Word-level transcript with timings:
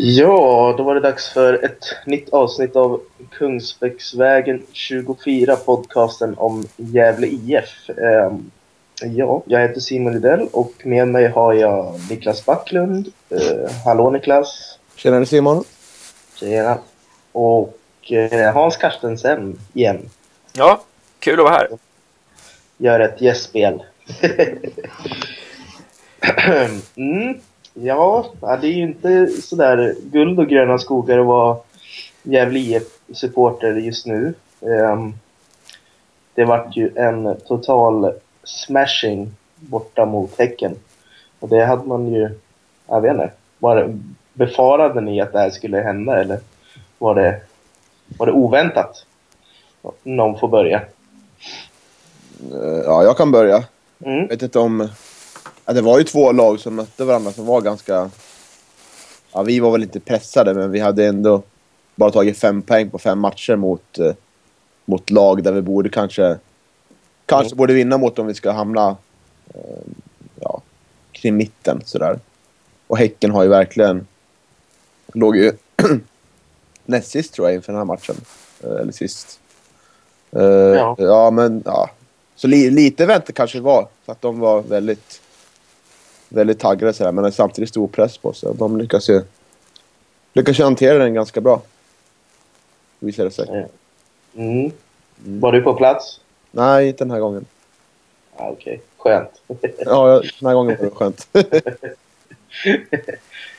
Ja, 0.00 0.74
då 0.76 0.82
var 0.82 0.94
det 0.94 1.00
dags 1.00 1.28
för 1.28 1.64
ett 1.64 1.84
nytt 2.06 2.28
avsnitt 2.28 2.76
av 2.76 3.00
Kungsbäcksvägen 3.30 4.62
24, 4.72 5.56
podcasten 5.56 6.34
om 6.38 6.66
Gävle 6.76 7.26
IF. 7.26 7.90
Eh, 7.90 8.32
ja, 9.02 9.42
jag 9.46 9.60
heter 9.60 9.80
Simon 9.80 10.12
Rydell 10.12 10.48
och 10.52 10.72
med 10.82 11.08
mig 11.08 11.28
har 11.28 11.52
jag 11.52 12.00
Niklas 12.10 12.46
Backlund. 12.46 13.12
Eh, 13.30 13.70
hallå 13.84 14.10
Niklas! 14.10 14.78
Tjenare 14.96 15.26
Simon! 15.26 15.64
Tjena! 16.34 16.78
Och 17.32 18.12
eh, 18.12 18.54
Hans 18.54 18.76
Carstensen 18.76 19.60
igen. 19.72 20.10
Ja, 20.52 20.82
kul 21.18 21.40
att 21.40 21.44
vara 21.44 21.54
här. 21.54 21.68
Gör 22.76 23.00
ett 23.00 23.20
gästspel. 23.20 23.82
mm. 26.96 27.40
Ja, 27.82 28.30
det 28.40 28.66
är 28.66 28.72
ju 28.72 28.82
inte 28.82 29.26
sådär 29.26 29.94
guld 30.02 30.38
och 30.38 30.48
gröna 30.48 30.78
skogar 30.78 31.18
att 31.18 31.26
vara 31.26 31.56
Gävle 32.22 32.58
IF-supporter 32.58 33.74
just 33.74 34.06
nu. 34.06 34.34
Um, 34.60 35.14
det 36.34 36.44
vart 36.44 36.76
ju 36.76 36.92
en 36.96 37.36
total 37.46 38.12
smashing 38.44 39.32
borta 39.56 40.06
mot 40.06 40.38
Häcken. 40.38 40.76
Och 41.40 41.48
det 41.48 41.64
hade 41.64 41.88
man 41.88 42.12
ju, 42.12 42.30
jag 42.88 43.00
vet 43.00 43.12
inte, 43.12 43.30
var, 43.58 43.98
befarade 44.32 45.00
ni 45.00 45.20
att 45.20 45.32
det 45.32 45.38
här 45.38 45.50
skulle 45.50 45.80
hända 45.80 46.20
eller 46.20 46.40
var 46.98 47.14
det, 47.14 47.40
var 48.18 48.26
det 48.26 48.32
oväntat? 48.32 49.04
Någon 50.02 50.38
får 50.38 50.48
börja. 50.48 50.82
Eh, 52.52 52.82
ja, 52.84 53.02
jag 53.02 53.16
kan 53.16 53.30
börja. 53.30 53.64
Mm. 54.04 54.20
Jag 54.20 54.28
vet 54.28 54.42
inte 54.42 54.58
om 54.58 54.88
Ja, 55.68 55.74
det 55.74 55.80
var 55.80 55.98
ju 55.98 56.04
två 56.04 56.32
lag 56.32 56.60
som 56.60 56.74
mötte 56.74 57.04
varandra 57.04 57.32
som 57.32 57.46
var 57.46 57.60
ganska... 57.60 58.10
Ja, 59.32 59.42
vi 59.42 59.60
var 59.60 59.70
väl 59.70 59.82
inte 59.82 60.00
pressade, 60.00 60.54
men 60.54 60.70
vi 60.70 60.80
hade 60.80 61.06
ändå 61.06 61.42
bara 61.94 62.10
tagit 62.10 62.38
fem 62.38 62.62
poäng 62.62 62.90
på 62.90 62.98
fem 62.98 63.18
matcher 63.18 63.56
mot, 63.56 63.98
eh, 63.98 64.14
mot 64.84 65.10
lag 65.10 65.42
där 65.42 65.52
vi 65.52 65.62
borde 65.62 65.88
kanske... 65.88 66.38
Kanske 67.26 67.52
mm. 67.52 67.56
borde 67.56 67.74
vinna 67.74 67.98
mot 67.98 68.18
om 68.18 68.26
vi 68.26 68.34
ska 68.34 68.50
hamna 68.50 68.96
eh, 69.54 69.60
ja, 70.40 70.62
kring 71.12 71.36
mitten 71.36 71.82
sådär. 71.84 72.20
Och 72.86 72.98
Häcken 72.98 73.30
har 73.30 73.42
ju 73.42 73.48
verkligen... 73.48 74.06
Låg 75.12 75.36
ju 75.36 75.52
näst 76.84 77.10
sist 77.10 77.34
tror 77.34 77.48
jag 77.48 77.54
inför 77.54 77.72
den 77.72 77.80
här 77.80 77.86
matchen. 77.86 78.16
Eh, 78.62 78.80
eller 78.80 78.92
sist. 78.92 79.40
Uh, 80.36 80.42
ja. 80.42 80.96
ja. 80.98 81.30
men 81.30 81.62
ja. 81.64 81.90
Så 82.36 82.46
li 82.46 82.70
lite 82.70 83.06
vänta 83.06 83.32
kanske 83.32 83.58
det 83.58 83.62
var. 83.62 83.88
För 84.04 84.12
att 84.12 84.22
de 84.22 84.38
var 84.38 84.62
väldigt 84.62 85.20
väldigt 86.28 86.58
taggade 86.58 86.92
sådär, 86.92 87.12
men 87.12 87.32
samtidigt 87.32 87.70
stor 87.70 87.88
press 87.88 88.18
på 88.18 88.32
sig. 88.32 88.54
De 88.54 88.78
lyckas 88.78 89.10
ju, 89.10 89.22
lyckas 90.32 90.60
ju 90.60 90.64
hantera 90.64 90.98
den 90.98 91.14
ganska 91.14 91.40
bra. 91.40 91.62
Visar 92.98 93.24
det 93.24 93.30
sig. 93.30 93.48
Mm. 93.48 93.68
Mm. 94.36 94.72
Var 95.40 95.52
du 95.52 95.62
på 95.62 95.74
plats? 95.74 96.20
Nej, 96.50 96.88
inte 96.88 97.04
den 97.04 97.10
här 97.10 97.20
gången. 97.20 97.44
Ah, 98.36 98.48
Okej, 98.48 98.80
okay. 98.98 99.18
skönt. 99.18 99.42
ja, 99.78 100.22
den 100.40 100.46
här 100.48 100.54
gången 100.54 100.76
var 100.78 100.84
det 100.84 100.90
skönt. 100.90 101.28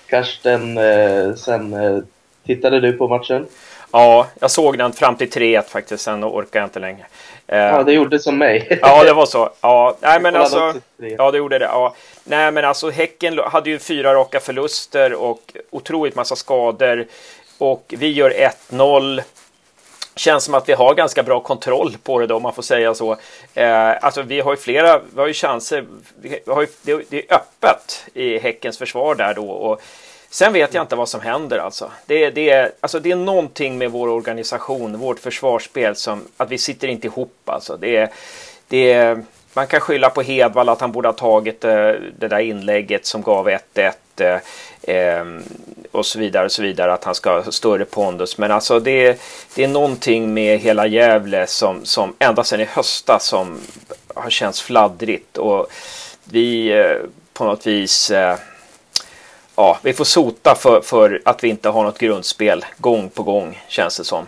Karsten, 0.10 0.78
eh, 0.78 1.36
sen 1.36 1.74
eh, 1.74 2.00
tittade 2.46 2.80
du 2.80 2.94
på 2.94 3.08
matchen? 3.08 3.48
Ja, 3.92 4.28
jag 4.40 4.52
såg 4.52 4.78
den 4.78 4.94
fram 4.94 5.16
till 5.16 5.30
3-1 5.30 5.62
faktiskt, 5.70 6.04
sen 6.04 6.24
orkar 6.24 6.60
jag 6.60 6.68
inte 6.68 6.80
längre. 6.80 7.06
Ja, 7.46 7.84
det 7.84 7.94
gjorde 7.94 8.20
som 8.20 8.38
mig. 8.38 8.80
ja, 8.82 9.04
det 9.04 9.14
var 9.14 9.26
så. 9.26 9.50
Ja, 9.62 9.98
nej 10.00 10.20
men 10.22 10.36
alltså. 10.36 10.74
Ja, 10.98 11.32
det 11.32 11.38
gjorde 11.38 11.60
det. 11.60 11.66
Ja. 11.66 11.96
Nej, 12.24 12.52
men 12.52 12.66
alltså 12.66 12.90
Häcken 12.90 13.40
hade 13.40 13.70
ju 13.70 13.80
fyra 13.80 14.14
raka 14.14 14.40
förluster 14.40 15.14
och 15.14 15.54
otroligt 15.70 16.16
massa 16.16 16.36
skador. 16.36 17.06
Och 17.58 17.94
vi 17.98 18.12
gör 18.12 18.34
1-0. 18.70 19.22
Känns 20.16 20.44
som 20.44 20.54
att 20.54 20.70
vi 20.70 20.74
har 20.74 20.94
ganska 20.96 21.24
bra 21.24 21.40
kontroll 21.40 21.98
på 22.04 22.20
det 22.20 22.28
då, 22.28 22.36
om 22.36 22.44
man 22.44 22.54
får 22.54 22.64
säga 22.64 22.94
så. 22.94 23.18
Eh, 23.54 24.04
alltså, 24.04 24.22
vi 24.22 24.40
har 24.40 24.52
ju 24.52 24.58
flera, 24.58 25.00
vi 25.14 25.20
har 25.20 25.28
ju 25.28 25.34
chanser. 25.34 25.86
Vi 26.22 26.40
har 26.48 26.62
ju, 26.62 26.68
det, 26.82 27.02
det 27.10 27.18
är 27.18 27.36
öppet 27.36 28.06
i 28.14 28.40
Häckens 28.40 28.78
försvar 28.78 29.16
där 29.16 29.34
då. 29.34 29.50
Och, 29.50 29.82
Sen 30.30 30.54
vet 30.54 30.74
jag 30.74 30.84
inte 30.84 30.96
vad 30.96 31.10
som 31.10 31.22
händer 31.22 31.58
alltså. 31.58 31.92
Det, 32.06 32.30
det, 32.30 32.50
är, 32.50 32.72
alltså 32.80 33.00
det 33.00 33.12
är 33.12 33.16
någonting 33.16 33.78
med 33.78 33.92
vår 33.92 34.08
organisation, 34.08 34.98
vårt 34.98 35.20
försvarsspel 35.20 35.96
som 35.96 36.28
att 36.38 36.50
vi 36.50 36.58
sitter 36.58 36.88
inte 36.88 37.08
ihop 37.08 37.42
alltså. 37.46 37.78
Det 37.78 38.14
det 38.68 39.18
man 39.54 39.68
kan 39.68 39.80
skylla 39.80 40.10
på 40.10 40.22
Hedvall 40.22 40.70
att 40.70 40.82
han 40.82 40.92
borde 40.92 41.08
ha 41.08 41.14
tagit 41.14 41.64
eh, 41.64 41.92
det 42.20 42.28
där 42.28 42.40
inlägget 42.40 43.06
som 43.06 43.22
gav 43.22 43.50
1-1 43.50 43.92
eh, 44.18 44.96
eh, 44.96 45.26
och 45.92 46.06
så 46.06 46.20
vidare 46.20 46.46
och 46.46 46.52
så 46.52 46.62
vidare 46.62 46.94
att 46.94 47.04
han 47.04 47.16
ska 47.16 47.42
ha 47.42 47.52
större 47.52 47.86
pondus. 47.86 48.38
Men 48.38 48.52
alltså 48.52 48.80
det, 48.80 49.22
det 49.56 49.64
är 49.64 49.68
någonting 49.68 50.34
med 50.34 50.60
hela 50.60 50.88
Gävle 50.88 51.48
som, 51.48 51.86
som 51.86 52.16
ända 52.20 52.44
sedan 52.44 52.62
i 52.62 52.66
höstas 52.66 53.26
som 53.26 53.60
har 54.16 54.30
känts 54.30 54.62
fladdrigt 54.62 55.38
och 55.38 55.68
vi 56.24 56.72
eh, 56.80 56.98
på 57.34 57.46
något 57.46 57.68
vis 57.68 58.12
eh, 58.12 58.36
ja, 59.60 59.80
vi 59.82 59.94
får 59.94 60.06
sota 60.06 60.56
för, 60.56 60.82
för 60.82 61.22
att 61.26 61.44
vi 61.44 61.48
inte 61.48 61.70
har 61.70 61.84
något 61.84 61.98
grundspel 61.98 62.66
gång 62.78 63.10
på 63.10 63.24
gång 63.24 63.62
känns 63.68 63.98
det 63.98 64.04
som. 64.04 64.26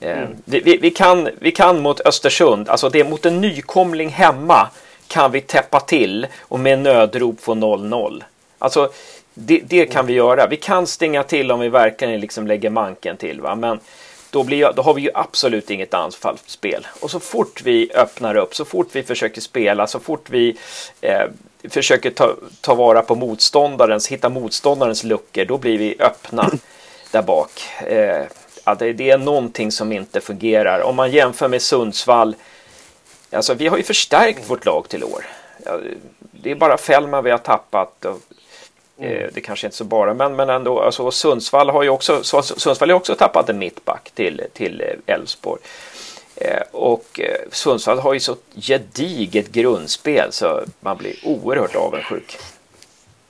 Eh, 0.00 0.18
mm. 0.18 0.36
Vi, 0.44 0.78
vi, 0.82 0.90
kan, 0.90 1.28
vi 1.38 1.52
kan 1.52 1.80
mot 1.80 2.00
Östersund, 2.00 2.68
alltså 2.68 2.88
det 2.88 3.04
mot 3.04 3.26
en 3.26 3.40
nykomling 3.40 4.08
hemma 4.08 4.68
kan 5.08 5.32
vi 5.32 5.40
täppa 5.40 5.80
till 5.80 6.26
och 6.40 6.60
med 6.60 6.78
nödrop 6.78 7.40
få 7.40 7.54
0-0. 7.54 8.22
Alltså 8.58 8.92
det, 9.34 9.60
det, 9.64 9.86
kan 9.86 10.06
vi 10.06 10.12
göra. 10.12 10.46
Vi 10.46 10.56
kan 10.56 10.86
stänga 10.86 11.22
till 11.22 11.52
om 11.52 11.60
vi 11.60 11.68
verkligen 11.68 12.20
liksom 12.20 12.46
lägger 12.46 12.70
manken 12.70 13.16
till. 13.16 13.40
Va? 13.40 13.54
Men 13.54 13.80
då, 14.30 14.42
blir, 14.42 14.72
då 14.76 14.82
har 14.82 14.94
vi 14.94 15.02
ju 15.02 15.10
absolut 15.14 15.70
inget 15.70 15.94
anfallsspel. 15.94 16.86
Och 17.00 17.10
så 17.10 17.20
fort 17.20 17.62
vi 17.64 17.90
öppnar 17.94 18.36
upp, 18.36 18.54
så 18.54 18.64
fort 18.64 18.88
vi 18.92 19.02
försöker 19.02 19.40
spela, 19.40 19.86
så 19.86 20.00
fort 20.00 20.30
vi 20.30 20.56
eh, 21.00 21.24
försöker 21.68 22.10
ta, 22.10 22.36
ta 22.60 22.74
vara 22.74 23.02
på 23.02 23.14
motståndarens, 23.14 24.08
hitta 24.08 24.28
motståndarens 24.28 25.04
luckor, 25.04 25.44
då 25.44 25.58
blir 25.58 25.78
vi 25.78 25.96
öppna 25.98 26.50
där 27.10 27.22
bak. 27.22 27.50
Eh, 27.86 28.22
ja, 28.64 28.74
det, 28.74 28.92
det, 28.92 29.10
är 29.10 29.18
någonting 29.18 29.72
som 29.72 29.92
inte 29.92 30.20
fungerar. 30.20 30.80
Om 30.80 30.96
man 30.96 31.10
jämför 31.10 31.48
med 31.48 31.62
Sundsvall, 31.62 32.34
alltså 33.32 33.54
vi 33.54 33.66
har 33.66 33.76
ju 33.76 33.82
förstärkt 33.82 34.50
vårt 34.50 34.64
lag 34.64 34.88
till 34.88 35.04
år. 35.04 35.26
Det 36.18 36.50
är 36.50 36.54
bara 36.54 36.76
Fällman 36.76 37.24
vi 37.24 37.30
har 37.30 37.38
tappat. 37.38 38.04
Och, 38.04 38.20
eh, 38.98 39.10
mm. 39.10 39.30
det 39.34 39.40
kanske 39.40 39.66
inte 39.66 39.76
så 39.76 39.84
bara, 39.84 40.14
men, 40.14 40.36
men 40.36 40.50
ändå. 40.50 40.80
Alltså, 40.80 41.10
Sundsvall 41.10 41.70
har 41.70 41.82
ju 41.82 41.88
också, 41.88 42.22
Sundsvall 42.22 42.90
har 42.90 42.96
också 42.96 43.14
tappat 43.14 43.48
en 43.48 43.58
mittback 43.58 44.10
till, 44.14 44.42
till 44.52 44.84
Elfsborg. 45.06 45.60
Eh, 45.62 45.68
och 46.70 47.20
eh, 47.20 47.50
Sundsvall 47.50 47.98
har 47.98 48.14
ju 48.14 48.20
så 48.20 48.36
gediget 48.54 49.52
grundspel 49.52 50.32
så 50.32 50.60
man 50.80 50.96
blir 50.96 51.14
oerhört 51.24 51.76
avundsjuk. 51.76 52.38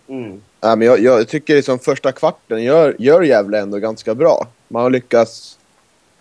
Mm. 0.08 0.42
Ja, 0.60 0.76
men 0.76 0.86
jag, 0.86 1.00
jag 1.00 1.28
tycker 1.28 1.54
liksom 1.54 1.78
första 1.78 2.12
kvarten 2.12 2.62
gör, 2.62 2.96
gör 2.98 3.22
Gävle 3.22 3.58
ändå 3.58 3.78
ganska 3.78 4.14
bra. 4.14 4.46
Man 4.68 4.82
har 4.82 4.90
lyckats 4.90 5.58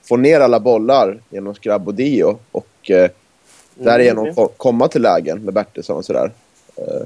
få 0.10 0.18
ner 0.18 0.40
alla 0.40 0.60
bollar 0.60 1.20
genom 1.30 1.56
Skrabb 1.56 1.88
och 1.88 1.94
Dio 1.94 2.40
och 2.52 2.92
eh, 2.92 3.10
därigenom 3.76 4.28
mm. 4.28 4.48
komma 4.58 4.88
till 4.88 5.02
lägen 5.02 5.42
med 5.46 5.54
Bertilsson 5.54 5.98
och 5.98 6.06
sådär. 6.06 6.32
Eh, 6.76 7.06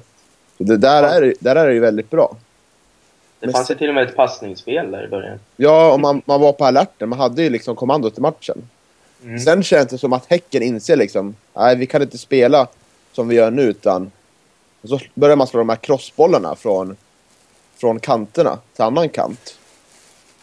så 0.58 0.64
det, 0.64 0.78
där, 0.78 1.04
ja. 1.04 1.10
är, 1.10 1.34
där 1.40 1.56
är 1.56 1.68
det 1.68 1.74
ju 1.74 1.80
väldigt 1.80 2.10
bra. 2.10 2.36
Det 3.40 3.52
fanns 3.52 3.72
ju 3.72 3.76
till 3.76 3.90
och 3.90 3.96
med 3.96 4.10
ett 4.10 4.16
passningsspel 4.16 4.92
där 4.92 5.06
i 5.06 5.08
början. 5.08 5.40
Ja, 5.56 5.94
och 5.94 6.00
man, 6.00 6.22
man 6.26 6.42
var 6.42 6.54
på 6.54 6.66
alerten. 6.66 7.10
Man 7.10 7.20
hade 7.20 7.44
ju 7.44 7.50
liksom 7.50 7.76
kommandot 7.76 8.18
i 8.18 8.22
matchen. 8.22 8.62
Mm. 9.24 9.40
Sen 9.40 9.64
känns 9.64 9.90
det 9.90 9.98
som 9.98 10.14
att 10.14 10.26
Häcken 10.26 10.64
inser 10.64 10.96
liksom, 10.96 11.36
nej 11.54 11.76
vi 11.76 11.86
kan 11.86 12.02
inte 12.02 12.18
spela 12.18 12.68
som 13.12 13.28
vi 13.28 13.36
gör 13.36 13.52
nu 13.52 13.62
utan 13.62 14.12
och 14.82 14.90
så 14.90 15.00
börjar 15.14 15.36
man 15.36 15.48
slå 15.48 15.58
de 15.58 15.70
här 15.70 15.76
crossbollarna 15.76 16.56
från, 16.56 16.96
från 17.78 18.00
kanterna 18.00 18.60
till 18.74 18.84
annan 18.84 19.10
kant. 19.10 19.58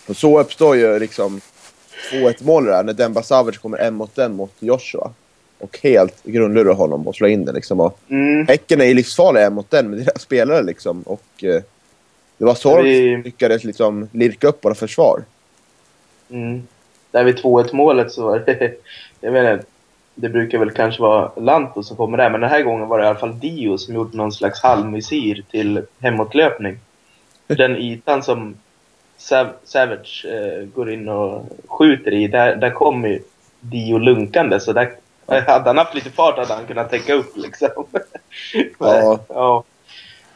Och 0.09 0.17
så 0.17 0.41
uppstår 0.41 0.77
ju 0.77 0.99
liksom 0.99 1.41
2-1 2.13 2.45
mål 2.45 2.65
där 2.65 2.83
när 2.83 2.93
Demba 2.93 3.23
Savage 3.23 3.63
kommer 3.63 3.79
en 3.79 3.95
mot 3.95 4.19
en 4.19 4.37
mot 4.37 4.53
Joshua. 4.59 5.11
Och 5.59 5.79
helt 5.83 6.23
grundlurar 6.23 6.75
honom 6.75 7.09
och 7.09 7.15
slår 7.15 7.31
in 7.31 7.45
den 7.45 7.55
liksom. 7.55 7.81
Och 7.81 7.99
mm. 8.09 8.47
Häcken 8.47 8.81
är 8.81 8.85
ju 8.85 8.95
livsfarliga 8.95 9.47
en 9.47 9.55
mot 9.55 9.75
en 9.75 9.91
med 9.91 9.99
deras 9.99 10.23
spelare 10.23 10.63
liksom. 10.63 11.03
Och 11.03 11.45
eh, 11.45 11.63
det 12.39 12.45
var 12.45 12.55
så 12.55 12.83
vi... 12.83 13.01
de 13.01 13.17
lyckades 13.17 13.65
liksom 13.65 14.09
lirka 14.13 14.49
upp 14.49 14.65
våra 14.65 14.75
försvar. 14.75 15.25
Mm 16.31 16.63
där 17.11 17.25
vid 17.25 17.39
2-1 17.39 17.75
målet 17.75 18.13
så 18.13 18.25
var 18.25 18.39
det, 18.47 18.75
jag 19.21 19.33
vet 19.33 19.53
inte, 19.53 19.67
det 20.15 20.29
brukar 20.29 20.59
väl 20.59 20.71
kanske 20.71 21.03
vara 21.03 21.31
Lanto 21.37 21.83
som 21.83 21.97
kommer 21.97 22.19
där, 22.19 22.31
men 22.31 22.41
den 22.41 22.51
här 22.51 22.63
gången 22.63 22.89
var 22.89 22.99
det 22.99 23.05
i 23.05 23.09
alla 23.09 23.19
fall 23.19 23.39
Dio 23.39 23.79
som 23.79 23.95
gjorde 23.95 24.17
någon 24.17 24.33
slags 24.33 24.63
halvmesyr 24.63 25.45
till 25.51 25.83
hemåtlöpning. 26.01 26.79
Den 27.47 27.77
ytan 27.77 28.23
som 28.23 28.55
Sav 29.17 29.49
Savage 29.65 30.27
eh, 30.29 30.67
går 30.67 30.93
in 30.93 31.09
och 31.09 31.45
skjuter 31.69 32.15
i, 32.15 32.29
där, 32.29 32.57
där 32.57 32.71
kommer 32.71 33.09
ju 33.09 33.23
Dio 33.61 33.99
lunkande, 33.99 34.61
så 34.61 34.73
där 34.73 34.97
hade 35.27 35.69
han 35.69 35.79
haft 35.79 35.95
lite 35.95 36.11
fart 36.11 36.39
hade 36.39 36.55
han 36.55 36.67
kunnat 36.67 36.91
täcka 36.91 37.15
upp 37.15 37.37
liksom. 37.37 37.69
ja. 38.79 39.19
ja. 39.29 39.65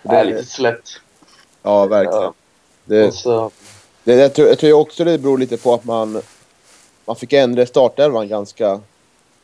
Det 0.03 0.17
är 0.17 0.25
lite 0.25 0.45
slätt. 0.45 0.89
Ja, 1.63 1.87
verkligen. 1.87 2.23
Ja. 2.23 2.35
Det... 2.85 3.13
Så 3.13 3.51
Det, 4.05 4.15
jag, 4.15 4.35
tror, 4.35 4.49
jag 4.49 4.59
tror 4.59 4.81
också 4.81 5.05
det 5.05 5.19
beror 5.19 5.39
lite 5.39 5.57
på 5.57 5.75
att 5.75 5.85
man, 5.85 6.23
man 7.05 7.17
fick 7.17 7.33
ändra 7.33 7.67
startelvan 7.67 8.29
ganska 8.29 8.81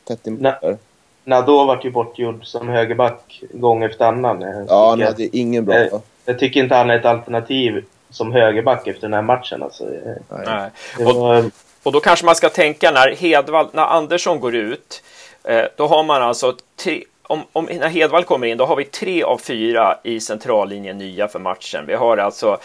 tätt 0.05 0.27
inpå 0.27 0.43
där. 0.43 0.79
Nadå 1.25 1.65
vart 1.65 1.85
ju 1.85 1.91
bortgjord 1.91 2.47
som 2.47 2.69
högerback 2.69 3.43
gång 3.53 3.83
efter 3.83 4.05
annan. 4.05 4.65
Ja, 4.69 4.91
han 4.91 5.03
hade 5.03 5.37
ingen 5.37 5.65
bra. 5.65 5.79
Jag, 5.79 6.01
jag, 6.25 6.39
tycker 6.39 6.61
inte 6.61 6.75
han 6.75 6.91
är 6.91 6.99
ett 6.99 7.05
alternativ 7.05 7.85
som 8.11 8.33
högerback 8.33 8.87
efter 8.87 9.01
den 9.01 9.13
här 9.13 9.23
matchen. 9.23 9.63
Alltså. 9.63 9.85
Nej. 10.29 10.71
Var... 10.99 11.39
Och, 11.39 11.51
och, 11.83 11.93
då 11.93 12.01
kanske 12.01 12.27
man 12.27 12.35
ska 12.35 12.49
tänka 12.49 12.91
när 12.91 13.17
Hedvall, 13.17 13.69
när 13.73 13.83
Andersson 13.83 14.41
går 14.41 14.55
ut, 14.55 15.03
eh, 15.45 15.65
då 15.77 15.87
har 15.87 16.03
man 16.03 16.23
alltså 16.23 16.57
tre, 16.77 17.05
om, 17.23 17.43
om, 17.53 17.65
när 17.65 17.89
Hedvall 17.89 18.25
kommer 18.25 18.47
in, 18.47 18.59
då 18.59 18.65
har 18.67 18.77
vi 18.77 18.85
tre 18.85 19.23
av 19.23 19.39
fyra 19.39 19.99
i 20.03 20.21
centrallinjen 20.21 20.99
nya 20.99 21.29
för 21.29 21.39
matchen. 21.39 21.85
Vi 21.87 21.95
har 21.95 22.17
alltså 22.17 22.59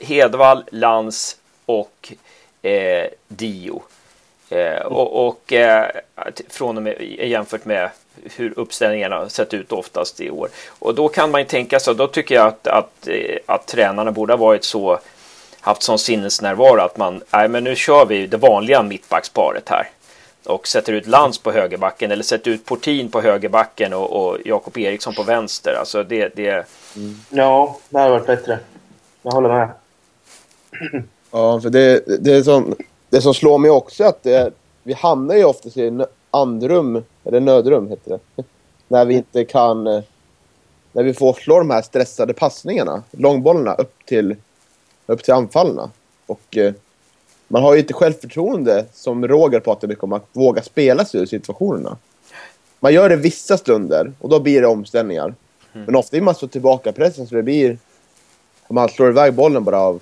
Hedvall, 0.00 0.64
Lans 0.70 1.36
och 1.66 2.12
eh, 2.62 3.06
Dio. 3.28 3.82
Eh, 4.50 4.86
och, 4.86 5.26
och 5.26 5.52
eh, 5.52 5.90
från 6.48 6.76
och 6.76 6.82
med, 6.82 7.00
jämfört 7.18 7.64
med 7.64 7.90
hur 8.36 8.58
uppställningarna 8.58 9.16
har 9.16 9.28
sett 9.28 9.54
ut 9.54 9.72
oftast 9.72 10.20
i 10.20 10.30
år. 10.30 10.48
Och 10.78 10.94
då 10.94 11.08
kan 11.08 11.30
man 11.30 11.40
ju 11.40 11.46
tänka 11.46 11.80
sig, 11.80 11.94
då 11.94 12.06
tycker 12.06 12.34
jag 12.34 12.46
att, 12.46 12.66
att, 12.66 13.08
eh, 13.08 13.38
att 13.46 13.66
tränarna 13.66 14.12
borde 14.12 14.32
ha 14.32 14.38
varit 14.38 14.64
så 14.64 14.98
haft 15.60 15.82
sån 15.82 15.98
sinnesnärvaro 15.98 16.80
att 16.80 16.96
man, 16.96 17.22
nej 17.30 17.48
men 17.48 17.64
nu 17.64 17.76
kör 17.76 18.06
vi 18.06 18.26
det 18.26 18.36
vanliga 18.36 18.82
mittbacksparet 18.82 19.68
här 19.68 19.88
och 20.46 20.68
sätter 20.68 20.92
ut 20.92 21.06
Lans 21.06 21.38
på 21.38 21.52
högerbacken 21.52 22.10
eller 22.10 22.22
sätter 22.22 22.50
ut 22.50 22.64
Portin 22.64 23.10
på 23.10 23.20
högerbacken 23.20 23.92
och, 23.92 24.26
och 24.26 24.38
Jakob 24.44 24.78
Eriksson 24.78 25.14
på 25.14 25.22
vänster. 25.22 25.74
Alltså 25.74 26.02
det, 26.02 26.36
det... 26.36 26.66
Mm. 26.96 27.14
Ja, 27.30 27.78
det 27.88 27.98
hade 27.98 28.10
varit 28.10 28.26
bättre. 28.26 28.58
Jag 29.22 29.32
håller 29.32 29.48
med. 29.48 29.68
Ja, 31.30 31.60
för 31.60 31.70
det, 31.70 32.04
det, 32.24 32.32
är 32.32 32.42
som, 32.42 32.76
det 33.14 33.22
som 33.22 33.34
slår 33.34 33.58
mig 33.58 33.70
också 33.70 34.04
att 34.04 34.22
det, 34.22 34.52
vi 34.82 34.92
hamnar 34.92 35.34
ju 35.34 35.44
oftast 35.44 35.76
i 35.76 36.04
andrum, 36.30 37.04
eller 37.24 37.40
nödrum 37.40 37.88
heter 37.88 38.18
det. 38.36 38.44
när 38.88 39.04
vi 39.04 39.14
inte 39.14 39.44
kan... 39.44 39.84
När 40.92 41.02
vi 41.02 41.14
får 41.14 41.32
slå 41.32 41.58
de 41.58 41.70
här 41.70 41.82
stressade 41.82 42.32
passningarna, 42.32 43.02
långbollarna, 43.10 43.74
upp 43.74 43.94
till, 44.06 44.36
upp 45.06 45.22
till 45.22 45.34
anfallarna. 45.34 45.90
Och 46.26 46.56
eh, 46.56 46.74
man 47.48 47.62
har 47.62 47.74
ju 47.74 47.80
inte 47.80 47.94
självförtroende 47.94 48.84
som 48.92 49.28
Roger 49.28 49.60
pratar 49.60 49.88
mycket 49.88 50.04
om 50.04 50.12
att 50.12 50.28
våga 50.32 50.62
spela 50.62 51.04
sig 51.04 51.20
ur 51.20 51.26
situationerna. 51.26 51.96
Man 52.80 52.94
gör 52.94 53.08
det 53.08 53.16
vissa 53.16 53.56
stunder 53.56 54.12
och 54.20 54.28
då 54.28 54.40
blir 54.40 54.60
det 54.60 54.66
omställningar. 54.66 55.34
Mm. 55.72 55.86
Men 55.86 55.96
ofta 55.96 56.16
är 56.16 56.20
man 56.20 56.34
så 56.34 56.48
tillbaka 56.48 56.92
pressen 56.92 57.26
så 57.26 57.34
det 57.34 57.42
blir... 57.42 57.78
Man 58.68 58.88
slår 58.88 59.08
iväg 59.08 59.34
bollen 59.34 59.64
bara 59.64 59.80
av... 59.80 60.00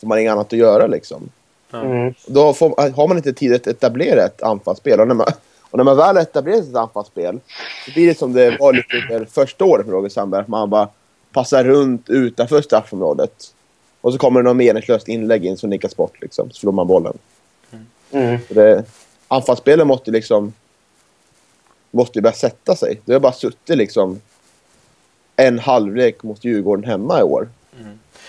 Så 0.00 0.06
man 0.06 0.16
har 0.16 0.20
inget 0.20 0.32
annat 0.32 0.52
att 0.52 0.58
göra 0.58 0.86
liksom. 0.86 1.30
Mm. 1.72 2.14
Då 2.26 2.52
får, 2.52 2.92
har 2.96 3.08
man 3.08 3.16
inte 3.16 3.32
tid 3.32 3.54
att 3.54 3.66
etablera 3.66 4.24
ett 4.24 4.42
anfallsspel. 4.42 5.00
Och 5.00 5.08
när 5.08 5.14
man, 5.14 5.26
och 5.60 5.76
när 5.76 5.84
man 5.84 5.96
väl 5.96 6.16
har 6.16 6.22
etablerat 6.22 6.68
ett 6.68 6.76
anfallsspel 6.76 7.40
så 7.86 7.92
blir 7.92 8.06
det 8.06 8.18
som 8.18 8.32
det 8.32 8.56
var 8.60 8.72
lite 8.72 9.26
första 9.32 9.64
året 9.64 9.86
för 9.86 9.92
Roger 9.92 10.08
Sandberg. 10.08 10.44
Man 10.48 10.70
bara 10.70 10.88
passar 11.32 11.64
runt 11.64 12.10
utanför 12.10 12.62
straffområdet. 12.62 13.54
Och 14.00 14.12
så 14.12 14.18
kommer 14.18 14.42
det 14.42 14.48
något 14.48 14.56
meningslöst 14.56 15.08
inlägg 15.08 15.44
in 15.44 15.56
som 15.56 15.70
nickas 15.70 15.96
bort. 15.96 16.20
Liksom, 16.20 16.50
så 16.50 16.60
förlorar 16.60 16.74
man 16.74 16.86
bollen. 16.86 17.18
Mm. 18.10 18.38
Det, 18.48 18.84
anfallsspelet 19.28 19.86
måste 19.86 20.10
liksom 20.10 20.52
måste 21.90 22.22
börja 22.22 22.34
sätta 22.34 22.76
sig. 22.76 23.00
Det 23.04 23.12
har 23.12 23.20
bara 23.20 23.32
suttit 23.32 23.76
liksom 23.76 24.20
en 25.36 25.58
halvlek 25.58 26.22
mot 26.22 26.44
Djurgården 26.44 26.84
hemma 26.84 27.20
i 27.20 27.22
år. 27.22 27.48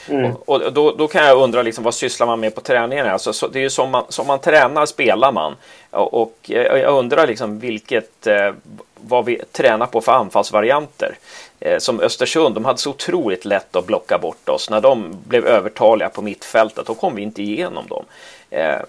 Mm. 0.10 0.36
Och, 0.46 0.62
och 0.62 0.74
då, 0.74 0.92
då, 0.92 1.08
kan 1.08 1.26
jag 1.26 1.38
undra 1.38 1.62
liksom, 1.62 1.84
vad 1.84 1.94
sysslar 1.94 2.28
man 2.28 2.40
med 2.40 2.56
på 2.56 2.62
träningarna? 2.62 3.12
Alltså, 3.12 3.34
så, 3.34 3.48
det 3.48 3.60
är 3.60 3.64
ju 3.64 3.70
som 3.70 3.90
man, 3.90 4.04
som 4.10 4.28
man 4.28 4.40
tränar 4.40 4.86
spelar 4.86 5.32
man. 5.32 5.56
Och, 5.90 6.22
och 6.22 6.36
jag 6.48 6.98
undrar 6.98 7.28
liksom 7.28 7.60
vilket, 7.60 8.28
eh, 8.28 8.54
vad 8.96 9.26
vi 9.26 9.42
tränar 9.52 9.86
på 9.86 10.02
för 10.02 10.12
anfallsvarianter. 10.12 11.18
Eh, 11.60 11.78
som 11.78 12.00
Östersund, 12.00 12.56
de 12.56 12.66
hade 12.66 12.80
så 12.80 12.90
otroligt 12.90 13.46
lätt 13.46 13.76
att 13.76 13.86
blocka 13.86 14.18
bort 14.18 14.50
oss. 14.50 14.70
När 14.70 14.82
de 14.82 15.18
blev 15.28 15.48
övertaliga 15.48 16.10
på 16.10 16.22
mittfältet, 16.22 16.86
då 16.86 16.94
kom 16.94 17.16
vi 17.16 17.22
inte 17.22 17.42
igenom 17.42 17.88
dem. 17.88 18.06
Eh, 18.50 18.82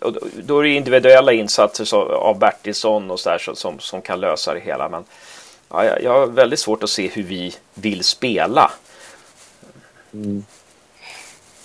och 0.00 0.14
då 0.42 0.58
är 0.58 0.62
det 0.62 0.68
individuella 0.68 1.32
insatser 1.32 1.84
så, 1.84 2.02
av 2.12 2.38
Bertilsson 2.38 3.10
och 3.10 3.20
så 3.20 3.30
där, 3.30 3.38
så, 3.38 3.54
som, 3.54 3.78
som 3.78 4.02
kan 4.02 4.20
lösa 4.20 4.54
det 4.54 4.60
hela. 4.60 4.88
Men 4.88 5.04
ja, 5.68 5.84
jag, 5.84 6.02
jag 6.02 6.10
har 6.10 6.26
väldigt 6.26 6.58
svårt 6.58 6.82
att 6.82 6.90
se 6.90 7.08
hur 7.08 7.22
vi 7.22 7.54
vill 7.74 8.04
spela. 8.04 8.70
Mm. 10.12 10.44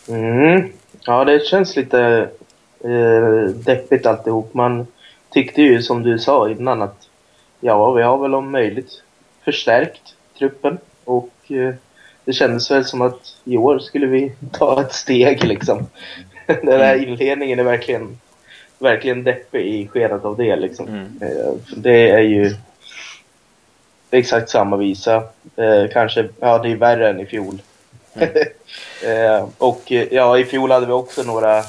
Mm. 0.07 0.71
Ja, 1.05 1.25
det 1.25 1.45
känns 1.45 1.75
lite 1.75 2.29
eh, 2.83 3.49
deppigt 3.49 4.05
alltihop. 4.05 4.53
Man 4.53 4.87
tyckte 5.29 5.61
ju 5.61 5.81
som 5.81 6.03
du 6.03 6.19
sa 6.19 6.49
innan 6.49 6.81
att 6.81 7.07
ja, 7.59 7.91
vi 7.91 8.03
har 8.03 8.17
väl 8.17 8.35
om 8.35 8.51
möjligt 8.51 9.01
förstärkt 9.43 10.15
truppen 10.37 10.77
och 11.03 11.33
eh, 11.47 11.73
det 12.25 12.33
kändes 12.33 12.71
väl 12.71 12.85
som 12.85 13.01
att 13.01 13.37
i 13.43 13.57
år 13.57 13.79
skulle 13.79 14.07
vi 14.07 14.31
ta 14.51 14.81
ett 14.81 14.93
steg 14.93 15.43
liksom. 15.43 15.87
Den 16.45 16.81
här 16.81 16.95
mm. 16.95 17.09
inledningen 17.09 17.59
är 17.59 17.63
verkligen, 17.63 18.19
verkligen 18.79 19.23
deppig 19.23 19.65
i 19.65 19.87
skenet 19.87 20.25
av 20.25 20.37
det 20.37 20.55
liksom. 20.55 20.87
Mm. 20.87 21.19
Eh, 21.21 21.53
det 21.75 22.09
är 22.09 22.21
ju 22.21 22.55
exakt 24.11 24.49
samma 24.49 24.77
visa. 24.77 25.15
Eh, 25.55 25.89
kanske, 25.93 26.29
ja 26.39 26.57
det 26.57 26.71
är 26.71 26.75
värre 26.75 27.09
än 27.09 27.19
i 27.19 27.25
fjol. 27.25 27.61
Mm. 28.15 29.37
eh, 29.37 29.47
och 29.57 29.91
ja, 30.11 30.37
i 30.37 30.45
fjol 30.45 30.71
hade 30.71 30.85
vi 30.85 30.91
också 30.91 31.23
några, 31.23 31.63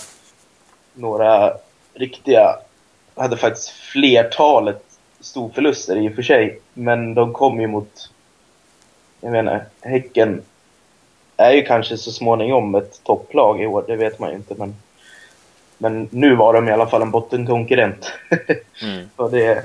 några 0.94 1.52
riktiga, 1.94 2.56
hade 3.14 3.36
faktiskt 3.36 3.68
flertalet 3.68 4.82
storförluster 5.20 5.96
i 5.96 6.08
och 6.08 6.14
för 6.14 6.22
sig. 6.22 6.60
Men 6.74 7.14
de 7.14 7.32
kom 7.32 7.60
ju 7.60 7.66
mot 7.66 8.10
jag 9.20 9.32
menar, 9.32 9.64
Häcken 9.80 10.42
är 11.36 11.52
ju 11.52 11.62
kanske 11.62 11.96
så 11.96 12.12
småningom 12.12 12.74
ett 12.74 13.00
topplag 13.04 13.62
i 13.62 13.66
år, 13.66 13.84
det 13.86 13.96
vet 13.96 14.18
man 14.18 14.30
ju 14.30 14.36
inte. 14.36 14.54
Men, 14.58 14.76
men 15.78 16.08
nu 16.10 16.34
var 16.34 16.52
de 16.52 16.68
i 16.68 16.72
alla 16.72 16.86
fall 16.86 17.02
en 17.02 17.10
bottenkonkurrent. 17.10 18.12
mm. 18.82 19.08
och 19.16 19.30
det, 19.30 19.64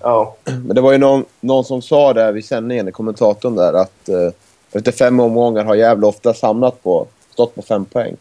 ja. 0.00 0.36
Men 0.44 0.74
det 0.74 0.80
var 0.80 0.92
ju 0.92 0.98
någon, 0.98 1.24
någon 1.40 1.64
som 1.64 1.82
sa 1.82 2.12
där 2.12 2.32
vid 2.32 2.44
sändningen, 2.44 2.92
kommentatorn 2.92 3.54
där, 3.54 3.72
att 3.72 4.08
eh, 4.08 4.30
efter 4.72 4.92
fem 4.92 5.20
omgångar 5.20 5.64
har 5.64 5.74
Gävle 5.74 6.06
ofta 6.06 6.34
samlat 6.34 6.82
på, 6.82 7.06
stått 7.30 7.54
på 7.54 7.62
fem 7.62 7.84
poäng. 7.84 8.16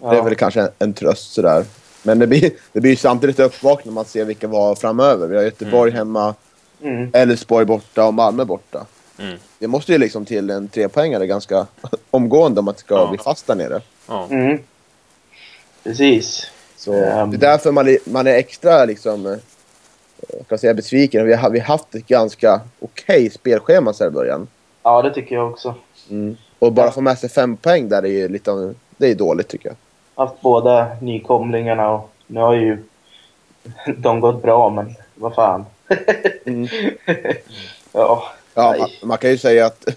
Ja. 0.00 0.10
Det 0.10 0.18
är 0.18 0.22
väl 0.22 0.34
kanske 0.34 0.60
en, 0.60 0.68
en 0.78 0.92
tröst 0.92 1.32
sådär. 1.32 1.64
Men 2.02 2.18
det 2.18 2.26
blir, 2.26 2.50
det 2.72 2.80
blir 2.80 2.96
samtidigt 2.96 3.40
uppvaknande 3.40 3.90
när 3.90 3.94
man 3.94 4.04
ser 4.04 4.24
vilka 4.24 4.48
vi 4.48 4.56
har 4.56 4.74
framöver. 4.74 5.28
Vi 5.28 5.36
har 5.36 5.42
Göteborg 5.42 5.90
mm. 5.90 5.98
hemma, 5.98 6.34
mm. 6.82 7.10
Elfsborg 7.12 7.66
borta 7.66 8.06
och 8.06 8.14
Malmö 8.14 8.44
borta. 8.44 8.86
Mm. 9.18 9.38
Det 9.58 9.68
måste 9.68 9.92
ju 9.92 9.98
liksom 9.98 10.24
till 10.24 10.50
en 10.50 10.68
trepoängare 10.68 11.26
ganska 11.26 11.66
omgående 12.10 12.58
om 12.58 12.64
man 12.64 12.74
ska 12.76 12.94
ja. 12.94 13.10
bli 13.10 13.18
fast 13.18 13.46
där 13.46 13.54
nere. 13.54 13.80
Ja. 14.08 14.26
Mm. 14.30 14.58
Precis. 15.84 16.46
Så 16.76 16.92
um. 16.92 17.30
Det 17.30 17.36
är 17.36 17.50
därför 17.50 17.72
man 17.72 17.88
är, 17.88 17.98
man 18.04 18.26
är 18.26 18.34
extra 18.34 18.84
liksom, 18.84 19.26
eh, 19.26 19.36
kan 20.48 20.58
säga 20.58 20.74
besviken. 20.74 21.26
Vi 21.26 21.34
har, 21.34 21.50
vi 21.50 21.58
haft 21.58 21.94
ett 21.94 22.06
ganska 22.06 22.60
okej 22.80 23.16
okay 23.16 23.30
spelschema 23.30 23.92
så 23.92 24.06
i 24.06 24.10
början. 24.10 24.48
Ja, 24.82 25.02
det 25.02 25.14
tycker 25.14 25.34
jag 25.34 25.50
också. 25.50 25.74
Mm. 26.10 26.36
Och 26.58 26.72
bara 26.72 26.90
få 26.90 27.00
med 27.00 27.18
sig 27.18 27.30
fem 27.30 27.56
poäng 27.56 27.88
där 27.88 28.02
är 28.02 28.08
ju 28.08 28.28
lite, 28.28 28.74
det 28.96 29.10
är 29.10 29.14
dåligt 29.14 29.48
tycker 29.48 29.68
jag. 29.68 29.76
Haft 30.24 30.40
båda 30.40 30.96
nykomlingarna 31.00 31.90
och 31.90 32.10
nu 32.26 32.40
har 32.40 32.54
ju 32.54 32.78
de 33.96 34.20
gått 34.20 34.42
bra, 34.42 34.70
men 34.70 34.94
vad 35.14 35.34
fan. 35.34 35.66
mm. 36.44 36.68
ja. 37.92 38.32
Ja, 38.54 38.76
man, 38.78 38.88
man, 39.02 39.18
kan 39.18 39.30
ju 39.30 39.38
säga 39.38 39.66
att 39.66 39.88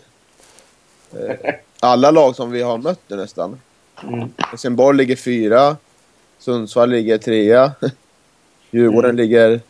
eh, 1.13 1.53
alla 1.79 2.11
lag 2.11 2.35
som 2.35 2.51
vi 2.51 2.61
har 2.61 2.77
mött 2.77 2.99
nu 3.07 3.15
nästan. 3.15 3.59
Mm. 4.03 4.33
Helsingborg 4.37 4.97
ligger 4.97 5.15
fyra. 5.15 5.77
Sundsvall 6.39 6.89
ligger 6.89 7.17
trea. 7.17 7.71
Djurgården 8.71 9.09
mm. 9.09 9.15
ligger 9.15 9.61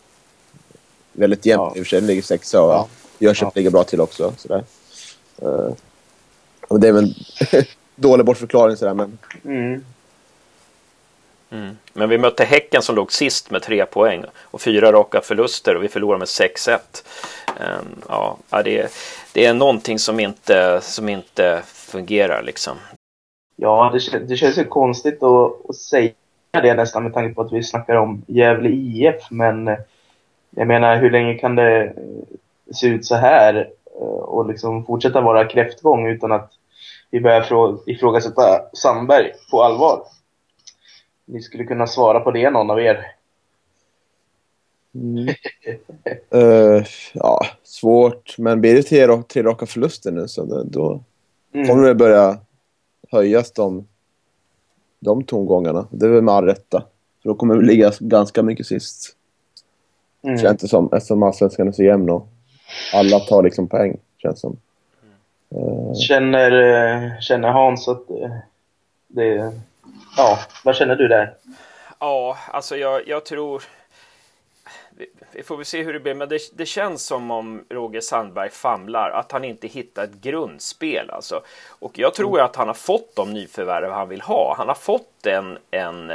väldigt 1.12 1.46
jämnt 1.46 1.72
ja. 1.76 1.80
i 1.80 1.82
och 1.82 1.86
för 1.86 1.90
sig. 1.90 2.02
ligger 2.02 2.22
sexa 2.22 2.62
och 2.62 2.74
ja. 2.74 2.88
Jönköping 3.20 3.52
ja. 3.54 3.60
ligger 3.60 3.72
bra 3.72 3.84
till 3.84 4.02
också. 4.02 4.34
Sådär. 4.38 4.64
Uh, 5.44 5.74
och 6.68 6.80
det 6.80 6.88
är 6.88 6.94
väl 6.94 7.16
dålig 7.96 8.26
bortförklaring 8.26 8.78
sådär 8.78 8.94
men... 8.94 9.18
Mm. 9.46 9.86
Mm. 11.50 11.78
Men 11.94 12.10
vi 12.10 12.18
mötte 12.18 12.44
Häcken 12.44 12.82
som 12.82 12.96
låg 12.96 13.12
sist 13.12 13.52
med 13.52 13.62
tre 13.62 13.86
poäng 13.86 14.26
och 14.42 14.62
fyra 14.62 14.92
raka 14.92 15.22
förluster 15.22 15.76
och 15.76 15.84
vi 15.84 15.88
förlorade 15.88 16.20
med 16.20 16.28
6-1. 16.28 16.80
Um, 17.60 18.02
ja, 18.10 18.64
det, 18.64 18.92
det 19.34 19.46
är 19.46 19.54
någonting 19.54 20.00
som 20.00 20.20
inte, 20.20 20.80
som 20.82 21.10
inte 21.10 21.62
fungerar 21.66 22.44
liksom. 22.44 22.78
Ja, 23.56 23.94
det, 24.12 24.20
det 24.20 24.36
känns 24.36 24.58
ju 24.58 24.66
konstigt 24.66 25.24
att, 25.24 25.70
att 25.70 25.76
säga 25.76 26.12
det 26.52 26.74
nästan 26.74 27.04
med 27.04 27.14
tanke 27.14 27.36
på 27.36 27.42
att 27.42 27.54
vi 27.54 27.64
snackar 27.64 27.96
om 27.96 28.22
Gävle 28.28 28.70
IF, 28.70 29.32
men 29.32 29.68
eh, 29.68 29.78
jag 30.50 30.68
menar 30.68 30.98
hur 30.98 31.12
länge 31.12 31.34
kan 31.34 31.56
det 31.56 31.94
se 32.74 32.88
ut 32.88 33.06
så 33.06 33.16
här 33.16 33.56
eh, 33.56 33.66
och 34.02 34.48
liksom 34.48 34.86
fortsätta 34.86 35.22
vara 35.22 35.48
kräftgång 35.48 36.08
utan 36.08 36.32
att 36.32 36.52
vi 37.12 37.22
börjar 37.22 37.90
ifrågasätta 37.90 38.62
Sandberg 38.74 39.32
på 39.52 39.64
allvar? 39.64 40.04
ni 41.26 41.42
skulle 41.42 41.64
kunna 41.64 41.88
svara 41.88 42.20
på 42.20 42.32
det, 42.32 42.50
någon 42.50 42.70
av 42.70 42.80
er. 42.80 43.06
Mm. 44.96 45.28
uh, 46.36 46.84
ja, 47.14 47.46
svårt. 47.64 48.38
Men 48.38 48.62
blir 48.62 48.76
det 48.76 48.84
tre, 48.84 49.24
tre 49.24 49.44
raka 49.44 49.66
förluster 49.66 50.12
nu 50.12 50.28
så 50.28 50.46
det, 50.46 50.64
då 50.64 51.04
mm. 51.54 51.68
kommer 51.68 51.88
det 51.88 51.96
börja 51.96 52.38
höjas 53.12 53.52
de, 53.52 53.88
de 55.00 55.24
tongångarna. 55.24 55.88
Det 55.92 56.06
är 56.06 56.10
väl 56.10 56.22
med 56.22 56.34
all 56.34 56.46
rätta. 56.46 56.84
För 57.22 57.30
då 57.30 57.36
kommer 57.36 57.56
vi 57.56 57.66
ligga 57.66 57.92
ganska 58.00 58.44
mycket 58.44 58.66
sist. 58.66 59.16
Mm. 60.24 60.38
Känns 60.38 60.62
det 60.62 60.68
som, 60.68 60.90
eftersom 60.94 61.24
allsvenskan 61.24 61.68
är 61.68 61.72
så 61.72 61.84
jämn 61.84 62.10
och 62.10 62.28
alla 62.94 63.20
tar 63.20 63.44
liksom 63.44 63.68
poäng, 63.68 63.98
känns 64.18 64.40
som. 64.40 64.58
Uh, 65.56 65.94
känner, 65.94 66.52
eh, 66.52 67.20
känner 67.20 67.50
Hans 67.50 67.88
att 67.88 68.08
det... 69.08 69.52
Ja, 70.18 70.40
vad 70.64 70.76
känner 70.76 70.96
du 70.96 71.08
där? 71.08 71.34
Ja, 72.00 72.38
alltså 72.52 72.78
jag, 72.78 73.08
jag 73.08 73.26
tror 73.26 73.64
vi 75.32 75.44
får 75.44 75.58
väl 75.58 75.66
se 75.66 75.84
hur 75.84 75.94
det 75.94 76.00
blir, 76.00 76.14
men 76.14 76.30
det, 76.30 76.40
det, 76.54 76.66
känns 76.66 77.06
som 77.06 77.32
om 77.32 77.66
Roger 77.70 78.02
Sandberg 78.02 78.50
famlar, 78.50 79.10
att 79.10 79.32
han 79.32 79.44
inte 79.44 79.68
hittar 79.68 80.04
ett 80.04 80.22
grundspel. 80.22 81.10
Alltså. 81.10 81.42
Och 81.68 82.00
jag 82.00 82.14
tror 82.14 82.34
mm. 82.34 82.46
att 82.46 82.56
han 82.56 82.68
har 82.68 82.74
fått 82.74 83.16
de 83.16 83.34
nyförvärv 83.34 83.92
han 83.92 84.10
vill 84.10 84.22
ha. 84.22 84.56
Han 84.58 84.68
har 84.68 84.76
fått 84.76 85.26
en, 85.26 85.58
en 85.72 86.12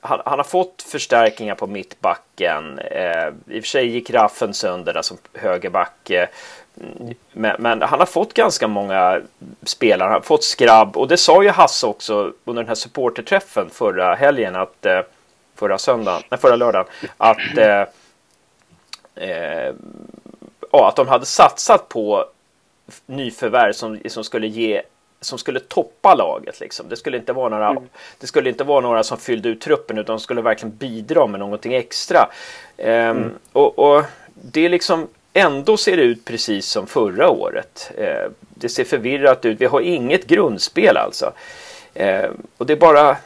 han, 0.00 0.20
han, 0.24 0.38
har 0.38 0.44
fått 0.44 0.82
förstärkningar 0.82 1.54
på 1.54 1.66
mittbacken. 1.66 2.78
Eh, 2.78 3.28
I 3.46 3.60
och 3.60 3.64
för 3.64 3.68
sig 3.68 3.86
gick 3.86 4.10
Raffen 4.10 4.54
sönder 4.54 4.94
där 4.94 5.02
som 5.02 5.16
högerback. 5.34 6.10
Eh, 6.10 6.28
mm, 6.80 7.14
men, 7.32 7.56
men, 7.58 7.82
han 7.82 7.98
har 7.98 8.06
fått 8.06 8.34
ganska 8.34 8.68
många 8.68 9.20
spelare. 9.62 10.06
Han 10.06 10.12
har 10.12 10.20
fått 10.20 10.44
skrabb 10.44 10.96
och 10.96 11.08
det 11.08 11.16
sa 11.16 11.42
ju 11.42 11.48
Hasse 11.48 11.86
också 11.86 12.32
under 12.44 12.62
den 12.62 12.68
här 12.68 12.74
supporterträffen 12.74 13.70
förra 13.70 14.14
helgen 14.14 14.56
att 14.56 14.86
eh, 14.86 15.00
förra 15.54 15.78
söndagen, 15.78 16.22
nej, 16.30 16.40
förra 16.40 16.56
lördagen 16.56 16.86
att 17.16 17.58
eh, 17.58 17.84
eh, 19.14 19.74
ja, 20.72 20.88
att 20.88 20.96
de 20.96 21.08
hade 21.08 21.26
satsat 21.26 21.88
på 21.88 22.24
nyförvärv 23.06 23.72
som, 23.72 23.98
som 24.08 24.24
skulle 24.24 24.46
ge 24.46 24.82
som 25.20 25.38
skulle 25.38 25.60
toppa 25.60 26.14
laget. 26.14 26.60
Liksom. 26.60 26.88
Det, 26.88 26.96
skulle 26.96 27.16
inte 27.16 27.32
vara 27.32 27.48
några, 27.48 27.68
mm. 27.68 27.82
det 28.18 28.26
skulle 28.26 28.48
inte 28.48 28.64
vara 28.64 28.80
några 28.80 29.02
som 29.02 29.18
fyllde 29.18 29.48
ut 29.48 29.60
truppen 29.60 29.98
utan 29.98 30.12
de 30.16 30.20
skulle 30.20 30.42
verkligen 30.42 30.76
bidra 30.76 31.26
med 31.26 31.40
någonting 31.40 31.74
extra. 31.74 32.30
Ehm, 32.76 33.16
mm. 33.16 33.30
och, 33.52 33.78
och, 33.78 34.04
det 34.34 34.64
är 34.64 34.68
liksom 34.68 35.08
ändå 35.32 35.76
ser 35.76 35.96
det 35.96 36.02
ut 36.02 36.24
precis 36.24 36.66
som 36.66 36.86
förra 36.86 37.30
året. 37.30 37.90
Ehm, 37.98 38.34
det 38.54 38.68
ser 38.68 38.84
förvirrat 38.84 39.44
ut. 39.44 39.60
Vi 39.60 39.66
har 39.66 39.80
inget 39.80 40.26
grundspel 40.26 40.96
alltså. 40.96 41.32
Ehm, 41.94 42.42
och 42.56 42.66
det 42.66 42.72
är 42.72 42.76
bara 42.76 43.16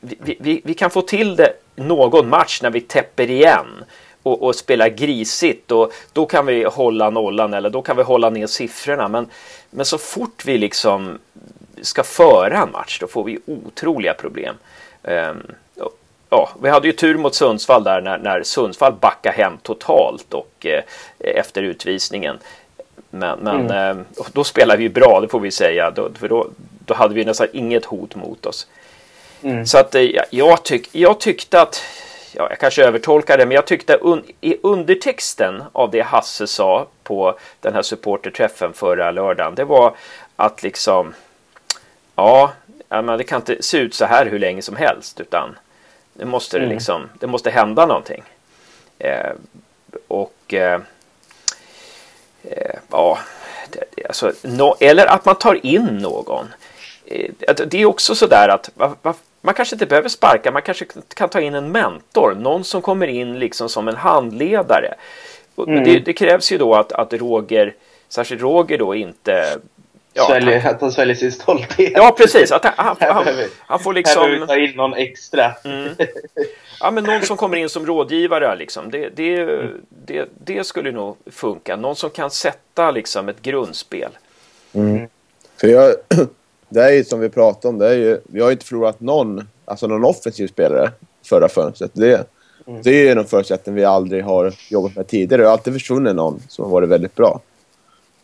vi, 0.00 0.36
vi, 0.40 0.60
vi, 0.64 0.74
kan 0.74 0.90
få 0.90 1.02
till 1.02 1.36
det 1.36 1.52
någon 1.76 2.28
match 2.28 2.62
när 2.62 2.70
vi 2.70 2.80
täpper 2.80 3.30
igen 3.30 3.84
och, 4.24 4.42
och 4.42 4.54
spelar 4.54 4.88
grisigt 4.88 5.72
och 5.72 5.92
då 6.12 6.26
kan 6.26 6.46
vi 6.46 6.64
hålla 6.64 7.10
nollan 7.10 7.54
eller 7.54 7.70
då 7.70 7.82
kan 7.82 7.96
vi 7.96 8.02
hålla 8.02 8.30
ner 8.30 8.46
siffrorna. 8.46 9.08
Men, 9.08 9.26
men 9.70 9.86
så 9.86 9.98
fort 9.98 10.44
vi 10.44 10.58
liksom 10.58 11.18
ska 11.82 12.02
föra 12.02 12.62
en 12.62 12.70
match 12.70 12.98
då 13.00 13.06
får 13.06 13.24
vi 13.24 13.38
otroliga 13.46 14.14
problem. 14.14 14.54
Um, 15.02 15.42
ja, 16.30 16.50
vi 16.62 16.68
hade 16.68 16.86
ju 16.86 16.92
tur 16.92 17.18
mot 17.18 17.34
Sundsvall 17.34 17.84
där 17.84 18.00
när, 18.00 18.18
när 18.18 18.42
Sundsvall 18.42 18.92
backade 19.00 19.36
hem 19.36 19.58
totalt 19.62 20.34
och 20.34 20.66
eh, 20.66 20.82
efter 21.18 21.62
utvisningen. 21.62 22.38
Men, 23.10 23.38
men 23.38 23.70
mm. 23.70 23.98
eh, 23.98 24.04
då 24.32 24.44
spelade 24.44 24.78
vi 24.78 24.88
bra, 24.88 25.20
det 25.20 25.28
får 25.28 25.40
vi 25.40 25.50
säga. 25.50 25.90
Då, 25.90 26.08
för 26.18 26.28
då, 26.28 26.46
då 26.86 26.94
hade 26.94 27.14
vi 27.14 27.24
nästan 27.24 27.46
inget 27.52 27.84
hot 27.84 28.14
mot 28.14 28.46
oss. 28.46 28.66
Mm. 29.42 29.66
Så 29.66 29.78
att 29.78 29.94
eh, 29.94 30.02
jag, 30.30 30.62
tyck, 30.62 30.88
jag 30.92 31.20
tyckte 31.20 31.60
att 31.60 31.82
ja, 32.36 32.46
jag 32.50 32.58
kanske 32.58 32.84
övertolkar 32.84 33.38
det, 33.38 33.46
men 33.46 33.54
jag 33.54 33.66
tyckte 33.66 33.94
un, 33.94 34.24
i 34.40 34.56
undertexten 34.62 35.62
av 35.72 35.90
det 35.90 36.00
Hasse 36.00 36.46
sa 36.46 36.86
på 37.02 37.38
den 37.60 37.74
här 37.74 37.82
supporterträffen 37.82 38.72
förra 38.72 39.10
lördagen, 39.10 39.54
det 39.54 39.64
var 39.64 39.96
att 40.36 40.62
liksom, 40.62 41.14
ja, 42.16 42.52
men 42.88 43.06
det 43.06 43.24
kan 43.24 43.40
inte 43.40 43.62
se 43.62 43.78
ut 43.78 43.94
så 43.94 44.04
här 44.04 44.26
hur 44.26 44.38
länge 44.38 44.62
som 44.62 44.76
helst, 44.76 45.20
utan 45.20 45.56
det 46.12 46.24
måste, 46.24 46.58
mm. 46.58 46.70
liksom, 46.70 47.08
det 47.20 47.26
måste 47.26 47.50
hända 47.50 47.86
någonting. 47.86 48.22
Eh, 48.98 49.32
och 50.08 50.54
eh, 50.54 50.80
eh, 52.42 52.74
ja, 52.90 53.18
det, 53.70 54.06
alltså, 54.06 54.32
no, 54.42 54.76
eller 54.80 55.06
att 55.06 55.24
man 55.24 55.36
tar 55.36 55.66
in 55.66 55.84
någon. 55.84 56.46
Eh, 57.06 57.30
det 57.66 57.82
är 57.82 57.86
också 57.86 58.14
sådär 58.14 58.48
att 58.48 58.70
va, 58.74 58.96
va, 59.02 59.14
man 59.44 59.54
kanske 59.54 59.74
inte 59.74 59.86
behöver 59.86 60.08
sparka, 60.08 60.50
man 60.50 60.62
kanske 60.62 60.84
kan 61.14 61.28
ta 61.28 61.40
in 61.40 61.54
en 61.54 61.72
mentor, 61.72 62.34
någon 62.34 62.64
som 62.64 62.82
kommer 62.82 63.06
in 63.06 63.38
liksom 63.38 63.68
som 63.68 63.88
en 63.88 63.96
handledare. 63.96 64.94
Mm. 65.58 65.84
Det, 65.84 65.98
det, 65.98 66.12
krävs 66.12 66.52
ju 66.52 66.58
då 66.58 66.74
att, 66.74 66.92
att 66.92 67.12
Roger, 67.12 67.74
särskilt 68.08 68.42
Roger 68.42 68.78
då 68.78 68.94
inte 68.94 69.58
Ja, 70.12 70.26
sväljer, 70.26 70.60
han, 70.60 70.74
att 70.74 70.80
han 70.80 70.92
sväljer 70.92 71.16
sin 71.16 71.32
stolthet. 71.32 71.92
Ja, 71.94 72.14
precis. 72.18 72.52
Att 72.52 72.64
han, 72.64 72.96
han, 73.00 73.26
han 73.58 73.80
får 73.80 73.92
liksom... 73.92 74.22
Här 74.22 74.28
behöver 74.28 74.46
ta 74.46 74.56
in 74.56 74.76
någon 74.76 74.94
extra. 74.94 75.52
Mm. 75.64 75.94
Ja, 76.80 76.90
men 76.90 77.04
någon 77.04 77.22
som 77.22 77.36
kommer 77.36 77.56
in 77.56 77.68
som 77.68 77.86
rådgivare 77.86 78.56
liksom. 78.56 78.90
Det, 78.90 79.08
det, 79.08 79.36
mm. 79.36 79.80
det, 79.88 80.28
det 80.44 80.64
skulle 80.64 80.92
nog 80.92 81.16
funka. 81.26 81.76
Någon 81.76 81.96
som 81.96 82.10
kan 82.10 82.30
sätta 82.30 82.90
liksom 82.90 83.28
ett 83.28 83.42
grundspel. 83.42 84.10
Mm. 84.72 85.08
För 85.60 85.68
jag, 85.68 85.94
det 86.74 86.84
är 86.84 86.90
ju 86.90 87.04
som 87.04 87.20
vi 87.20 87.28
pratade 87.28 87.68
om, 87.68 87.78
det 87.78 87.88
är 87.88 87.94
ju, 87.94 88.20
vi 88.24 88.40
har 88.40 88.48
ju 88.48 88.52
inte 88.52 88.66
förlorat 88.66 89.00
någon, 89.00 89.48
alltså 89.64 89.86
någon 89.86 90.04
offensiv 90.04 90.48
spelare 90.48 90.92
förra 91.24 91.48
fönstret. 91.48 91.90
Det, 91.94 92.26
mm. 92.66 92.82
det 92.82 92.90
är 92.90 93.02
ju 93.02 93.08
en 93.08 93.24
förutsättning 93.24 93.74
vi 93.74 93.84
aldrig 93.84 94.24
har 94.24 94.54
jobbat 94.70 94.96
med 94.96 95.06
tidigare. 95.06 95.42
Det 95.42 95.46
har 95.48 95.52
alltid 95.52 95.72
försvunnit 95.72 96.14
någon 96.14 96.42
som 96.48 96.64
har 96.64 96.72
varit 96.72 96.88
väldigt 96.88 97.14
bra. 97.14 97.40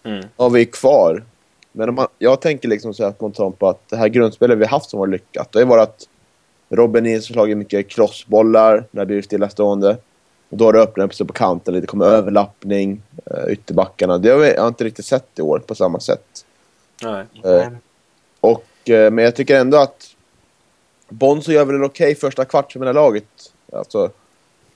Mm. 0.03 0.25
Och 0.37 0.57
vi 0.57 0.61
är 0.61 0.65
kvar. 0.65 1.25
Men 1.73 1.95
man, 1.95 2.07
jag 2.19 2.41
tänker 2.41 2.69
liksom 2.69 2.95
så 2.95 3.05
här 3.05 3.13
spontant 3.13 3.59
på 3.59 3.69
att 3.69 3.89
det 3.89 3.97
här 3.97 4.09
grundspelet 4.09 4.59
vi 4.59 4.65
haft 4.65 4.91
som 4.91 5.01
var 5.01 5.07
lyckat, 5.07 5.53
det 5.53 5.59
har 5.59 5.67
varit 5.67 5.89
att 5.89 6.09
Robin 6.69 7.05
Nilsson 7.05 7.35
slagit 7.35 7.57
mycket 7.57 7.89
crossbollar 7.89 8.85
när 8.91 9.03
det 9.03 9.07
blir 9.07 9.23
stillastående. 9.23 9.97
Och 10.49 10.57
då 10.57 10.65
har 10.65 10.73
det 10.73 10.81
öppnat 10.81 11.05
upp 11.05 11.15
sig 11.15 11.27
på 11.27 11.33
kanten 11.33 11.75
lite, 11.75 11.87
kommer 11.87 12.07
överlappning, 12.07 13.03
uh, 13.31 13.53
ytterbackarna. 13.53 14.19
Det 14.19 14.31
har 14.31 14.39
vi 14.39 14.57
har 14.57 14.69
inte 14.69 14.85
riktigt 14.85 15.07
sett 15.07 15.39
i 15.39 15.43
år 15.43 15.59
på 15.59 15.75
samma 15.75 16.01
sätt. 16.01 16.45
Nej. 17.03 17.71
Och, 18.41 18.91
eh, 18.91 19.11
men 19.11 19.25
jag 19.25 19.37
tycker 19.37 19.61
ändå 19.61 19.79
att 19.79 20.17
Bonzo 21.09 21.53
gör 21.53 21.65
väl 21.65 21.75
en 21.75 21.85
okej 21.85 22.05
okay 22.05 22.15
första 22.15 22.45
kvart 22.45 22.73
för 22.73 22.81
mina 22.81 22.93
laget. 22.93 23.53
Alltså 23.73 24.11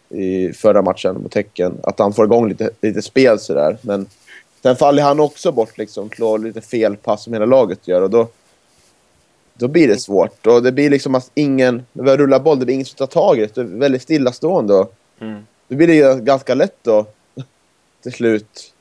i 0.08 0.52
förra 0.52 0.82
matchen 0.82 1.22
mot 1.22 1.34
Häcken. 1.34 1.78
Att 1.82 1.98
han 1.98 2.12
får 2.12 2.24
igång 2.24 2.48
lite, 2.48 2.70
lite 2.80 3.02
spel 3.02 3.38
sådär. 3.38 3.76
Men 3.82 4.06
sen 4.62 4.76
faller 4.76 5.02
han 5.02 5.20
också 5.20 5.52
bort 5.52 5.78
liksom. 5.78 6.10
Slår 6.10 6.38
lite 6.38 6.60
fel 6.60 6.96
pass 6.96 7.24
som 7.24 7.32
hela 7.32 7.46
laget 7.46 7.88
gör. 7.88 8.02
Och 8.02 8.10
då, 8.10 8.28
då 9.54 9.68
blir 9.68 9.88
det 9.88 9.98
svårt. 9.98 10.46
Och 10.46 10.62
det 10.62 10.72
blir 10.72 10.90
liksom 10.90 11.14
att 11.14 11.30
ingen... 11.34 11.86
När 11.92 12.04
vi 12.04 12.16
rullar 12.16 12.40
boll, 12.40 12.58
det 12.58 12.64
blir 12.64 12.74
ingen 12.74 12.86
som 12.86 12.96
tar 12.96 13.06
tag 13.06 13.38
i 13.38 13.40
det. 13.40 13.54
Det 13.54 13.60
är 13.60 13.64
väldigt 13.64 14.02
stillastående. 14.02 14.74
Och 14.74 14.94
mm. 15.20 15.46
Då 15.68 15.76
blir 15.76 15.86
det 15.86 16.20
ganska 16.20 16.54
lätt 16.54 16.88
att 16.88 17.14
till 18.02 18.12
slut 18.12 18.74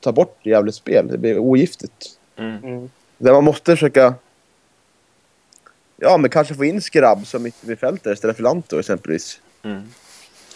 ta 0.00 0.12
bort 0.12 0.38
jävligt 0.42 0.74
spel. 0.74 1.08
Det 1.08 1.18
blir 1.18 1.38
ogiftigt. 1.38 2.18
Mm. 2.36 2.64
mm. 2.64 2.90
Där 3.24 3.32
man 3.32 3.44
måste 3.44 3.72
försöka... 3.72 4.14
Ja, 5.96 6.16
men 6.16 6.30
kanske 6.30 6.54
få 6.54 6.64
in 6.64 6.82
Skrabb 6.82 7.26
som 7.26 7.42
mittfältare 7.42 8.14
istället 8.14 8.36
för 8.36 8.42
Lanto 8.42 8.78
exempelvis. 8.78 9.40
Mm. 9.62 9.82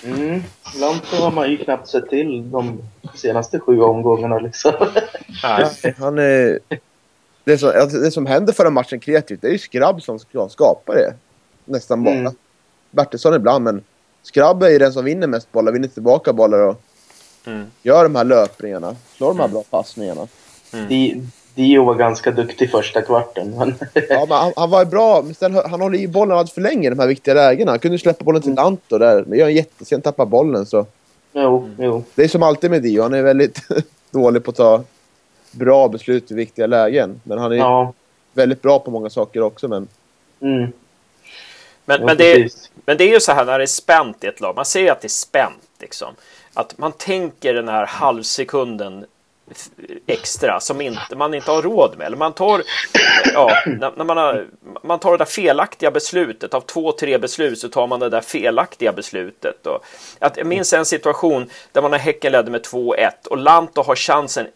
Mm. 0.04 0.42
Lanto 0.80 1.16
har 1.16 1.30
man 1.30 1.50
ju 1.50 1.56
knappt 1.56 1.88
sett 1.88 2.08
till 2.08 2.50
de 2.50 2.82
senaste 3.14 3.60
sju 3.60 3.80
omgångarna 3.80 4.38
liksom. 4.38 4.72
Nej, 5.42 5.94
han 5.98 6.18
är... 6.18 6.58
Det 7.44 7.58
som, 7.58 7.70
det 7.92 8.10
som 8.10 8.26
händer 8.26 8.52
förra 8.52 8.70
matchen 8.70 9.00
kreativt, 9.00 9.40
det 9.40 9.48
är 9.48 9.52
ju 9.52 9.58
Skrabb 9.58 10.02
som 10.02 10.18
skapar 10.50 10.94
det. 10.94 11.14
Nästan 11.64 12.04
bara. 12.04 12.14
Mm. 12.14 12.32
Bertilsson 12.90 13.34
ibland, 13.34 13.64
men 13.64 13.84
Skrabb 14.22 14.62
är 14.62 14.68
ju 14.68 14.78
den 14.78 14.92
som 14.92 15.04
vinner 15.04 15.26
mest 15.26 15.52
bollar, 15.52 15.72
vinner 15.72 15.88
tillbaka 15.88 16.32
bollar 16.32 16.58
och 16.58 16.82
mm. 17.44 17.66
gör 17.82 18.02
de 18.02 18.14
här 18.14 18.24
löpningarna. 18.24 18.96
Slår 19.16 19.28
de 19.28 19.38
här 19.38 19.44
mm. 19.44 19.52
bra 19.52 19.62
passningarna. 19.70 20.28
Mm. 20.72 20.88
Dio 21.58 21.84
var 21.84 21.94
ganska 21.94 22.30
duktig 22.30 22.70
första 22.70 23.02
kvarten. 23.02 23.54
Men... 23.58 23.74
ja, 24.08 24.26
men 24.28 24.38
han, 24.38 24.52
han, 24.56 24.70
var 24.70 24.84
bra. 24.84 25.22
Men 25.22 25.34
sen, 25.34 25.54
han 25.54 25.80
håller 25.80 25.98
i 25.98 26.08
bollen 26.08 26.32
alldeles 26.32 26.52
för 26.52 26.60
länge 26.60 26.86
i 26.86 26.90
de 26.90 26.98
här 26.98 27.06
viktiga 27.06 27.34
lägena. 27.34 27.70
Han 27.70 27.78
kunde 27.78 27.98
släppa 27.98 28.24
bollen 28.24 28.42
till 28.42 28.50
mm. 28.50 28.64
Lanto 28.64 28.98
där. 28.98 29.24
Men 29.26 29.38
gör 29.38 29.46
en 29.46 29.54
jättesen, 29.54 30.02
tappar 30.02 30.26
bollen 30.26 30.66
så... 30.66 30.86
Jo, 31.32 31.70
jo. 31.78 32.04
Det 32.14 32.24
är 32.24 32.28
som 32.28 32.42
alltid 32.42 32.70
med 32.70 32.82
Dio. 32.82 33.02
Han 33.02 33.14
är 33.14 33.22
väldigt 33.22 33.60
dålig 34.10 34.44
på 34.44 34.50
att 34.50 34.56
ta 34.56 34.82
bra 35.50 35.88
beslut 35.88 36.30
i 36.30 36.34
viktiga 36.34 36.66
lägen. 36.66 37.20
Men 37.24 37.38
han 37.38 37.52
är 37.52 37.56
ja. 37.56 37.92
väldigt 38.32 38.62
bra 38.62 38.78
på 38.78 38.90
många 38.90 39.10
saker 39.10 39.42
också. 39.42 39.68
Men, 39.68 39.88
mm. 40.40 40.72
men, 41.84 42.04
men, 42.04 42.16
det 42.16 42.32
är, 42.32 42.50
men 42.84 42.96
det 42.96 43.04
är 43.04 43.12
ju 43.14 43.20
så 43.20 43.32
här 43.32 43.44
när 43.44 43.58
det 43.58 43.64
är 43.64 43.66
spänt 43.66 44.24
i 44.24 44.26
ett 44.26 44.40
lag. 44.40 44.56
Man 44.56 44.64
ser 44.64 44.92
att 44.92 45.00
det 45.00 45.06
är 45.06 45.08
spänt. 45.08 45.68
Liksom. 45.80 46.08
Att 46.54 46.78
man 46.78 46.92
tänker 46.92 47.54
den 47.54 47.68
här 47.68 47.86
halvsekunden 47.86 49.06
extra 50.06 50.60
som 50.60 50.80
inte, 50.80 51.16
man 51.16 51.34
inte 51.34 51.50
har 51.50 51.62
råd 51.62 51.98
med. 51.98 52.06
Eller 52.06 52.16
man 52.16 52.32
tar, 52.32 52.62
ja, 53.34 53.62
när, 53.66 54.04
man, 54.04 54.16
har, 54.16 54.46
man 54.82 54.98
tar 54.98 55.10
det 55.10 55.18
där 55.18 55.24
felaktiga 55.24 55.90
beslutet. 55.90 56.54
Av 56.54 56.60
två, 56.60 56.92
tre 56.92 57.18
beslut 57.18 57.58
så 57.58 57.68
tar 57.68 57.86
man 57.86 58.00
det 58.00 58.08
där 58.08 58.20
felaktiga 58.20 58.92
beslutet. 58.92 59.66
Och 59.66 59.84
att, 60.18 60.36
jag 60.36 60.46
minns 60.46 60.72
en 60.72 60.84
situation 60.84 61.50
där 61.72 61.82
man 61.82 61.92
har 61.92 61.98
Häcken 61.98 62.32
ledde 62.32 62.50
med 62.50 62.62
2-1 62.62 63.10
och 63.30 63.38
Lanto 63.38 63.82
har 63.82 63.96
chansen, 63.96 64.46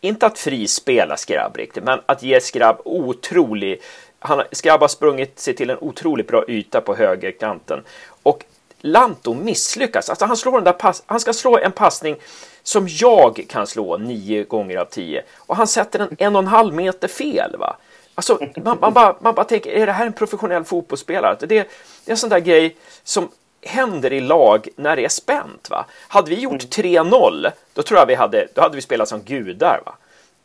inte 0.00 0.26
att 0.26 0.38
frispela 0.38 1.16
Skrabb 1.16 1.56
riktigt, 1.56 1.84
men 1.84 2.00
att 2.06 2.22
ge 2.22 2.40
Skrabb 2.40 2.80
otrolig 2.84 3.80
han, 4.22 4.42
Skrabb 4.52 4.80
har 4.80 4.88
sprungit 4.88 5.38
sig 5.38 5.56
till 5.56 5.70
en 5.70 5.78
otroligt 5.80 6.26
bra 6.26 6.44
yta 6.48 6.80
på 6.80 6.94
högerkanten. 6.94 7.84
Och 8.22 8.44
Lanto 8.80 9.34
misslyckas. 9.34 10.10
Alltså 10.10 10.24
han, 10.24 10.36
slår 10.36 10.52
den 10.52 10.64
där 10.64 10.72
pass, 10.72 11.02
han 11.06 11.20
ska 11.20 11.32
slå 11.32 11.58
en 11.58 11.72
passning 11.72 12.16
som 12.62 12.88
jag 12.88 13.44
kan 13.48 13.66
slå 13.66 13.96
nio 13.96 14.44
gånger 14.44 14.76
av 14.76 14.84
tio. 14.84 15.22
Och 15.36 15.56
han 15.56 15.66
sätter 15.66 15.98
den 15.98 16.16
en 16.18 16.36
och 16.36 16.42
en 16.42 16.48
halv 16.48 16.74
meter 16.74 17.08
fel. 17.08 17.56
Va? 17.58 17.76
Alltså, 18.14 18.38
man, 18.64 18.78
man, 18.80 18.92
bara, 18.92 19.16
man 19.20 19.34
bara 19.34 19.44
tänker, 19.44 19.70
är 19.70 19.86
det 19.86 19.92
här 19.92 20.06
en 20.06 20.12
professionell 20.12 20.64
fotbollsspelare? 20.64 21.36
Det, 21.40 21.46
det 21.46 21.58
är 21.58 21.66
en 22.06 22.16
sån 22.16 22.30
där 22.30 22.40
grej 22.40 22.76
som 23.02 23.28
händer 23.62 24.12
i 24.12 24.20
lag 24.20 24.68
när 24.76 24.96
det 24.96 25.04
är 25.04 25.08
spänt. 25.08 25.70
Va? 25.70 25.86
Hade 26.08 26.30
vi 26.30 26.40
gjort 26.40 26.62
3-0, 26.62 27.38
mm. 27.38 27.52
då 27.74 27.82
tror 27.82 28.00
jag 28.00 28.06
vi 28.06 28.14
hade, 28.14 28.48
då 28.54 28.60
hade 28.60 28.76
vi 28.76 28.82
spelat 28.82 29.08
som 29.08 29.22
gudar. 29.22 29.80
Va? 29.86 29.94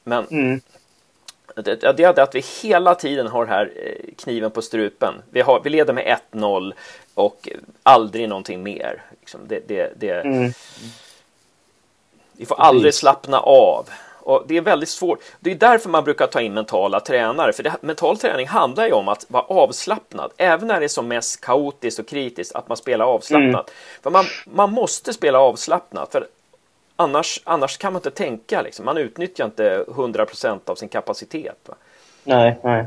Men 0.04 0.28
mm. 0.28 0.62
det, 1.56 1.76
det 1.98 2.04
är 2.04 2.20
att 2.20 2.36
vi 2.36 2.44
hela 2.62 2.96
tiden 2.96 3.28
har 3.28 3.46
här 3.46 3.72
eh, 3.76 4.14
kniven 4.18 4.52
på 4.52 4.62
strupen. 4.62 5.14
Vi, 5.32 5.42
har, 5.42 5.62
vi 5.64 5.70
leder 5.70 5.94
med 5.94 6.20
1-0 6.32 6.74
och 7.14 7.50
aldrig 7.84 8.30
någonting 8.30 8.64
mer. 8.64 9.02
Liksom 9.20 9.42
det, 9.48 9.68
det, 9.68 9.94
det, 10.00 10.12
mm. 10.12 10.54
Vi 12.38 12.46
får 12.46 12.60
aldrig 12.60 12.94
slappna 12.94 13.40
av. 13.40 13.90
Och 14.28 14.44
det 14.48 14.58
är 14.58 14.62
väldigt 14.62 14.90
svårt. 14.90 15.20
Det 15.40 15.52
är 15.52 15.56
därför 15.56 15.90
man 15.90 16.04
brukar 16.04 16.28
ta 16.28 16.42
in 16.42 16.54
mentala 16.54 17.00
tränare. 17.00 17.54
För 17.54 17.64
det, 17.64 17.76
mental 17.82 18.18
träning 18.18 18.48
handlar 18.48 18.86
ju 18.86 18.92
om 18.92 19.08
att 19.08 19.26
vara 19.28 19.44
avslappnad. 19.44 20.32
Även 20.38 20.68
när 20.68 20.80
det 20.80 20.86
är 20.86 20.88
som 20.88 21.08
mest 21.08 21.42
kaotiskt 21.42 22.00
och 22.00 22.08
kritiskt, 22.08 22.56
att 22.56 22.68
man 22.68 22.78
spelar 22.78 23.06
avslappnat. 23.06 23.70
Mm. 23.70 24.02
För 24.04 24.10
man, 24.10 24.26
man 24.46 24.72
måste 24.72 25.14
spela 25.14 25.40
avslappnat. 25.40 26.12
För 26.12 26.28
annars, 26.96 27.42
annars 27.44 27.78
kan 27.78 27.94
man 27.94 28.00
inte 28.00 28.12
tänka. 28.12 28.62
Liksom. 28.62 28.86
Man 28.86 28.98
utnyttjar 28.98 29.46
inte 29.46 29.86
100% 29.88 30.60
av 30.66 30.76
sin 30.76 30.90
kapacitet. 30.90 31.60
Va? 31.66 31.76
Nej, 32.24 32.60
nej. 32.64 32.86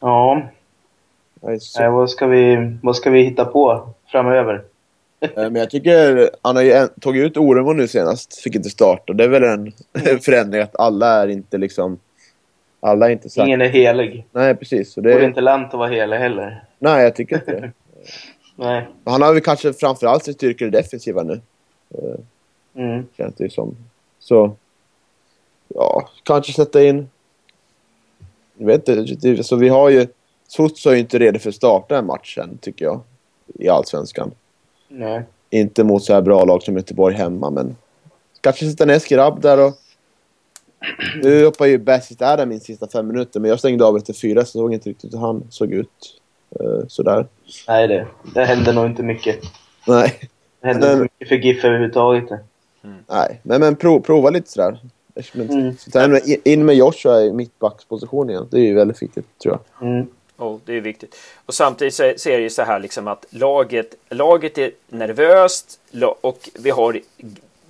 Ja. 0.00 0.42
Nej, 1.40 1.90
vad, 1.90 2.10
ska 2.10 2.26
vi, 2.26 2.76
vad 2.82 2.96
ska 2.96 3.10
vi 3.10 3.22
hitta 3.22 3.44
på 3.44 3.88
framöver? 4.06 4.64
Eh, 5.20 5.30
men 5.34 5.54
jag 5.54 5.70
tycker 5.70 6.30
han 6.42 6.56
har 6.56 6.62
ju 6.62 6.88
tagit 7.00 7.24
ut 7.24 7.36
Oremo 7.36 7.72
nu 7.72 7.88
senast. 7.88 8.40
Fick 8.40 8.54
inte 8.54 8.70
starta. 8.70 9.12
Det 9.12 9.24
är 9.24 9.28
väl 9.28 9.42
en 9.42 9.72
mm. 10.04 10.18
förändring 10.20 10.62
att 10.62 10.76
alla 10.76 11.22
är 11.22 11.28
inte 11.28 11.58
liksom... 11.58 11.98
Alla 12.80 13.06
är 13.06 13.10
inte 13.10 13.30
sagt. 13.30 13.46
Ingen 13.46 13.60
är 13.60 13.68
helig. 13.68 14.26
Nej, 14.32 14.54
precis. 14.54 14.96
Och 14.96 15.02
det 15.02 15.12
är 15.12 15.24
inte 15.24 15.40
Lant 15.40 15.66
att 15.66 15.78
vara 15.78 15.88
helig 15.88 16.16
heller. 16.16 16.64
Nej, 16.78 17.02
jag 17.02 17.14
tycker 17.14 17.36
inte 17.36 17.60
det. 17.60 17.72
Nej. 18.56 18.88
Han 19.04 19.22
har 19.22 19.32
väl 19.32 19.42
kanske 19.42 19.72
framförallt 19.72 20.24
sin 20.24 20.34
styrka 20.34 20.64
i 20.64 20.70
det 20.70 20.78
defensiva 20.78 21.22
nu. 21.22 21.40
Eh, 21.90 22.82
mm. 22.84 23.06
Känns 23.16 23.34
det 23.34 23.44
ju 23.44 23.50
som. 23.50 23.76
Så... 24.18 24.56
Ja, 25.68 26.08
kanske 26.22 26.52
sätta 26.52 26.82
in... 26.82 27.08
Jag 28.58 28.66
vet 28.66 28.88
inte. 28.88 29.44
Så 29.44 29.56
vi 29.56 29.68
har 29.68 29.90
ju... 29.90 30.06
Sots 30.48 30.86
är 30.86 30.92
ju 30.92 30.98
inte 30.98 31.18
redo 31.18 31.38
för 31.38 31.48
att 31.48 31.54
starta 31.54 31.98
en 31.98 32.06
match 32.06 32.38
än, 32.38 32.58
tycker 32.58 32.84
jag. 32.84 33.00
I 33.54 33.68
Allsvenskan. 33.68 34.30
Nej. 34.96 35.22
Inte 35.50 35.84
mot 35.84 36.04
så 36.04 36.14
här 36.14 36.22
bra 36.22 36.44
lag 36.44 36.62
som 36.62 36.76
Göteborg 36.76 37.14
hemma, 37.14 37.50
men 37.50 37.76
kanske 38.40 38.70
sätta 38.70 38.84
ner 38.84 38.98
Skrabb 38.98 39.40
där 39.40 39.66
och... 39.66 39.74
Nu 41.22 41.44
hoppar 41.44 41.66
ju 41.66 41.78
Bassett 41.78 42.22
Adam 42.22 42.52
in 42.52 42.60
sista 42.60 42.88
fem 42.88 43.06
minuter, 43.06 43.40
men 43.40 43.50
jag 43.50 43.58
stängde 43.58 43.84
av 43.84 43.96
efter 43.96 44.12
fyra 44.12 44.44
så 44.44 44.58
såg 44.58 44.74
inte 44.74 44.90
riktigt 44.90 45.14
hur 45.14 45.18
han 45.18 45.44
såg 45.50 45.72
ut. 45.72 46.20
Uh, 46.60 46.86
sådär. 46.88 47.26
Nej, 47.68 47.88
det, 47.88 48.06
det 48.34 48.44
hände 48.44 48.72
nog 48.72 48.86
inte 48.86 49.02
mycket. 49.02 49.36
Nej. 49.86 50.20
Det 50.60 50.66
hände 50.66 50.92
inte 50.92 51.02
mycket 51.02 51.28
för 51.28 51.34
GIF 51.36 51.64
överhuvudtaget. 51.64 52.30
Mm. 52.84 52.96
Nej, 53.06 53.40
men, 53.42 53.60
men 53.60 53.76
prov, 53.76 54.00
prova 54.00 54.30
lite 54.30 54.50
sådär. 54.50 54.80
Mm. 55.94 56.20
in 56.44 56.64
med 56.64 56.76
Joshua 56.76 57.22
i 57.22 57.32
mittbacksposition 57.32 58.30
igen. 58.30 58.48
Det 58.50 58.56
är 58.56 58.62
ju 58.62 58.74
väldigt 58.74 59.02
viktigt, 59.02 59.38
tror 59.38 59.58
jag. 59.78 59.88
Mm. 59.88 60.06
Oh, 60.36 60.58
det 60.64 60.76
är 60.76 60.80
viktigt. 60.80 61.16
Och 61.46 61.54
samtidigt 61.54 61.94
så 61.94 62.04
är 62.04 62.36
det 62.36 62.42
ju 62.42 62.50
så 62.50 62.62
här 62.62 62.78
liksom 62.78 63.08
att 63.08 63.26
laget, 63.30 63.94
laget 64.08 64.58
är 64.58 64.70
nervöst 64.88 65.80
och 66.20 66.50
vi 66.54 66.70
har 66.70 67.00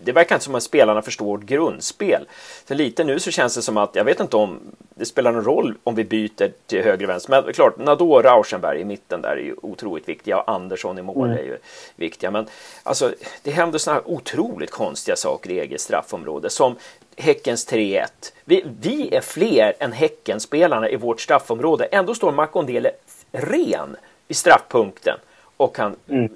det 0.07 0.13
verkar 0.13 0.35
inte 0.35 0.45
som 0.45 0.55
att 0.55 0.63
spelarna 0.63 1.03
förstår 1.03 1.27
vårt 1.27 1.43
grundspel. 1.43 2.27
Så 2.69 2.75
lite 2.75 3.05
nu 3.05 3.21
så 3.21 3.31
känns 3.31 3.55
det 3.55 3.63
som 3.63 3.77
att, 3.77 3.95
jag 3.95 4.05
vet 4.05 4.21
inte 4.21 4.37
om 4.37 4.61
det 4.95 5.05
spelar 5.05 5.33
någon 5.33 5.45
roll 5.45 5.75
om 5.85 5.95
vi 5.95 6.05
byter 6.05 6.53
till 6.67 6.83
höger 6.83 7.07
och 7.07 7.11
vänster. 7.11 7.31
Men 7.31 7.53
klart, 7.53 7.79
Nador 7.79 8.23
Rauschenberg 8.23 8.81
i 8.81 8.85
mitten 8.85 9.23
där 9.23 9.31
är 9.31 9.37
ju 9.37 9.55
otroligt 9.63 10.09
viktiga 10.09 10.41
och 10.41 10.51
Andersson 10.51 10.99
i 10.99 11.03
mål 11.03 11.27
mm. 11.27 11.39
är 11.39 11.43
ju 11.43 11.59
viktiga. 11.97 12.31
Men 12.31 12.47
alltså, 12.83 13.13
det 13.43 13.51
händer 13.51 13.79
sådana 13.79 14.01
här 14.01 14.11
otroligt 14.11 14.71
konstiga 14.71 15.17
saker 15.17 15.51
i 15.51 15.61
eget 15.61 15.81
straffområde 15.81 16.51
som 16.51 16.77
Häckens 17.17 17.69
3-1. 17.69 18.07
Vi, 18.45 18.65
vi, 18.81 19.15
är 19.15 19.21
fler 19.21 19.75
än 19.79 19.93
Häckenspelarna 19.93 20.89
i 20.89 20.97
vårt 20.97 21.21
straffområde. 21.21 21.85
Ändå 21.85 22.15
står 22.15 22.33
Makondele 22.33 22.91
ren 23.33 23.97
i 24.29 24.35
straffpunkten 24.35 25.19
och 25.57 25.77
kan 25.77 25.97
mm. 26.09 26.33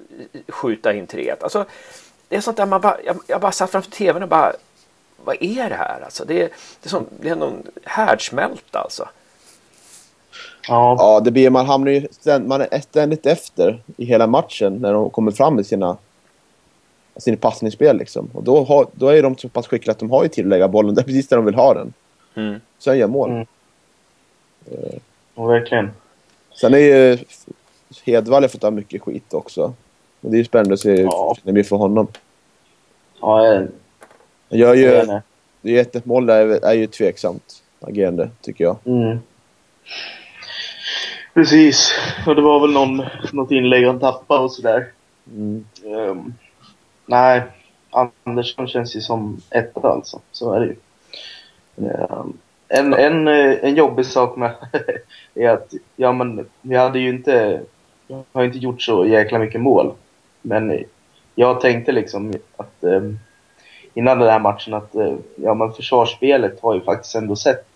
skjuta 0.47 0.93
in 0.93 1.07
3-1. 1.07 1.35
Alltså, 1.41 1.65
det 2.27 2.35
är 2.35 2.41
sånt 2.41 2.57
där 2.57 2.65
man 2.65 2.81
bara, 2.81 2.97
jag, 3.05 3.17
jag 3.27 3.41
bara 3.41 3.51
satt 3.51 3.71
framför 3.71 3.91
tvn 3.91 4.23
och 4.23 4.29
bara, 4.29 4.53
vad 5.25 5.35
är 5.39 5.69
det 5.69 5.75
här 5.75 6.01
alltså? 6.05 6.25
Det 6.25 6.41
är, 6.41 6.49
det 6.81 6.87
är, 6.87 6.89
som, 6.89 7.05
det 7.19 7.29
är 7.29 7.35
någon 7.35 7.63
härdsmälta 7.83 8.79
alltså. 8.79 9.07
Ja. 10.67 10.95
ja, 10.99 11.19
det 11.19 11.31
blir, 11.31 11.49
man 11.49 11.65
hamnar 11.65 11.91
ju 11.91 12.07
ständ, 12.11 12.47
man 12.47 12.61
är 12.61 12.79
ständigt 12.81 13.25
efter 13.25 13.83
i 13.97 14.05
hela 14.05 14.27
matchen 14.27 14.77
när 14.77 14.93
de 14.93 15.09
kommer 15.09 15.31
fram 15.31 15.55
med 15.55 15.65
sina, 15.65 15.97
sina 17.17 17.37
passningsspel. 17.37 17.97
Liksom. 17.97 18.29
Och 18.33 18.43
då, 18.43 18.63
har, 18.63 18.87
då 18.93 19.07
är 19.07 19.23
de 19.23 19.37
så 19.37 19.49
pass 19.49 19.67
skickliga 19.67 19.91
att 19.91 19.99
de 19.99 20.11
har 20.11 20.23
ju 20.23 20.29
till 20.29 20.45
att 20.45 20.49
lägga 20.49 20.67
bollen 20.67 20.95
där, 20.95 21.03
precis 21.03 21.27
där 21.27 21.37
de 21.37 21.45
vill 21.45 21.55
ha 21.55 21.73
den. 21.73 21.93
Mm. 22.35 22.59
Sen 22.79 22.97
gör 22.97 23.07
mål. 23.07 23.29
Mm. 23.29 23.45
Uh. 24.71 24.99
Ja, 25.35 25.45
verkligen. 25.45 25.91
Sen 26.53 26.73
är 26.73 26.77
ju 26.77 27.17
Hedvall 28.05 28.43
har 28.43 28.47
fått 28.49 28.61
ta 28.61 28.71
mycket 28.71 29.01
skit 29.01 29.33
också. 29.33 29.73
Men 30.21 30.31
det 30.31 30.35
är 30.35 30.39
ju 30.39 30.45
spännande 30.45 30.73
att 30.73 30.79
se 30.79 31.01
ja. 31.01 31.35
hur 31.37 31.47
det 31.47 31.53
blir 31.53 31.63
för 31.63 31.75
honom. 31.75 32.07
Ja, 33.21 33.45
jag... 33.45 33.67
Han 34.49 34.59
gör 34.59 34.73
ju... 34.73 35.21
Det 35.61 35.77
är 35.77 35.81
ett 35.81 36.05
mål 36.05 36.25
där 36.25 36.65
är 36.65 36.73
ju 36.73 36.87
tveksamt 36.87 37.63
agerande, 37.79 38.29
tycker 38.41 38.63
jag. 38.63 38.77
Mm. 38.85 39.19
Precis. 41.33 41.91
Och 42.27 42.35
det 42.35 42.41
var 42.41 42.59
väl 42.59 42.71
någon, 42.71 43.05
något 43.33 43.51
inlägg 43.51 43.85
han 43.85 43.99
tappade 43.99 44.43
och 44.43 44.51
sådär. 44.51 44.91
Mm. 45.33 45.65
Um, 45.83 46.33
nej, 47.11 47.43
Andersson 48.23 48.67
känns 48.67 48.95
ju 48.95 49.01
som 49.01 49.41
etta 49.49 49.89
alltså. 49.89 50.19
Så 50.31 50.53
är 50.53 50.59
det 50.59 50.65
ju. 50.65 50.75
Um, 51.75 52.37
en, 52.67 52.93
en, 52.93 53.27
en 53.27 53.75
jobbig 53.75 54.05
sak 54.05 54.35
med 54.35 54.55
är 55.35 55.49
att 55.49 55.73
ja, 55.95 56.11
men, 56.11 56.49
vi 56.61 56.75
hade 56.75 56.99
ju 56.99 57.09
inte, 57.09 57.61
har 58.31 58.43
inte 58.43 58.57
gjort 58.57 58.81
så 58.81 59.05
jäkla 59.05 59.39
mycket 59.39 59.61
mål. 59.61 59.93
Men 60.41 60.83
jag 61.35 61.61
tänkte 61.61 61.91
liksom 61.91 62.33
att 62.57 62.83
eh, 62.83 63.01
innan 63.93 64.19
den 64.19 64.29
här 64.29 64.39
matchen 64.39 64.73
att 64.73 64.95
eh, 64.95 65.15
ja, 65.35 65.53
men 65.53 65.73
försvarsspelet 65.73 66.59
har 66.61 66.75
ju 66.75 66.81
faktiskt 66.81 67.15
ändå 67.15 67.35
sett 67.35 67.67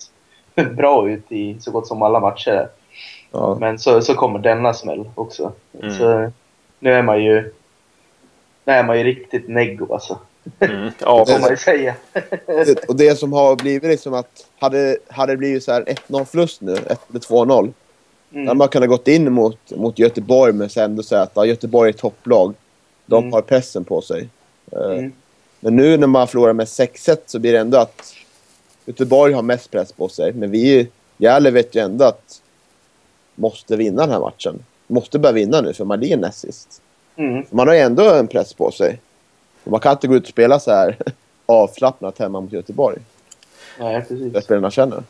bra 0.76 1.10
ut 1.10 1.32
i 1.32 1.58
så 1.60 1.72
gott 1.72 1.88
som 1.88 2.02
alla 2.02 2.20
matcher. 2.20 2.68
Ja. 3.32 3.58
Men 3.60 3.80
så, 3.80 4.02
så 4.02 4.14
kommer 4.14 4.40
denna 4.40 4.74
smäll 4.74 5.10
också. 5.16 5.52
Mm. 5.82 5.92
Så 5.92 6.32
nu 6.80 6.94
är 6.94 7.04
man 7.04 7.24
ju 7.24 7.52
är 8.72 8.84
man 8.84 8.98
ju 8.98 9.04
riktigt 9.04 9.48
neggo 9.48 9.94
alltså. 9.94 10.20
Mm. 10.60 10.90
Ja, 11.00 11.26
får 11.28 11.40
man 11.40 11.50
ju 11.50 11.58
säga. 11.58 11.96
och 12.88 12.96
det 12.96 13.16
som 13.16 13.34
har 13.34 13.56
blivit 13.56 13.90
liksom 13.90 14.14
att 14.14 14.48
hade, 14.60 14.98
hade 15.08 15.34
det 15.34 15.38
blivit 15.38 15.64
så 15.64 15.72
här 15.72 15.84
1-0 16.08 16.26
förlust 16.26 16.62
nu, 16.62 16.74
1 16.74 17.00
2-0 17.10 17.74
Mm. 18.36 18.46
Där 18.46 18.54
man 18.54 18.68
kunde 18.68 18.88
gått 18.88 19.08
in 19.08 19.34
mot, 19.34 19.72
mot 19.72 20.00
Göteborg 20.00 20.54
men 20.54 20.70
sen 20.70 20.84
ändå 20.84 21.04
säga 21.04 21.22
att 21.22 21.32
ja, 21.34 21.46
Göteborg 21.46 21.90
är 21.90 21.94
ett 21.94 22.00
topplag. 22.00 22.54
De 23.06 23.24
mm. 23.24 23.34
har 23.34 23.42
pressen 23.42 23.84
på 23.84 24.02
sig. 24.02 24.30
Eh, 24.72 24.92
mm. 24.92 25.12
Men 25.60 25.76
nu 25.76 25.98
när 25.98 26.08
man 26.08 26.28
förlorar 26.28 26.54
med 26.54 26.66
6-1 26.66 27.18
så 27.26 27.40
blir 27.40 27.54
det 27.54 27.60
ändå 27.60 27.78
att 27.78 28.16
Göteborg 28.86 29.34
har 29.34 29.42
mest 29.42 29.72
press 29.72 29.92
på 29.92 30.08
sig. 30.08 30.34
Men 30.34 30.52
vi, 30.52 30.88
Gävle 31.18 31.52
vet 31.52 31.76
ju 31.76 31.82
ändå 31.82 32.06
att 32.06 32.42
måste 33.36 33.76
vinna 33.76 34.02
den 34.02 34.12
här 34.12 34.20
matchen. 34.20 34.64
Måste 34.88 35.20
börja 35.20 35.34
vinna 35.34 35.62
nu 35.62 35.74
för 35.74 35.86
man 35.86 36.00
ligger 36.00 36.18
näst 36.18 36.40
sist. 36.40 36.82
Mm. 37.16 37.46
Man 37.50 37.68
har 37.68 37.76
ju 37.76 37.82
ändå 37.82 38.14
en 38.14 38.28
press 38.28 38.54
på 38.54 38.72
sig. 38.72 39.00
Man 39.64 39.80
kan 39.80 39.92
inte 39.92 40.08
gå 40.08 40.16
ut 40.16 40.24
och 40.24 40.30
spela 40.30 40.60
så 40.60 40.72
här 40.72 40.98
avslappnat 41.46 42.20
hemma 42.20 42.42
mot 42.42 42.52
Göteborg. 42.52 42.98
Nej, 43.80 44.02
precis. 44.02 44.34
Det 44.34 44.42
spelarna 44.42 44.72
känner. 44.72 45.04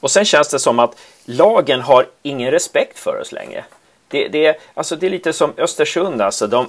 Och 0.00 0.10
sen 0.10 0.24
känns 0.24 0.48
det 0.48 0.58
som 0.58 0.78
att 0.78 0.96
lagen 1.24 1.80
har 1.80 2.06
ingen 2.22 2.50
respekt 2.50 2.98
för 2.98 3.20
oss 3.20 3.32
längre. 3.32 3.64
Det, 4.08 4.28
det, 4.28 4.56
alltså 4.74 4.96
det 4.96 5.06
är 5.06 5.10
lite 5.10 5.32
som 5.32 5.52
Östersund, 5.56 6.22
alltså. 6.22 6.46
De, 6.46 6.66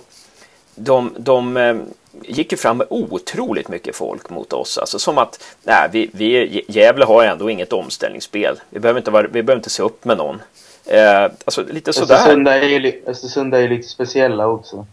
de, 0.75 1.15
de, 1.17 1.57
eh, 1.57 1.75
gick 2.21 2.51
ju 2.51 2.57
fram 2.57 2.77
med 2.77 2.87
otroligt 2.89 3.67
mycket 3.67 3.95
folk 3.95 4.29
mot 4.29 4.53
oss. 4.53 4.77
Alltså 4.77 4.99
som 4.99 5.17
att 5.17 5.43
nej, 5.63 5.89
vi, 5.91 6.09
vi, 6.13 6.65
Gävle 6.67 7.05
har 7.05 7.23
ändå 7.23 7.49
inget 7.49 7.73
omställningsspel. 7.73 8.59
Vi 8.69 8.79
behöver 8.79 8.99
inte, 8.99 9.11
vara, 9.11 9.27
vi 9.27 9.43
behöver 9.43 9.59
inte 9.59 9.69
se 9.69 9.83
upp 9.83 10.05
med 10.05 10.17
någon. 10.17 10.41
Eh, 10.85 11.23
alltså 11.45 11.63
lite 11.63 11.93
sådär. 11.93 12.15
Östersund 12.15 12.47
är, 12.47 13.09
Östersund 13.09 13.55
är 13.55 13.69
lite 13.69 13.87
speciella 13.87 14.47
också. 14.47 14.85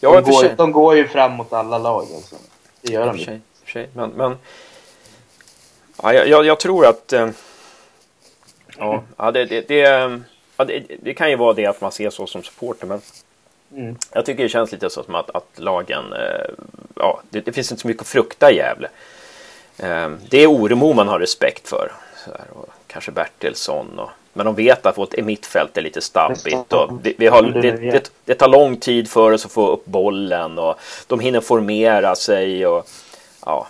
Ja, 0.00 0.20
de, 0.20 0.30
går, 0.30 0.56
de 0.56 0.72
går 0.72 0.96
ju 0.96 1.08
fram 1.08 1.32
mot 1.32 1.52
alla 1.52 1.78
lag. 1.78 2.06
Alltså. 2.14 2.36
Det 2.82 2.92
gör 2.92 3.06
de 3.06 3.18
ju. 3.18 3.40
Men, 3.92 4.10
men 4.10 4.36
ja, 6.02 6.12
jag, 6.12 6.46
jag, 6.46 6.60
tror 6.60 6.86
att 6.86 7.12
eh, 7.12 7.28
ja, 8.78 9.02
ja, 9.16 9.30
det, 9.30 9.44
det, 9.44 9.68
det, 9.68 9.78
ja, 10.56 10.64
det, 10.64 10.82
det, 11.02 11.14
kan 11.14 11.30
ju 11.30 11.36
vara 11.36 11.52
det 11.52 11.66
att 11.66 11.80
man 11.80 11.92
ser 11.92 12.10
så 12.10 12.26
som 12.26 12.42
supporter. 12.42 12.86
Men 12.86 13.00
mm. 13.74 13.96
jag 14.12 14.26
tycker 14.26 14.42
det 14.42 14.48
känns 14.48 14.72
lite 14.72 14.90
så 14.90 15.02
som 15.02 15.14
att, 15.14 15.30
att 15.30 15.50
lagen, 15.56 16.12
eh, 16.12 16.50
ja, 16.94 17.20
det, 17.30 17.40
det, 17.40 17.52
finns 17.52 17.70
inte 17.70 17.82
så 17.82 17.88
mycket 17.88 18.02
att 18.02 18.08
frukta 18.08 18.52
i 18.52 18.56
Gävle. 18.56 18.88
Eh, 19.76 20.10
det 20.30 20.38
är 20.38 20.46
Oremo 20.46 20.92
man 20.92 21.08
har 21.08 21.18
respekt 21.18 21.68
för. 21.68 21.92
Här, 22.26 22.46
och 22.52 22.68
kanske 22.86 23.10
Bertilsson 23.10 23.98
och 23.98 24.10
men 24.36 24.46
de 24.46 24.54
vet 24.54 24.86
att 24.86 24.98
vårt 24.98 25.16
mittfält 25.16 25.76
är 25.76 25.82
lite 25.82 26.00
stabbigt 26.00 26.72
och 26.72 27.06
vi, 27.06 27.14
vi 27.18 27.26
har, 27.26 27.42
det, 27.42 27.70
det, 27.70 28.10
det, 28.24 28.34
tar 28.34 28.48
lång 28.48 28.76
tid 28.76 29.10
för 29.10 29.32
oss 29.32 29.46
att 29.46 29.52
få 29.52 29.68
upp 29.68 29.84
bollen 29.84 30.58
och 30.58 30.80
de 31.06 31.20
hinner 31.20 31.40
formera 31.40 32.14
sig 32.14 32.66
och 32.66 32.88
ja. 33.44 33.66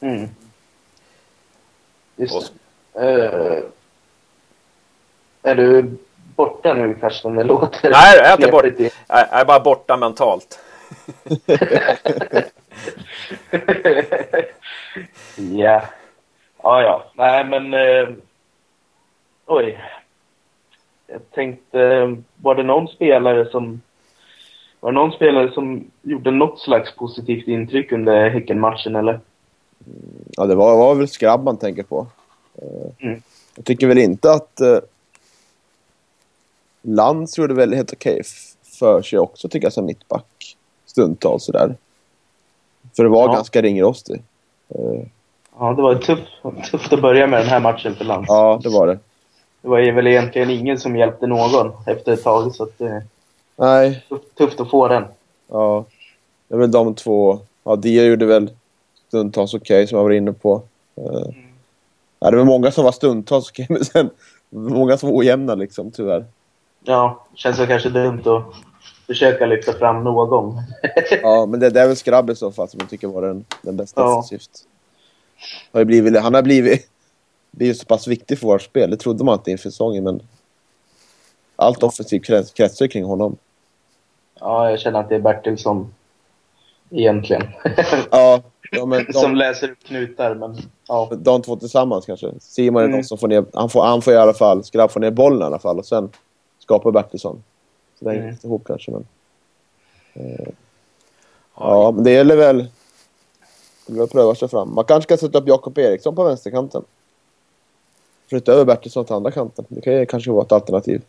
Mm. 0.00 0.28
Just 2.16 2.52
uh, 2.96 3.58
är 5.42 5.54
du 5.54 5.96
borta 6.36 6.74
nu 6.74 6.94
Karsten? 6.94 7.34
Det 7.34 7.44
låter... 7.44 7.90
Nej, 7.90 8.16
jag 8.16 8.26
är 8.26 8.32
inte 8.32 8.50
borta. 8.50 8.68
Jag 9.08 9.40
är 9.40 9.44
bara 9.44 9.60
borta 9.60 9.96
mentalt. 9.96 10.58
ja. 15.36 15.82
Ja, 16.64 16.82
ja. 16.82 17.04
Nej, 17.14 17.44
men... 17.44 17.74
Eh, 17.74 18.14
oj. 19.46 19.78
Jag 21.06 21.30
tänkte, 21.30 22.16
var 22.36 22.54
det 22.54 22.62
någon 22.62 22.88
spelare 22.88 23.50
som... 23.50 23.82
Var 24.80 24.92
det 24.92 24.98
någon 24.98 25.12
spelare 25.12 25.52
som 25.52 25.90
gjorde 26.02 26.30
något 26.30 26.60
slags 26.60 26.96
positivt 26.96 27.48
intryck 27.48 27.92
under 27.92 28.30
Häckenmatchen, 28.30 28.96
eller? 28.96 29.20
Ja, 30.36 30.46
det 30.46 30.54
var, 30.54 30.76
var 30.76 30.94
väl 30.94 31.08
Skrabb 31.08 31.44
man 31.44 31.56
tänker 31.56 31.82
på. 31.82 32.06
Eh, 32.54 33.06
mm. 33.06 33.22
Jag 33.54 33.64
tycker 33.64 33.86
väl 33.86 33.98
inte 33.98 34.32
att... 34.32 34.60
Eh, 34.60 34.78
Lands 36.82 37.38
gjorde 37.38 37.54
väl 37.54 37.74
helt 37.74 37.92
okej 37.92 38.22
för 38.78 39.02
sig 39.02 39.18
också, 39.18 39.48
tycker 39.48 39.66
jag, 39.66 39.72
som 39.72 39.86
mittback. 39.86 40.56
Stundtals 40.86 41.44
sådär. 41.44 41.76
För 42.96 43.02
det 43.02 43.08
var 43.08 43.28
ja. 43.28 43.34
ganska 43.34 43.62
ringrostig. 43.62 44.22
Eh, 44.68 45.06
Ja, 45.58 45.72
det 45.72 45.82
var 45.82 45.94
tufft, 45.94 46.22
tufft 46.70 46.92
att 46.92 47.02
börja 47.02 47.26
med 47.26 47.40
den 47.40 47.48
här 47.48 47.60
matchen 47.60 47.94
för 47.94 48.04
Lands. 48.04 48.28
Ja, 48.28 48.60
det 48.62 48.68
var 48.68 48.86
det. 48.86 48.98
Det 49.62 49.68
var 49.68 49.92
väl 49.92 50.06
egentligen 50.06 50.50
ingen 50.50 50.78
som 50.78 50.96
hjälpte 50.96 51.26
någon 51.26 51.72
efter 51.86 52.12
ett 52.12 52.24
tag, 52.24 52.54
så 52.54 52.62
att 52.62 52.78
det 52.78 53.02
Nej. 53.56 54.04
Tufft, 54.08 54.34
tufft 54.34 54.60
att 54.60 54.70
få 54.70 54.88
den. 54.88 55.04
Ja, 55.48 55.84
det 56.48 56.54
är 56.54 56.58
väl 56.58 56.70
de 56.70 56.94
två. 56.94 57.38
Ja, 57.64 57.76
Dia 57.76 58.04
gjorde 58.04 58.26
väl 58.26 58.50
stundtals 59.08 59.54
okej, 59.54 59.76
okay, 59.76 59.86
som 59.86 59.98
jag 59.98 60.04
var 60.04 60.10
inne 60.10 60.32
på. 60.32 60.62
Uh, 60.98 61.22
mm. 61.22 61.34
ja, 62.20 62.30
det 62.30 62.36
var 62.36 62.44
många 62.44 62.70
som 62.70 62.84
var 62.84 62.92
stundtals 62.92 63.50
okej, 63.50 63.64
okay, 63.64 63.74
men 63.76 63.84
sen 63.84 64.10
många 64.50 64.96
som 64.96 65.10
var 65.10 65.16
ojämna 65.16 65.54
liksom, 65.54 65.90
tyvärr. 65.90 66.24
Ja, 66.84 67.26
känns 67.34 67.58
väl 67.58 67.66
kanske 67.66 67.88
dumt 67.88 68.22
att 68.24 68.44
försöka 69.06 69.46
lyfta 69.46 69.72
fram 69.72 70.04
någon. 70.04 70.62
ja, 71.22 71.46
men 71.46 71.60
det, 71.60 71.70
det 71.70 71.80
är 71.80 71.86
väl 71.86 71.96
Skrabb 71.96 72.30
i 72.30 72.34
så 72.34 72.52
fall 72.52 72.68
som 72.68 72.80
jag 72.80 72.90
tycker 72.90 73.08
var 73.08 73.22
den, 73.22 73.44
den 73.62 73.76
bästa 73.76 74.00
ja. 74.00 74.18
offensivt 74.18 74.50
har 75.72 75.84
blivit, 75.84 76.20
han 76.20 76.34
har 76.34 76.42
blivit, 76.42 76.88
blivit 77.50 77.78
så 77.78 77.86
pass 77.86 78.06
viktig 78.06 78.38
för 78.38 78.46
vårt 78.46 78.62
spel. 78.62 78.90
Det 78.90 78.96
trodde 78.96 79.24
man 79.24 79.38
inte 79.38 79.50
inför 79.50 79.70
säsongen, 79.70 80.04
men 80.04 80.22
allt 81.56 81.82
offensivt 81.82 82.24
krets, 82.24 82.52
kretsar 82.52 82.86
kring 82.86 83.04
honom. 83.04 83.36
Ja, 84.40 84.70
jag 84.70 84.80
känner 84.80 85.00
att 85.00 85.08
det 85.08 85.14
är 85.14 85.20
Bertilsson 85.20 85.94
egentligen. 86.90 87.42
ja, 88.10 88.42
ja 88.70 88.86
men 88.86 89.04
de, 89.04 89.12
som 89.12 89.34
läser 89.34 89.70
upp 89.70 89.84
knutar, 89.84 90.34
men 90.34 90.56
ja. 90.88 91.10
De 91.16 91.42
två 91.42 91.56
tillsammans 91.56 92.06
kanske. 92.06 92.32
Simon 92.40 92.82
är 92.82 92.86
mm. 92.86 92.96
någon 92.96 93.04
som 93.04 93.18
får 93.18 93.28
ner, 93.28 93.44
han 93.52 93.70
får, 93.70 93.84
han 93.84 94.02
får 94.02 94.12
i 94.12 94.16
alla 94.16 94.34
fall, 94.34 94.64
Skrabb 94.64 94.90
får 94.90 95.00
ner 95.00 95.10
bollen 95.10 95.40
i 95.40 95.44
alla 95.44 95.58
fall 95.58 95.78
och 95.78 95.86
sen 95.86 96.10
skapar 96.58 96.90
Bertilsson. 96.90 97.42
Så 97.98 98.04
det 98.04 98.10
hänger 98.10 98.22
mm. 98.22 98.34
inte 98.34 98.46
ihop 98.46 98.66
kanske, 98.66 98.90
men... 98.90 99.06
Eh, 100.14 100.48
ja, 101.56 101.92
men 101.94 102.04
det 102.04 102.10
gäller 102.10 102.36
väl 102.36 102.66
skulle 103.84 103.98
väl 103.98 104.08
pröva 104.08 104.34
sig 104.34 104.48
fram. 104.48 104.74
Man 104.74 104.84
kanske 104.84 105.08
kan 105.08 105.18
sätta 105.18 105.38
upp 105.38 105.48
Jakob 105.48 105.78
Eriksson 105.78 106.14
på 106.14 106.24
vänsterkanten. 106.24 106.84
Flytta 108.28 108.52
över 108.52 108.64
Bertilsson 108.64 109.04
till 109.04 109.14
andra 109.14 109.30
kanten. 109.30 109.64
Det 109.68 109.80
kan 109.80 109.92
ju 109.92 110.06
kanske 110.06 110.30
vara 110.30 110.44
ett 110.44 110.52
alternativ. 110.52 111.02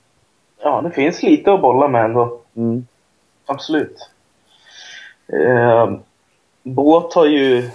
Ja, 0.61 0.81
det 0.81 0.91
finns 0.91 1.23
lite 1.23 1.53
att 1.53 1.61
bolla 1.61 1.87
med 1.87 2.05
ändå. 2.05 2.39
Mm. 2.55 2.87
Absolut. 3.45 4.09
Eh, 5.27 5.91
Båt 6.63 7.13
har 7.13 7.25
ju 7.25 7.69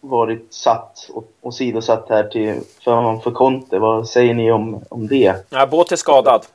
varit 0.00 0.54
satt 0.54 1.10
och, 1.12 1.24
och 1.40 1.54
sidosatt 1.54 2.06
här 2.08 2.24
till 2.24 2.60
förmån 2.84 3.20
för 3.20 3.30
Conte. 3.30 3.78
Vad 3.78 4.08
säger 4.08 4.34
ni 4.34 4.52
om, 4.52 4.84
om 4.88 5.06
det? 5.06 5.46
Ja, 5.50 5.66
Båt 5.66 5.92
är 5.92 5.96
skadad. 5.96 6.46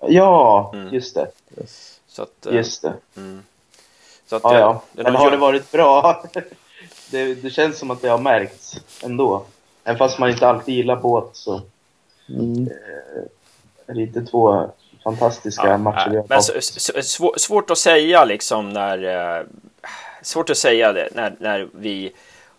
Ja, 0.00 0.70
mm. 0.74 0.94
just 0.94 1.14
det. 1.14 1.26
Yes. 1.60 2.00
Så 2.06 2.22
att, 2.22 2.46
just 2.50 2.82
det. 2.82 2.92
Mm. 3.16 3.42
Så 4.26 4.36
att, 4.36 4.42
ja, 4.42 4.58
ja. 4.58 4.82
Men 4.92 5.14
har 5.14 5.30
det 5.30 5.36
varit 5.36 5.72
bra? 5.72 6.22
det, 7.10 7.34
det 7.34 7.50
känns 7.50 7.78
som 7.78 7.90
att 7.90 8.02
det 8.02 8.08
har 8.08 8.18
märkts 8.18 8.76
ändå. 9.02 9.44
Även 9.84 9.98
fast 9.98 10.18
man 10.18 10.30
inte 10.30 10.48
alltid 10.48 10.74
gillar 10.74 10.96
båt 10.96 11.30
så 11.32 11.62
mm. 12.28 12.62
eh, 12.66 13.22
är 13.86 13.94
det 13.94 14.02
inte 14.02 14.24
två 14.24 14.70
fantastiska 15.04 15.68
ja, 15.68 15.76
matcher 15.76 16.10
vi 16.10 16.16
har 16.16 16.26
men 16.28 16.42
svår, 17.02 17.38
Svårt 17.38 17.70
att 17.70 17.78
säga 17.78 18.24
liksom 18.24 18.72
när... 18.72 19.38
Eh, 19.38 19.44
svårt 20.22 20.50
att 20.50 20.58
säga 20.58 20.92
det 20.92 21.08
när, 21.14 21.36
när 21.40 21.68
vi 21.72 22.12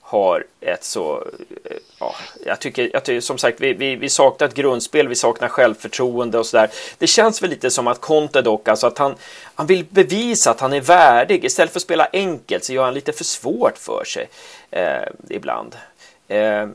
har 0.10 0.46
ett 0.62 0.84
så... 0.84 1.18
Eh, 1.66 1.78
ja, 2.00 2.16
jag, 2.46 2.60
tycker, 2.60 2.90
jag 2.94 3.04
tycker 3.04 3.22
som 3.22 3.38
sagt, 3.38 3.62
vi, 3.62 3.74
vi, 3.74 3.96
vi 3.96 4.10
saknar 4.10 4.48
ett 4.48 4.54
grundspel, 4.54 5.08
vi 5.08 5.16
saknar 5.16 5.48
självförtroende 5.48 6.40
och 6.40 6.46
sådär. 6.46 6.70
Det 6.98 7.08
känns 7.08 7.44
väl 7.44 7.50
lite 7.50 7.72
som 7.72 7.88
att 7.88 8.02
Conte 8.02 8.42
dock, 8.42 8.68
alltså 8.68 8.88
att 8.88 8.98
han, 8.98 9.16
han 9.56 9.68
vill 9.68 9.86
bevisa 9.90 10.52
att 10.52 10.60
han 10.60 10.74
är 10.74 10.82
värdig. 10.82 11.46
Istället 11.46 11.72
för 11.72 11.80
att 11.80 11.84
spela 11.84 12.08
enkelt 12.14 12.64
så 12.64 12.74
gör 12.74 12.84
han 12.84 12.94
lite 12.94 13.14
för 13.14 13.24
svårt 13.24 13.78
för 13.78 14.04
sig 14.06 14.30
eh, 14.72 15.08
ibland. 15.30 15.76
Eh, 16.28 16.68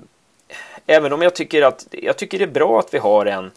även 0.86 1.12
om 1.12 1.22
jag 1.22 1.34
tycker 1.34 1.62
att 1.62 1.86
jag 1.90 2.16
tycker 2.16 2.38
det 2.38 2.44
är 2.44 2.48
bra 2.48 2.78
att 2.78 2.94
vi 2.94 2.98
har 2.98 3.26
en 3.26 3.50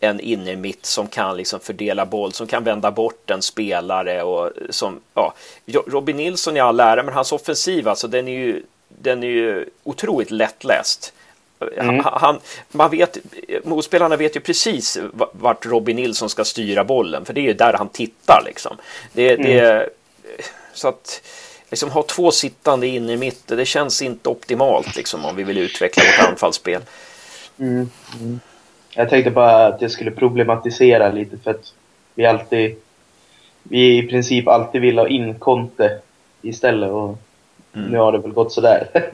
en 0.00 0.20
innermitt 0.20 0.86
som 0.86 1.06
kan 1.06 1.36
liksom 1.36 1.60
fördela 1.60 2.06
boll, 2.06 2.32
som 2.32 2.46
kan 2.46 2.64
vända 2.64 2.90
bort 2.90 3.30
en 3.30 3.42
spelare 3.42 4.22
och 4.22 4.52
som, 4.70 5.00
ja, 5.14 5.34
Robin 5.86 6.16
Nilsson 6.16 6.56
i 6.56 6.60
all 6.60 6.80
ära, 6.80 7.02
men 7.02 7.14
hans 7.14 7.32
offensiv, 7.32 7.88
alltså 7.88 8.08
den 8.08 8.28
är 8.28 8.32
ju 8.32 8.62
den 8.88 9.22
är 9.22 9.28
ju 9.28 9.68
otroligt 9.84 10.30
lättläst. 10.30 11.12
Mm. 11.76 12.00
Han, 12.04 12.40
man 12.72 12.90
vet, 12.90 13.18
motspelarna 13.64 14.16
vet 14.16 14.36
ju 14.36 14.40
precis 14.40 14.98
vart 15.32 15.66
Robin 15.66 15.96
Nilsson 15.96 16.30
ska 16.30 16.44
styra 16.44 16.84
bollen, 16.84 17.24
för 17.24 17.32
det 17.32 17.40
är 17.40 17.42
ju 17.42 17.52
där 17.52 17.72
han 17.72 17.88
tittar. 17.88 18.42
Liksom. 18.46 18.76
Det, 19.12 19.34
mm. 19.34 19.46
det, 19.46 19.88
så 20.72 20.88
att 20.88 21.22
liksom, 21.70 21.90
ha 21.90 22.02
två 22.02 22.30
sittande 22.30 22.86
inne 22.86 23.12
i 23.12 23.16
mitten, 23.16 23.58
det 23.58 23.66
känns 23.66 24.02
inte 24.02 24.28
optimalt 24.28 24.96
liksom, 24.96 25.24
om 25.24 25.36
vi 25.36 25.42
vill 25.42 25.58
utveckla 25.58 26.02
vårt 26.04 26.28
anfallsspel. 26.28 26.82
Mm. 27.58 27.90
mm. 28.20 28.40
Jag 28.94 29.10
tänkte 29.10 29.30
bara 29.30 29.66
att 29.66 29.82
jag 29.82 29.90
skulle 29.90 30.10
problematisera 30.10 31.12
lite 31.12 31.38
för 31.38 31.50
att 31.50 31.74
vi 32.14 32.26
alltid, 32.26 32.76
vi 33.62 33.98
i 33.98 34.02
princip 34.02 34.48
alltid 34.48 34.80
vill 34.80 34.98
ha 34.98 35.08
in 35.08 35.38
Conte 35.38 35.98
istället. 36.42 36.90
Och 36.90 37.18
Mm. 37.76 37.90
Nu 37.90 37.98
har 37.98 38.12
det 38.12 38.18
väl 38.18 38.32
gått 38.32 38.52
sådär. 38.52 38.88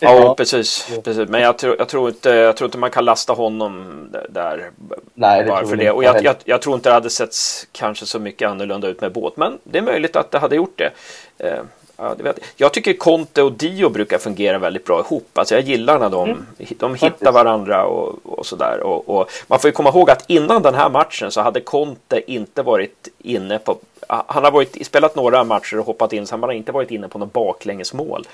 ja, 0.00 0.34
precis, 0.34 0.88
precis. 1.04 1.28
Men 1.28 1.40
jag 1.40 1.58
tror, 1.58 1.76
jag, 1.78 1.88
tror 1.88 2.08
inte, 2.08 2.30
jag 2.30 2.56
tror 2.56 2.68
inte 2.68 2.78
man 2.78 2.90
kan 2.90 3.04
lasta 3.04 3.32
honom 3.32 4.08
där. 4.28 4.70
Nej, 5.14 5.42
det 5.42 5.48
bara 5.48 5.58
tror 5.58 5.68
för 5.68 5.76
det. 5.76 5.90
Och 5.90 6.04
jag, 6.04 6.24
jag, 6.24 6.36
jag, 6.44 6.62
tror 6.62 6.74
inte 6.74 6.88
det 6.88 6.94
hade 6.94 7.10
sett 7.10 7.34
kanske 7.72 8.06
så 8.06 8.18
mycket 8.18 8.50
annorlunda 8.50 8.88
ut 8.88 9.00
med 9.00 9.12
båt. 9.12 9.36
Men 9.36 9.58
det 9.64 9.78
är 9.78 9.82
möjligt 9.82 10.16
att 10.16 10.30
det 10.30 10.38
hade 10.38 10.56
gjort 10.56 10.78
det. 10.78 10.90
Eh, 11.38 11.60
ja, 11.96 12.14
det 12.16 12.22
vet. 12.22 12.38
Jag 12.56 12.72
tycker 12.72 12.92
Conte 12.92 13.42
och 13.42 13.52
Dio 13.52 13.88
brukar 13.88 14.18
fungera 14.18 14.58
väldigt 14.58 14.84
bra 14.84 15.00
ihop. 15.00 15.38
Alltså 15.38 15.54
jag 15.54 15.64
gillar 15.64 15.98
när 15.98 16.10
de, 16.10 16.28
mm. 16.28 16.46
de 16.78 16.94
hittar 16.94 17.32
varandra 17.32 17.86
och, 17.86 18.18
och 18.22 18.46
sådär. 18.46 18.80
Och, 18.80 19.08
och, 19.08 19.30
man 19.46 19.58
får 19.58 19.68
ju 19.68 19.72
komma 19.72 19.88
ihåg 19.88 20.10
att 20.10 20.24
innan 20.30 20.62
den 20.62 20.74
här 20.74 20.88
matchen 20.88 21.30
så 21.30 21.40
hade 21.40 21.60
Conte 21.60 22.32
inte 22.32 22.62
varit 22.62 23.08
inne 23.18 23.58
på 23.58 23.78
han 24.06 24.44
har 24.44 24.50
varit, 24.50 24.86
spelat 24.86 25.16
några 25.16 25.44
matcher 25.44 25.78
och 25.78 25.86
hoppat 25.86 26.12
in, 26.12 26.26
så 26.26 26.34
han 26.34 26.42
har 26.42 26.52
inte 26.52 26.72
varit 26.72 26.90
inne 26.90 27.08
på 27.08 27.18
något 27.18 27.32
baklängesmål 27.32 28.26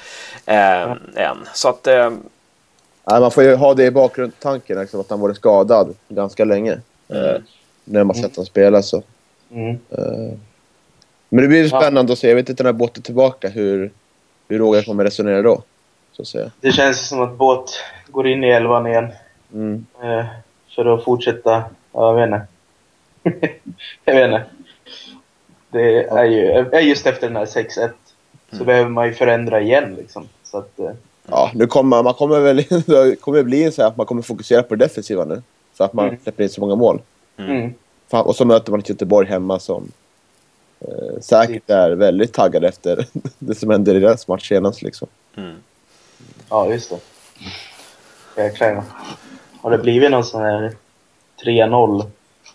eh, 0.46 0.82
mm. 0.82 0.98
än. 1.16 1.48
Så 1.54 1.68
att... 1.68 1.86
Eh, 1.86 2.10
Nej, 3.04 3.20
man 3.20 3.30
får 3.30 3.44
ju 3.44 3.54
ha 3.54 3.74
det 3.74 3.84
i 3.84 3.90
bakgrundstanken, 3.90 4.80
liksom, 4.80 5.00
att 5.00 5.10
han 5.10 5.20
varit 5.20 5.36
skadad 5.36 5.94
ganska 6.08 6.44
länge. 6.44 6.80
Mm. 7.08 7.24
Eh, 7.24 7.40
när 7.84 8.04
man 8.04 8.16
sett 8.16 8.36
honom 8.36 8.46
spela 8.46 8.82
så. 8.82 9.02
Mm. 9.50 9.70
Uh, 9.70 10.32
men 11.28 11.42
det 11.42 11.48
blir 11.48 11.68
spännande 11.68 12.10
ja. 12.10 12.12
att 12.12 12.18
se. 12.18 12.28
Jag 12.28 12.36
vet 12.36 12.48
inte 12.48 12.62
när 12.62 12.72
båten 12.72 13.00
är 13.00 13.04
tillbaka 13.04 13.48
hur, 13.48 13.90
hur 14.48 14.58
Roger 14.58 14.82
kommer 14.82 15.04
resonera 15.04 15.42
då. 15.42 15.62
Så 16.12 16.22
att 16.22 16.28
säga. 16.28 16.50
Det 16.60 16.72
känns 16.72 17.08
som 17.08 17.20
att 17.20 17.36
båt 17.36 17.70
går 18.08 18.28
in 18.28 18.44
i 18.44 18.48
elvan 18.48 18.86
igen. 18.86 19.12
Mm. 19.52 19.86
Uh, 20.04 20.24
för 20.74 20.94
att 20.94 21.04
fortsätta, 21.04 21.64
ja, 21.92 22.20
jag 22.20 22.28
vet 22.28 22.40
inte. 23.22 23.58
jag 24.04 24.14
vet 24.14 24.24
inte. 24.24 24.44
Det 25.72 26.04
är 26.04 26.24
ju, 26.24 26.50
är 26.50 26.80
just 26.80 27.06
efter 27.06 27.26
den 27.26 27.36
här 27.36 27.46
6-1 27.46 27.90
så 28.50 28.56
mm. 28.56 28.66
behöver 28.66 28.90
man 28.90 29.06
ju 29.06 29.14
förändra 29.14 29.60
igen 29.60 29.94
liksom. 29.94 30.28
Så 30.44 30.58
att, 30.58 30.72
uh, 30.80 30.90
Ja, 31.28 31.50
nu 31.54 31.66
kommer 31.66 32.02
man 32.02 32.14
kommer 32.14 32.40
väl 32.40 32.56
det 32.86 33.20
kommer 33.20 33.42
bli 33.42 33.72
så 33.72 33.82
att 33.82 33.96
man 33.96 34.06
kommer 34.06 34.22
fokusera 34.22 34.62
på 34.62 34.74
det 34.74 34.84
defensiva 34.84 35.24
nu. 35.24 35.42
Så 35.76 35.84
att 35.84 35.92
man 35.92 36.08
mm. 36.08 36.20
släpper 36.22 36.42
in 36.42 36.48
så 36.48 36.60
många 36.60 36.74
mål. 36.74 37.00
Mm. 37.36 37.74
Och 38.10 38.36
så 38.36 38.44
möter 38.44 38.70
man 38.70 38.80
ett 38.80 38.88
Göteborg 38.88 39.28
hemma 39.28 39.58
som 39.58 39.92
eh, 40.80 41.20
säkert 41.20 41.70
är 41.70 41.90
väldigt 41.90 42.32
taggade 42.32 42.68
efter 42.68 43.06
det 43.38 43.54
som 43.54 43.70
hände 43.70 43.90
i 43.90 44.00
deras 44.00 44.28
match 44.28 44.48
senast. 44.48 44.82
Liksom. 44.82 45.08
Mm. 45.36 45.54
Ja, 46.48 46.68
just 46.70 46.90
det. 46.90 48.42
Jäklar. 48.42 48.82
Har 49.60 49.70
det 49.70 49.78
blivit 49.78 50.10
någon 50.10 50.24
sån 50.24 50.42
här 50.42 50.72
3-0 51.44 52.04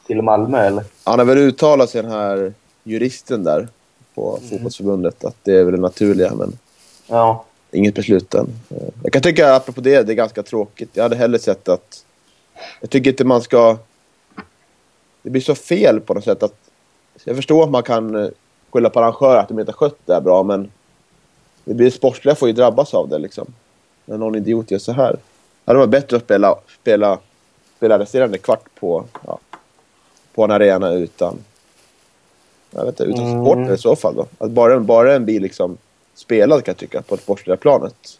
till 0.07 0.21
Malmö 0.21 0.59
eller? 0.59 0.83
Han 1.03 1.19
har 1.19 1.25
väl 1.25 1.37
uttalat 1.37 1.89
sig 1.89 2.01
den 2.01 2.11
här 2.11 2.53
juristen 2.87 3.43
där 3.43 3.67
på 4.15 4.37
mm. 4.37 4.49
fotbollsförbundet 4.49 5.25
att 5.25 5.35
det 5.43 5.53
är 5.53 5.63
väl 5.63 5.75
det 5.75 5.81
naturliga 5.81 6.35
men... 6.35 6.57
Ja. 7.07 7.43
Inget 7.71 7.95
beslut 7.95 8.33
än. 8.33 8.47
Eh, 8.69 8.87
jag 9.03 9.13
kan 9.13 9.21
tycka, 9.21 9.55
apropå 9.55 9.81
det, 9.81 10.03
det 10.03 10.13
är 10.13 10.15
ganska 10.15 10.43
tråkigt. 10.43 10.89
Jag 10.93 11.03
hade 11.03 11.15
hellre 11.15 11.39
sett 11.39 11.69
att... 11.69 12.05
Jag 12.81 12.89
tycker 12.89 13.09
inte 13.09 13.23
man 13.23 13.41
ska... 13.41 13.77
Det 15.21 15.29
blir 15.29 15.41
så 15.41 15.55
fel 15.55 15.99
på 15.99 16.13
något 16.13 16.23
sätt 16.23 16.43
att... 16.43 16.55
Jag 17.23 17.35
förstår 17.35 17.63
att 17.63 17.69
man 17.69 17.83
kan 17.83 18.15
eh, 18.15 18.29
skylla 18.69 18.89
på 18.89 18.99
arrangörer 18.99 19.39
att 19.39 19.47
de 19.47 19.59
inte 19.59 19.71
har 19.71 19.77
skött 19.77 19.99
det 20.05 20.13
här 20.13 20.21
bra, 20.21 20.43
men... 20.43 20.71
Det 21.65 21.73
blir 21.73 21.89
sportsliga 21.89 22.35
får 22.35 22.47
ju 22.47 22.53
drabbas 22.53 22.93
av 22.93 23.09
det 23.09 23.17
liksom. 23.17 23.47
När 24.05 24.17
någon 24.17 24.35
idiot 24.35 24.71
gör 24.71 24.79
så 24.79 24.91
här. 24.91 25.11
Det 25.11 25.19
hade 25.65 25.79
varit 25.79 25.89
bättre 25.89 26.17
att 26.17 26.23
spela, 26.23 26.55
spela, 26.81 27.19
spela 27.77 27.99
resterande 27.99 28.37
kvart 28.37 28.65
på, 28.79 29.05
ja, 29.25 29.39
på 30.33 30.43
en 30.43 30.51
arena 30.51 30.91
utan... 30.91 31.37
Jag 32.77 32.85
vet 32.85 32.99
inte, 32.99 33.03
utan 33.03 33.25
mm. 33.25 33.39
supporter 33.39 33.73
i 33.73 33.77
så 33.77 33.95
fall 33.95 34.15
då. 34.15 34.25
Att 34.37 34.51
bara, 34.51 34.79
bara 34.79 35.15
en 35.15 35.25
bil 35.25 35.41
liksom 35.41 35.77
spelad 36.15 36.63
kan 36.65 36.71
jag 36.71 36.77
tycka, 36.77 37.01
på 37.01 37.15
det 37.15 37.21
sportsliga 37.21 37.57
planet. 37.57 38.19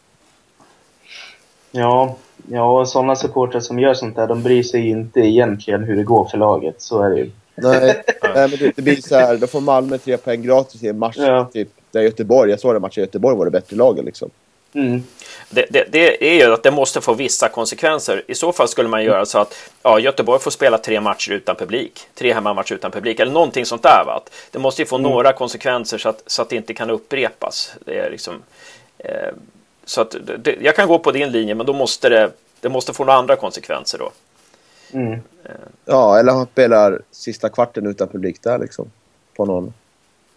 Ja, 1.72 2.16
ja 2.48 2.86
sådana 2.86 3.16
supportrar 3.16 3.60
som 3.60 3.80
gör 3.80 3.94
sånt 3.94 4.16
där, 4.16 4.28
de 4.28 4.44
bryr 4.44 4.64
sig 4.64 4.90
inte 4.90 5.20
egentligen 5.20 5.84
hur 5.84 5.96
det 5.96 6.04
går 6.04 6.26
för 6.26 6.38
laget. 6.38 6.82
Så 6.82 7.02
är 7.02 7.10
det 7.10 7.18
ju. 7.18 7.32
Nej, 7.56 8.04
nej 8.22 8.50
men 8.50 8.60
det, 8.60 8.72
det, 8.76 8.82
blir 8.82 8.96
så 8.96 9.16
här, 9.16 9.38
då 9.38 9.48
får 9.48 9.62
Malmö 9.62 9.98
tre 9.98 10.18
poäng 10.18 10.42
gratis 10.42 10.84
i 10.84 10.88
en 10.88 11.00
match. 11.00 11.18
Ja. 11.18 11.50
Typ, 11.54 11.70
där 11.92 12.02
Göteborg, 12.02 12.52
jag 12.52 12.60
såg 12.60 12.76
den 12.76 12.82
matchen 12.82 13.02
i 13.02 13.06
Göteborg 13.06 13.38
var 13.38 13.46
det 13.46 13.52
bättre 13.52 13.76
laget 13.76 14.06
liksom. 14.06 14.30
Mm. 14.74 15.04
Det, 15.50 15.66
det, 15.70 15.86
det, 15.92 16.30
är 16.30 16.46
ju 16.46 16.54
att 16.54 16.64
det 16.64 16.72
måste 16.72 17.02
få 17.02 17.14
vissa 17.14 17.50
konsekvenser. 17.50 18.24
I 18.28 18.36
så 18.36 18.52
fall 18.54 18.68
skulle 18.68 18.90
man 18.90 19.04
göra 19.04 19.26
så 19.26 19.40
att 19.40 19.54
ja, 19.84 20.00
Göteborg 20.00 20.42
får 20.42 20.52
spela 20.52 20.78
tre 20.78 21.02
matcher 21.02 21.32
utan 21.32 21.56
publik. 21.56 22.08
Tre 22.16 22.34
hemmamatcher 22.34 22.74
utan 22.74 22.92
publik 22.92 23.20
eller 23.20 23.32
någonting 23.32 23.66
sånt 23.66 23.84
där. 23.84 24.04
Va? 24.06 24.22
Det 24.52 24.60
måste 24.60 24.82
ju 24.82 24.86
få 24.86 24.96
mm. 24.96 25.12
några 25.12 25.34
konsekvenser 25.34 25.98
så 25.98 26.10
att, 26.10 26.24
så 26.26 26.42
att 26.42 26.50
det 26.50 26.56
inte 26.56 26.74
kan 26.74 26.90
upprepas. 26.90 27.72
Det 27.86 28.00
är 28.00 28.12
liksom, 28.12 28.34
eh, 28.98 29.34
så 29.86 30.02
att 30.02 30.16
det, 30.38 30.58
jag 30.62 30.76
kan 30.76 30.88
gå 30.88 31.00
på 31.00 31.12
din 31.12 31.32
linje, 31.32 31.56
men 31.56 31.66
då 31.66 31.74
måste 31.74 32.10
det, 32.10 32.32
det 32.60 32.70
måste 32.70 32.94
få 32.94 33.06
några 33.06 33.20
andra 33.20 33.36
konsekvenser 33.36 33.98
då. 33.98 34.12
Mm. 34.92 35.14
Eh. 35.44 35.52
Ja, 35.86 36.20
eller 36.20 36.34
han 36.34 36.46
spelar 36.46 37.02
sista 37.12 37.50
kvarten 37.50 37.88
utan 37.88 38.08
publik 38.08 38.44
där 38.44 38.58
liksom. 38.58 38.92
På 39.36 39.46
någon 39.46 39.74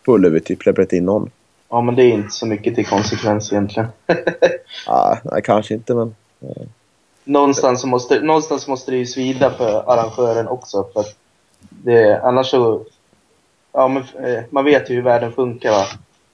Ullevi 0.06 0.40
typ, 0.40 0.62
släpper 0.62 0.94
in 0.94 1.04
någon. 1.04 1.30
Ja, 1.70 1.80
men 1.80 1.96
det 1.96 2.02
är 2.02 2.12
inte 2.12 2.30
så 2.30 2.46
mycket 2.46 2.74
till 2.74 2.86
konsekvens 2.86 3.52
egentligen. 3.52 3.88
ah, 4.86 5.16
nej, 5.24 5.42
kanske 5.42 5.74
inte, 5.74 5.94
men... 5.94 6.14
Ja. 6.38 6.48
Någonstans, 7.24 7.84
måste, 7.84 8.20
någonstans 8.20 8.68
måste 8.68 8.90
det 8.90 8.96
ju 8.96 9.06
svida 9.06 9.50
för 9.50 9.92
arrangören 9.92 10.48
också. 10.48 10.86
För 10.92 11.00
att 11.00 11.16
det, 11.68 12.20
annars 12.22 12.46
så... 12.46 12.84
Ja, 13.72 13.88
men, 13.88 14.02
eh, 14.02 14.42
man 14.50 14.64
vet 14.64 14.90
ju 14.90 14.94
hur 14.94 15.02
världen 15.02 15.32
funkar. 15.32 15.70
Va? 15.70 15.86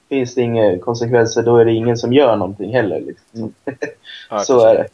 Finns 0.09 0.35
det 0.35 0.41
inga 0.41 0.79
konsekvenser, 0.79 1.43
då 1.43 1.57
är 1.57 1.65
det 1.65 1.73
ingen 1.73 1.97
som 1.97 2.13
gör 2.13 2.35
någonting 2.35 2.73
heller. 2.73 2.99
Liksom. 2.99 3.53
Mm. 3.65 3.83
så 4.43 4.65
är 4.65 4.75
det. 4.75 4.87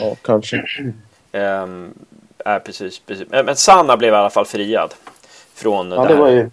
Ja, 0.00 0.16
kanske. 0.22 0.64
Um, 1.34 1.94
äh, 2.46 2.58
precis, 2.58 2.98
precis. 2.98 3.28
Men, 3.30 3.56
Sanna 3.56 3.96
blev 3.96 4.12
i 4.12 4.16
alla 4.16 4.30
fall 4.30 4.44
friad. 4.44 4.94
Från 5.54 5.90
ja, 5.90 6.02
det, 6.02 6.08
det 6.08 6.20
var 6.20 6.28
ju, 6.28 6.50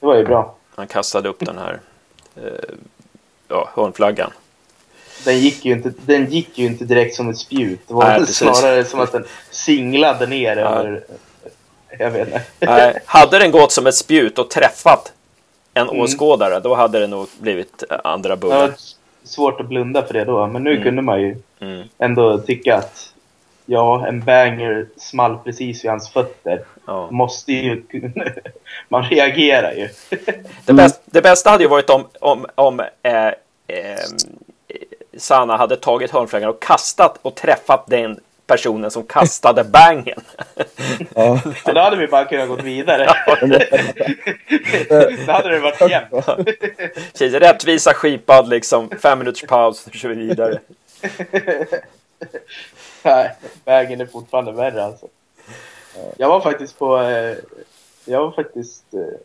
det 0.00 0.06
var 0.06 0.16
ju 0.16 0.24
bra. 0.24 0.54
Han 0.74 0.86
kastade 0.86 1.28
upp 1.28 1.46
den 1.46 1.58
här 1.58 1.72
Eh, 1.72 1.95
ja, 3.48 3.70
hörnflaggan. 3.74 4.30
Den 5.24 5.38
gick, 5.38 5.64
ju 5.64 5.72
inte, 5.72 5.92
den 6.06 6.30
gick 6.30 6.58
ju 6.58 6.66
inte 6.66 6.84
direkt 6.84 7.14
som 7.14 7.30
ett 7.30 7.38
spjut. 7.38 7.80
Det 7.88 7.94
var 7.94 8.04
Nej, 8.04 8.26
snarare 8.26 8.84
som 8.84 9.00
att 9.00 9.12
den 9.12 9.24
singlade 9.50 10.26
ner 10.26 10.56
ja. 10.56 10.68
över... 10.68 11.04
Jag 11.98 12.10
vet 12.10 12.28
inte. 12.28 12.42
Nej, 12.58 12.98
hade 13.06 13.38
den 13.38 13.50
gått 13.50 13.72
som 13.72 13.86
ett 13.86 13.94
spjut 13.94 14.38
och 14.38 14.50
träffat 14.50 15.12
en 15.74 15.88
mm. 15.88 16.00
åskådare, 16.00 16.60
då 16.60 16.74
hade 16.74 16.98
det 16.98 17.06
nog 17.06 17.28
blivit 17.38 17.84
andra 18.04 18.36
bullar. 18.36 18.68
Ja, 18.68 18.74
svårt 19.24 19.60
att 19.60 19.68
blunda 19.68 20.02
för 20.02 20.14
det 20.14 20.24
då, 20.24 20.46
men 20.46 20.64
nu 20.64 20.70
mm. 20.70 20.82
kunde 20.82 21.02
man 21.02 21.20
ju 21.20 21.36
mm. 21.60 21.88
ändå 21.98 22.38
tycka 22.38 22.76
att 22.76 23.12
ja, 23.66 24.06
en 24.06 24.20
banger 24.20 24.86
small 24.96 25.38
precis 25.44 25.84
vid 25.84 25.90
hans 25.90 26.12
fötter. 26.12 26.64
Ja. 26.86 27.08
Måste 27.10 27.52
ju... 27.52 27.82
man 28.88 29.02
reagerar 29.02 29.72
ju. 29.72 29.88
det, 30.64 30.72
bästa, 30.72 31.00
det 31.04 31.22
bästa 31.22 31.50
hade 31.50 31.64
ju 31.64 31.68
varit 31.68 31.90
om, 31.90 32.06
om, 32.20 32.46
om 32.54 32.80
eh, 33.02 33.26
eh, 33.26 33.32
Sanna 35.16 35.56
hade 35.56 35.76
tagit 35.76 36.10
hörnflaggan 36.10 36.50
och 36.50 36.62
kastat 36.62 37.18
och 37.22 37.34
träffat 37.34 37.86
den 37.86 38.20
personen 38.46 38.90
som 38.90 39.06
kastade 39.06 39.64
bangen. 39.72 40.20
Ja. 41.14 41.40
Så 41.64 41.72
då 41.72 41.80
hade 41.80 41.96
vi 41.96 42.06
bara 42.06 42.24
kunnat 42.24 42.48
gå 42.48 42.56
vidare. 42.56 43.14
då 45.26 45.32
hade 45.32 45.50
det 45.50 45.58
varit 45.58 45.90
jämnt. 45.90 46.26
Rättvisa 47.20 47.94
skipad 47.94 48.48
liksom. 48.48 48.90
Fem 49.02 49.18
minuters 49.18 49.48
paus, 49.48 49.80
så 49.80 49.90
kör 49.90 50.08
vi 50.08 50.14
vidare. 50.14 50.58
Nej, 53.06 53.32
vägen 53.64 54.00
är 54.00 54.06
fortfarande 54.06 54.52
värre 54.52 54.84
alltså. 54.84 55.06
Jag 56.16 56.28
var 56.28 56.40
faktiskt 56.40 56.78
på... 56.78 56.98
Eh, 56.98 57.36
jag 58.04 58.20
var 58.20 58.30
faktiskt... 58.30 58.94
Eh, 58.94 59.18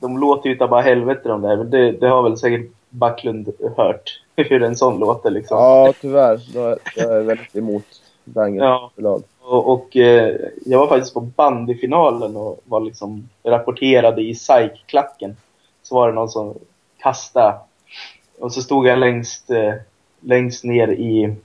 de 0.00 0.18
låter 0.18 0.50
ju 0.50 0.56
bara 0.56 0.80
helvete 0.80 1.28
de 1.28 1.42
där. 1.42 1.56
Det, 1.56 1.92
det 1.92 2.08
har 2.08 2.22
väl 2.22 2.36
säkert 2.36 2.70
Backlund 2.90 3.52
hört. 3.76 4.20
Hur 4.36 4.62
en 4.62 4.76
sån 4.76 4.98
låter 4.98 5.30
liksom. 5.30 5.58
Ja, 5.58 5.92
tyvärr. 6.00 6.40
Jag 6.54 6.78
är 6.96 7.22
väldigt 7.22 7.56
emot 7.56 7.84
Banger 8.24 8.64
ja. 8.64 8.90
lag. 8.96 9.22
Och, 9.40 9.72
och 9.72 9.96
eh, 9.96 10.36
jag 10.64 10.78
var 10.78 10.86
faktiskt 10.86 11.14
på 11.14 11.20
bandyfinalen 11.20 12.36
och 12.36 12.60
var 12.64 12.80
liksom 12.80 13.28
rapporterade 13.42 14.22
i 14.22 14.34
SAIK-klacken. 14.34 15.36
Så 15.82 15.94
var 15.94 16.08
det 16.08 16.14
någon 16.14 16.28
som 16.28 16.54
kastade. 16.98 17.54
Och 18.38 18.52
så 18.52 18.62
stod 18.62 18.86
jag 18.86 18.98
längst, 18.98 19.50
längst 20.20 20.64
ner 20.64 20.88
i 20.88 21.36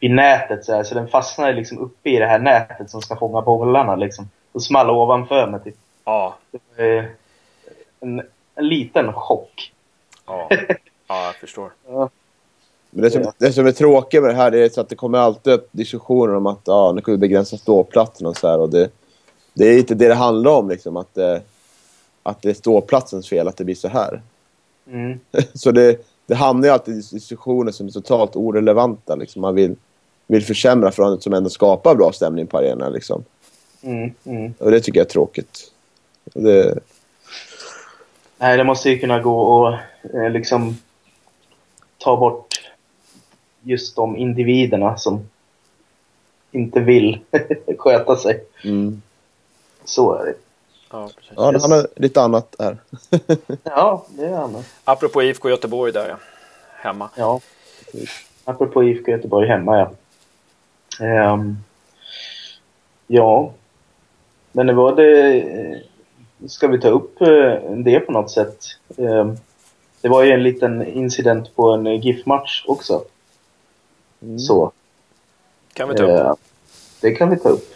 i 0.00 0.08
nätet 0.08 0.64
så, 0.64 0.74
här, 0.74 0.84
så 0.84 0.94
den 0.94 1.08
fastnade 1.08 1.52
liksom 1.52 1.78
uppe 1.78 2.10
i 2.10 2.18
det 2.18 2.26
här 2.26 2.38
nätet 2.38 2.90
som 2.90 3.02
ska 3.02 3.16
fånga 3.16 3.42
bollarna 3.42 3.96
liksom. 3.96 4.30
Och 4.52 4.62
small 4.62 4.90
ovanför 4.90 5.46
mig 5.46 5.60
typ. 5.60 5.76
Ja. 6.04 6.36
En, 8.00 8.22
en 8.54 8.68
liten 8.68 9.12
chock. 9.12 9.72
Ja, 10.26 10.48
ja 11.08 11.26
jag 11.26 11.34
förstår. 11.34 11.72
Ja. 11.88 12.10
Men 12.90 13.02
det, 13.02 13.10
som, 13.10 13.32
det 13.38 13.52
som 13.52 13.66
är 13.66 13.72
tråkigt 13.72 14.22
med 14.22 14.30
det 14.30 14.36
här 14.36 14.54
är 14.54 14.80
att 14.80 14.88
det 14.88 14.96
kommer 14.96 15.18
alltid 15.18 15.52
upp 15.52 15.68
diskussioner 15.72 16.34
om 16.34 16.46
att 16.46 16.60
ja, 16.64 16.92
nu 16.92 17.00
kan 17.00 17.12
vi 17.12 17.18
begränsa 17.18 17.56
ståplatsen 17.56 18.26
och 18.26 18.36
så 18.36 18.48
här. 18.48 18.60
Och 18.60 18.70
det, 18.70 18.90
det 19.54 19.64
är 19.64 19.78
inte 19.78 19.94
det 19.94 20.08
det 20.08 20.14
handlar 20.14 20.50
om 20.50 20.68
liksom. 20.68 20.96
Att, 20.96 21.14
det, 21.14 21.42
att 22.22 22.42
det 22.42 22.50
är 22.50 22.54
ståplatsens 22.54 23.28
fel 23.28 23.48
att 23.48 23.56
det 23.56 23.64
blir 23.64 23.74
så 23.74 23.88
här. 23.88 24.22
Mm. 24.86 25.20
så 25.54 25.70
det, 25.70 26.06
det 26.26 26.34
hamnar 26.34 26.68
ju 26.68 26.74
alltid 26.74 26.94
i 26.94 27.00
diskussioner 27.00 27.72
som 27.72 27.86
är 27.86 27.90
totalt 27.90 28.36
orelevanta. 28.36 29.14
Liksom. 29.14 29.42
Man 29.42 29.54
vill, 29.54 29.76
vill 30.26 30.44
försämra 30.44 30.90
för 30.90 31.02
något 31.02 31.22
som 31.22 31.32
ändå 31.32 31.50
skapar 31.50 31.94
bra 31.94 32.12
stämning 32.12 32.46
på 32.46 32.58
arenan. 32.58 32.92
Liksom. 32.92 33.24
Mm, 33.82 34.10
mm. 34.24 34.54
Och 34.58 34.70
det 34.70 34.80
tycker 34.80 35.00
jag 35.00 35.06
är 35.06 35.10
tråkigt. 35.10 35.72
Det... 36.24 36.78
Nej, 38.38 38.56
det 38.56 38.64
måste 38.64 38.90
ju 38.90 38.98
kunna 38.98 39.20
gå 39.20 39.40
och 39.40 39.74
eh, 40.14 40.30
liksom 40.30 40.76
ta 41.98 42.16
bort 42.16 42.54
just 43.62 43.96
de 43.96 44.16
individerna 44.16 44.96
som 44.96 45.28
inte 46.52 46.80
vill 46.80 47.18
sköta 47.78 48.16
sig. 48.16 48.44
Mm. 48.64 49.02
Så 49.84 50.14
är 50.14 50.24
det. 50.24 50.34
Ja, 50.90 51.10
precis. 51.16 51.32
Ja, 51.36 51.58
han 51.60 51.72
har 51.72 51.88
lite 51.96 52.20
annat 52.20 52.56
här. 52.58 52.78
ja, 53.62 54.06
det 54.08 54.26
är 54.26 54.36
annat. 54.36 54.64
Apropå 54.84 55.22
IFK 55.22 55.48
Göteborg 55.48 55.92
där 55.92 56.08
ja. 56.08 56.16
Hemma. 56.76 57.10
Ja, 57.16 57.40
precis. 57.84 58.10
Apropå 58.44 58.84
IFK 58.84 59.10
Göteborg 59.10 59.48
hemma 59.48 59.78
ja. 59.78 59.90
Um, 61.32 61.58
ja. 63.06 63.52
Men 64.52 64.66
det 64.66 64.72
var 64.72 64.96
det... 64.96 65.82
ska 66.48 66.68
vi 66.68 66.80
ta 66.80 66.88
upp 66.88 67.20
eh, 67.20 67.54
det 67.76 68.00
på 68.00 68.12
något 68.12 68.30
sätt? 68.30 68.64
Eh, 68.96 69.32
det 70.00 70.08
var 70.08 70.22
ju 70.22 70.32
en 70.32 70.42
liten 70.42 70.86
incident 70.86 71.56
på 71.56 71.70
en 71.70 71.86
GIF-match 71.86 72.64
också. 72.66 73.04
Mm. 74.22 74.38
Så. 74.38 74.72
Kan 75.72 75.88
vi 75.88 75.94
ta 75.94 76.02
upp? 76.02 76.10
Eh, 76.10 76.34
det 77.00 77.14
kan 77.14 77.30
vi 77.30 77.36
ta 77.36 77.48
upp. 77.48 77.75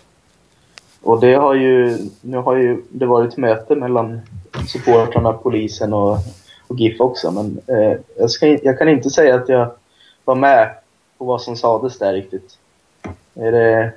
Och 1.03 1.21
det 1.21 1.35
har 1.35 1.55
ju, 1.55 1.99
nu 2.21 2.37
har 2.37 2.57
ju 2.57 2.83
det 2.91 3.07
varit 3.07 3.37
möte 3.37 3.75
mellan 3.75 4.21
supportrarna, 4.69 5.33
polisen 5.33 5.93
och, 5.93 6.19
och 6.67 6.79
GIF 6.79 7.01
också. 7.01 7.31
Men 7.31 7.61
eh, 7.67 7.99
jag, 8.17 8.31
ska, 8.31 8.47
jag 8.47 8.79
kan 8.79 8.89
inte 8.89 9.11
säga 9.11 9.35
att 9.35 9.49
jag 9.49 9.71
var 10.25 10.35
med 10.35 10.75
på 11.19 11.25
vad 11.25 11.43
som 11.43 11.57
sades 11.57 11.99
där 11.99 12.13
riktigt. 12.13 12.59
Är 13.35 13.53
det... 13.53 13.93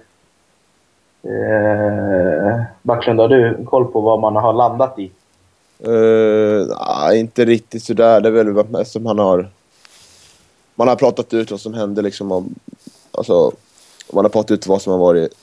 Eh, 1.24 2.62
Backlund, 2.82 3.20
har 3.20 3.28
du 3.28 3.66
koll 3.66 3.86
på 3.86 4.02
vad 4.02 4.20
man 4.20 4.36
har 4.36 4.54
landat 4.54 5.00
i? 5.00 5.12
Uh, 5.88 6.68
nej, 6.88 7.20
inte 7.20 7.46
riktigt 7.46 7.84
sådär. 7.84 8.22
Det 8.22 8.30
är 8.30 8.32
väl 8.32 8.66
mest 8.70 8.92
som 8.92 9.06
han 9.06 9.20
har... 9.20 9.50
Man 10.76 10.88
har 10.88 10.96
pratat 10.96 11.34
ut 11.34 11.52
vad 11.52 11.60
som 11.60 11.74
hände 11.74 12.02
liksom 12.02 12.32
om... 12.32 12.56
Alltså, 13.12 13.52
man 14.14 14.26
har 14.26 14.30
pratat 14.30 14.52
ut 14.52 14.68
vad 14.68 14.82
som 14.82 14.92
har 14.92 15.00
varit... 15.00 15.34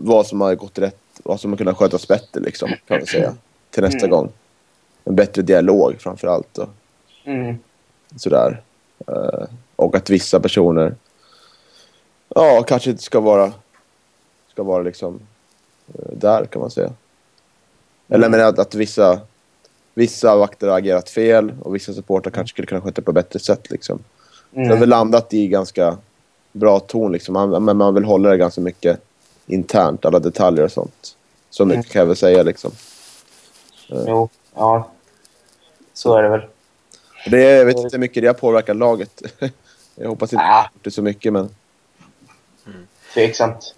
Vad 0.00 0.26
som 0.26 0.40
har 0.40 0.54
gått 0.54 0.78
rätt, 0.78 1.00
vad 1.22 1.40
som 1.40 1.52
har 1.52 1.56
kunnat 1.58 1.76
skötas 1.76 2.08
bättre 2.08 2.40
liksom, 2.40 2.68
kan 2.88 2.98
man 2.98 3.06
säga. 3.06 3.34
Till 3.70 3.82
nästa 3.82 4.06
mm. 4.06 4.10
gång. 4.10 4.32
En 5.04 5.16
bättre 5.16 5.42
dialog 5.42 5.96
framför 5.98 6.28
allt. 6.28 6.58
Och, 6.58 6.68
mm. 7.24 7.58
Sådär. 8.16 8.62
Uh, 9.10 9.44
och 9.76 9.96
att 9.96 10.10
vissa 10.10 10.40
personer... 10.40 10.94
Ja, 12.28 12.62
kanske 12.62 12.90
inte 12.90 13.02
ska 13.02 13.20
vara... 13.20 13.52
Ska 14.50 14.62
vara 14.62 14.82
liksom... 14.82 15.14
Uh, 15.14 16.18
där, 16.18 16.44
kan 16.44 16.60
man 16.60 16.70
säga. 16.70 16.92
Eller 18.08 18.26
mm. 18.26 18.38
men 18.38 18.48
att, 18.48 18.58
att 18.58 18.74
vissa 18.74 19.20
vissa 19.98 20.36
vakter 20.36 20.68
har 20.68 20.78
agerat 20.78 21.10
fel 21.10 21.52
och 21.60 21.74
vissa 21.74 21.92
supportrar 21.92 22.30
kanske 22.30 22.54
skulle 22.54 22.66
kunna 22.66 22.80
sköta 22.80 23.02
på 23.02 23.10
ett 23.10 23.14
bättre 23.14 23.38
sätt. 23.38 23.70
Liksom. 23.70 23.98
Mm. 24.52 24.68
Så 24.68 24.74
har 24.74 24.80
väl 24.80 24.88
landat 24.88 25.34
i 25.34 25.48
ganska 25.48 25.96
bra 26.52 26.80
ton, 26.80 27.12
liksom. 27.12 27.32
man, 27.32 27.64
men 27.64 27.76
man 27.76 27.94
vill 27.94 28.04
hålla 28.04 28.30
det 28.30 28.36
ganska 28.36 28.60
mycket 28.60 29.00
internt, 29.48 30.04
alla 30.04 30.18
detaljer 30.18 30.64
och 30.64 30.72
sånt. 30.72 31.16
Så 31.50 31.64
mycket 31.64 31.84
mm. 31.84 31.92
kan 31.92 32.00
jag 32.00 32.06
väl 32.06 32.16
säga. 32.16 32.42
Liksom. 32.42 32.72
Jo, 33.88 34.28
ja. 34.54 34.90
Så 35.92 36.16
är 36.16 36.22
det 36.22 36.28
väl. 36.28 36.42
Det, 37.30 37.40
jag 37.40 37.64
vet 37.64 37.76
inte 37.76 37.96
hur 37.96 37.98
mycket 37.98 38.22
det 38.22 38.26
har 38.26 38.34
påverkat 38.34 38.76
laget. 38.76 39.22
jag 39.94 40.08
hoppas 40.08 40.32
inte 40.32 40.44
ah. 40.44 40.70
det 40.82 40.90
så 40.90 41.02
mycket, 41.02 41.32
men... 41.32 41.50
Mm. 42.66 42.86
Tveksamt. 43.14 43.74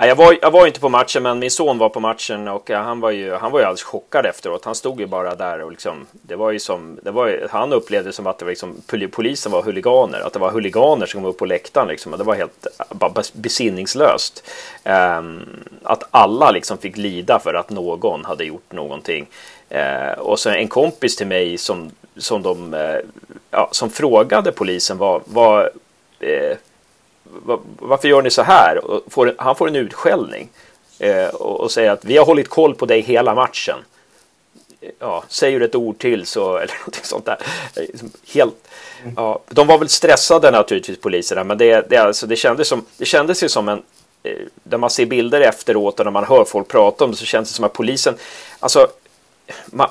Jag 0.00 0.16
var, 0.16 0.38
jag 0.42 0.50
var 0.50 0.66
inte 0.66 0.80
på 0.80 0.88
matchen, 0.88 1.22
men 1.22 1.38
min 1.38 1.50
son 1.50 1.78
var 1.78 1.88
på 1.88 2.00
matchen 2.00 2.48
och 2.48 2.70
han 2.70 3.00
var 3.00 3.10
ju, 3.10 3.34
han 3.34 3.52
var 3.52 3.60
ju 3.60 3.64
alldeles 3.64 3.82
chockad 3.82 4.26
efteråt. 4.26 4.64
Han 4.64 4.74
stod 4.74 5.00
ju 5.00 5.06
bara 5.06 5.34
där 5.34 5.62
och 5.62 5.70
liksom, 5.70 6.06
det 6.12 6.36
var 6.36 6.50
ju 6.50 6.58
som, 6.58 6.98
det 7.02 7.10
var, 7.10 7.48
han 7.50 7.72
upplevde 7.72 8.08
det 8.08 8.12
som 8.12 8.26
att 8.26 8.38
det 8.38 8.44
var 8.44 8.50
liksom, 8.50 8.82
polisen 9.10 9.52
var 9.52 9.62
huliganer, 9.62 10.20
att 10.20 10.32
det 10.32 10.38
var 10.38 10.50
huliganer 10.50 11.06
som 11.06 11.20
kom 11.20 11.30
upp 11.30 11.38
på 11.38 11.44
läktaren 11.44 11.88
liksom. 11.88 12.12
Och 12.12 12.18
det 12.18 12.24
var 12.24 12.34
helt 12.34 12.66
besinningslöst. 13.32 14.44
Um, 14.84 15.46
att 15.82 16.02
alla 16.10 16.50
liksom 16.50 16.78
fick 16.78 16.96
lida 16.96 17.38
för 17.38 17.54
att 17.54 17.70
någon 17.70 18.24
hade 18.24 18.44
gjort 18.44 18.72
någonting. 18.72 19.26
Uh, 19.74 20.18
och 20.18 20.38
så 20.38 20.50
en 20.50 20.68
kompis 20.68 21.16
till 21.16 21.26
mig 21.26 21.58
som, 21.58 21.90
som, 22.16 22.42
de, 22.42 22.74
uh, 22.74 22.98
ja, 23.50 23.68
som 23.72 23.90
frågade 23.90 24.52
polisen 24.52 24.98
vad, 24.98 25.22
vad 25.24 25.64
uh, 26.22 26.56
varför 27.78 28.08
gör 28.08 28.22
ni 28.22 28.30
så 28.30 28.42
här? 28.42 28.84
Och 28.84 29.12
får, 29.12 29.34
han 29.38 29.56
får 29.56 29.68
en 29.68 29.76
utskällning 29.76 30.48
eh, 30.98 31.28
och, 31.28 31.60
och, 31.60 31.70
säger 31.70 31.90
att 31.90 32.04
vi 32.04 32.16
har 32.16 32.24
hållit 32.24 32.48
koll 32.48 32.74
på 32.74 32.86
dig 32.86 33.00
hela 33.00 33.34
matchen. 33.34 33.76
Ja, 34.98 35.24
säger 35.28 35.60
ett 35.60 35.74
ord 35.74 35.98
till 35.98 36.26
så, 36.26 36.56
eller 36.56 36.74
någonting 36.78 37.04
sånt 37.04 37.26
där. 37.26 37.38
Helt, 38.34 38.68
ja, 39.16 39.40
de 39.48 39.66
var 39.66 39.78
väl 39.78 39.88
stressade 39.88 40.50
naturligtvis 40.50 41.00
poliserna, 41.00 41.44
men 41.44 41.58
det, 41.58 41.90
det, 41.90 41.96
alltså, 41.96 42.26
det, 42.26 42.36
kändes, 42.36 42.68
som, 42.68 42.84
det 42.96 43.04
kändes 43.04 43.42
ju 43.42 43.48
som 43.48 43.68
en 43.68 43.82
eh, 44.22 44.32
När 44.32 44.48
där 44.62 44.78
man 44.78 44.90
ser 44.90 45.06
bilder 45.06 45.40
efteråt 45.40 46.00
och 46.00 46.06
när 46.06 46.12
man 46.12 46.24
hör 46.24 46.44
folk 46.44 46.68
prata 46.68 47.04
om 47.04 47.10
det 47.10 47.16
så 47.16 47.24
känns 47.24 47.48
det 47.48 47.54
som 47.54 47.64
att 47.64 47.72
polisen, 47.72 48.14
alltså 48.60 48.88
man, 49.66 49.88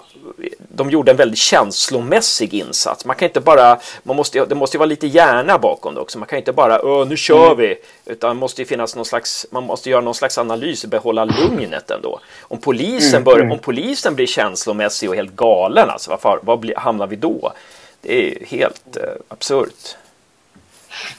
de 0.58 0.90
gjorde 0.90 1.12
en 1.12 1.18
väldigt 1.18 1.40
känslomässig 1.40 2.54
insats. 2.54 3.06
Man 3.06 3.16
kan 3.16 3.28
inte 3.28 3.40
bara, 3.40 3.80
man 4.04 4.16
måste, 4.16 4.46
det 4.46 4.56
måste 4.56 4.78
ju 4.78 4.80
vara 4.80 4.90
lite 4.90 5.08
hjärna 5.08 5.58
bakom 5.58 5.96
det 5.96 6.02
också. 6.02 6.20
Man 6.20 6.28
kan 6.28 6.40
inte 6.40 6.54
bara, 6.54 7.04
nu 7.06 7.18
kör 7.18 7.46
mm. 7.46 7.58
vi, 7.58 7.76
utan 8.06 8.38
måste 8.38 8.62
ju 8.62 8.66
finnas 8.66 8.96
någon 8.96 9.06
slags, 9.06 9.46
man 9.52 9.64
måste 9.64 9.90
göra 9.90 10.02
någon 10.02 10.16
slags 10.16 10.38
analys 10.38 10.84
och 10.84 10.90
behålla 10.90 11.26
lugnet 11.26 11.92
ändå. 11.92 12.20
Om 12.42 12.58
polisen, 12.58 13.22
mm. 13.22 13.24
bör, 13.24 13.40
mm. 13.40 13.52
om 13.52 13.60
polisen 13.60 14.16
blir 14.16 14.28
känslomässig 14.28 15.10
och 15.10 15.16
helt 15.16 15.36
galen, 15.36 15.90
alltså, 15.90 16.12
varför, 16.12 16.40
var 16.44 16.58
blir, 16.58 16.76
hamnar 16.76 17.08
vi 17.08 17.16
då? 17.16 17.54
Det 18.02 18.32
är 18.32 18.46
helt 18.46 18.98
eh, 18.98 19.04
absurt. 19.28 19.96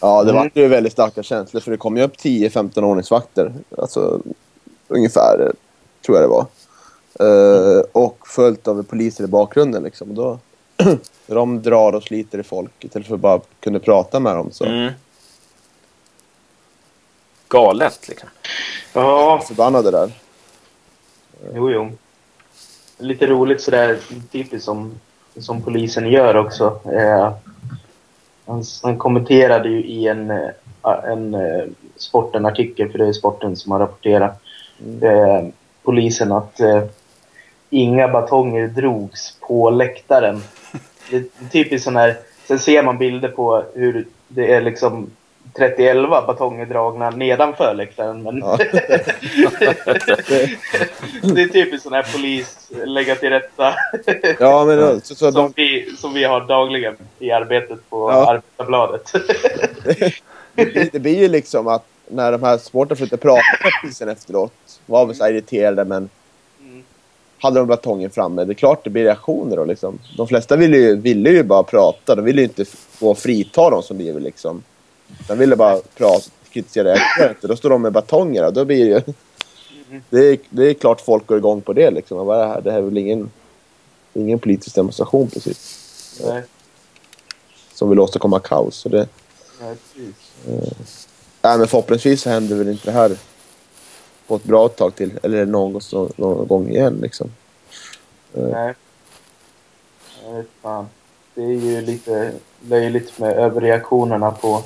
Ja, 0.01 0.25
det 0.25 0.33
var 0.33 0.51
ju 0.55 0.69
väldigt 0.69 0.93
starka 0.93 1.23
känslor 1.23 1.61
för 1.61 1.71
det 1.71 1.77
kom 1.77 1.97
ju 1.97 2.03
upp 2.03 2.17
10-15 2.17 2.83
ordningsvakter. 2.83 3.53
Alltså, 3.79 4.21
ungefär, 4.89 5.53
tror 6.07 6.17
jag 6.17 6.25
det 6.25 6.29
var. 6.29 6.47
Uh, 7.23 7.83
och 7.93 8.29
följt 8.29 8.69
av 8.69 8.83
poliser 8.83 9.25
i 9.25 9.27
bakgrunden. 9.27 9.83
Liksom. 9.83 10.15
Då, 10.15 10.39
de 11.27 11.63
drar 11.63 11.93
och 11.93 12.03
sliter 12.03 12.39
i 12.39 12.43
folk 12.43 12.85
istället 12.85 13.09
för 13.09 13.15
att 13.15 13.21
bara 13.21 13.41
kunna 13.61 13.79
prata 13.79 14.21
med 14.21 14.37
dem. 14.37 14.49
Så. 14.53 14.65
Mm. 14.65 14.93
Galet 17.49 18.09
liksom. 18.09 18.29
Ja. 18.93 19.43
Förbannade 19.47 19.91
där. 19.91 20.13
Jo, 21.55 21.71
jo. 21.71 21.91
Lite 22.99 23.27
roligt 23.27 23.61
sådär 23.61 23.99
typiskt 24.33 24.65
som, 24.65 24.95
som 25.37 25.63
polisen 25.63 26.11
gör 26.11 26.37
också. 26.37 26.81
Eh, 26.85 27.33
han, 28.47 28.65
han, 28.83 28.99
kommenterade 28.99 29.69
ju 29.69 29.85
i 29.85 30.09
en, 30.09 30.31
eh, 30.31 30.51
en, 30.83 31.05
en 31.05 31.35
eh, 31.35 31.65
sporten-artikel, 31.97 32.91
för 32.91 32.99
det 32.99 33.07
är 33.07 33.13
sporten 33.13 33.57
som 33.57 33.73
har 33.73 33.79
rapporterat, 33.79 34.43
mm. 34.85 35.03
eh, 35.03 35.53
polisen 35.83 36.33
att 36.33 36.61
eh, 36.61 36.85
inga 37.71 38.09
batonger 38.09 38.67
drogs 38.67 39.37
på 39.41 39.71
läktaren. 39.71 40.43
Det 41.11 41.17
är 41.17 41.25
typiskt 41.53 41.85
sån 41.85 41.97
här, 41.97 42.17
sen 42.47 42.59
ser 42.59 42.83
man 42.83 42.99
bilder 42.99 43.29
på 43.29 43.65
hur 43.75 44.07
det 44.29 44.53
är 44.55 44.61
liksom 44.61 45.11
30 45.57 46.07
batonger 46.27 46.67
dragna 46.67 47.11
nedanför 47.11 47.75
läktaren. 47.75 48.23
Men 48.23 48.39
ja. 48.39 48.57
det 51.23 51.43
är 51.43 51.49
typiskt 51.49 51.83
sån 51.83 51.93
här 51.93 52.13
polis, 52.13 52.71
lägga 52.85 53.15
till 53.15 53.31
rätta. 53.31 53.75
ja, 54.41 54.65
men, 54.65 55.01
så, 55.01 55.15
så 55.15 55.33
som, 55.33 55.35
de... 55.35 55.53
vi, 55.57 55.97
som 55.97 56.15
vi 56.15 56.25
har 56.25 56.41
dagligen 56.41 56.97
i 57.19 57.31
arbetet 57.31 57.91
på 57.91 58.11
ja. 58.11 58.31
Arbetarbladet. 58.31 59.13
det 60.93 61.03
blir 61.03 61.19
ju 61.19 61.29
liksom 61.29 61.69
att 61.69 61.85
när 62.09 62.33
de 62.33 62.43
här 62.43 62.59
sportarna 62.59 62.97
försökte 62.97 63.17
prata 63.17 63.43
med 63.63 63.73
polisen 63.83 64.09
efteråt 64.09 64.53
var 64.87 65.07
vi 65.07 65.15
så 65.15 65.29
irriterade 65.29 65.85
men 65.85 66.09
hade 67.39 67.59
de 67.59 67.69
batongen 67.69 68.11
framme. 68.11 68.45
Det 68.45 68.53
är 68.53 68.55
klart 68.55 68.85
det 68.85 68.91
blir 68.91 69.05
reaktioner 69.05 69.57
då 69.57 69.65
liksom. 69.65 69.99
De 70.17 70.29
flesta 70.29 70.57
ville 70.57 70.77
ju, 70.77 70.97
ville 70.97 71.31
ju 71.31 71.43
bara 71.43 71.63
prata. 71.63 72.15
De 72.15 72.25
ville 72.25 72.41
ju 72.41 72.47
inte 72.47 72.65
få 72.65 73.15
frita 73.15 73.71
dem 73.71 73.83
som 73.83 73.99
vill 73.99 74.19
liksom. 74.19 74.63
De 75.29 75.39
ville 75.39 75.57
bara 75.57 75.81
prata, 75.97 76.31
kritisera 76.51 76.93
inte. 77.29 77.47
Då 77.47 77.57
står 77.57 77.71
de 77.71 77.83
med 77.83 77.93
batonger 77.93 78.47
och 78.47 78.53
då 78.53 78.65
blir 78.65 78.85
det 78.85 78.91
ju... 78.91 79.15
Det 80.11 80.19
är, 80.19 80.39
det 80.51 80.71
är 80.71 80.75
klart 80.75 81.01
folk 81.01 81.27
går 81.27 81.39
igång 81.39 81.61
på 81.61 81.73
det 81.73 81.91
liksom. 81.91 82.27
Bara, 82.27 82.61
det 82.61 82.71
här 82.71 82.79
är 82.79 82.83
väl 82.83 82.99
ingen, 82.99 83.31
ingen 84.15 84.39
politisk 84.39 84.75
demonstration 84.75 85.31
precis. 85.31 86.21
Nej. 86.27 86.43
Som 87.75 87.91
vill 87.91 88.01
åstadkomma 88.01 88.41
kaos. 88.41 88.77
Så 88.77 88.89
det, 88.89 89.09
Nej, 89.61 89.77
precis. 89.95 91.09
Eh, 91.43 91.59
men 91.59 91.69
förhoppningsvis 91.69 92.23
så 92.23 92.31
händer 92.31 92.57
väl 92.57 92.69
inte 92.69 92.85
det 92.85 92.93
här 92.93 93.17
på 94.29 94.37
ett 94.37 94.45
bra 94.45 94.69
tag 94.69 94.95
till. 94.95 95.11
Eller 95.23 95.47
någon, 95.47 95.81
någon 96.17 96.47
gång 96.47 96.69
igen 96.69 96.99
liksom. 97.03 97.31
Eh. 98.35 98.43
Nej. 98.43 98.75
Jag 100.25 100.35
vet 100.35 100.47
fan. 100.63 100.89
Det 101.35 101.43
är 101.43 101.47
ju 101.47 101.81
lite 101.81 102.33
löjligt 102.61 103.19
med 103.19 103.33
överreaktionerna 103.33 104.31
på, 104.31 104.63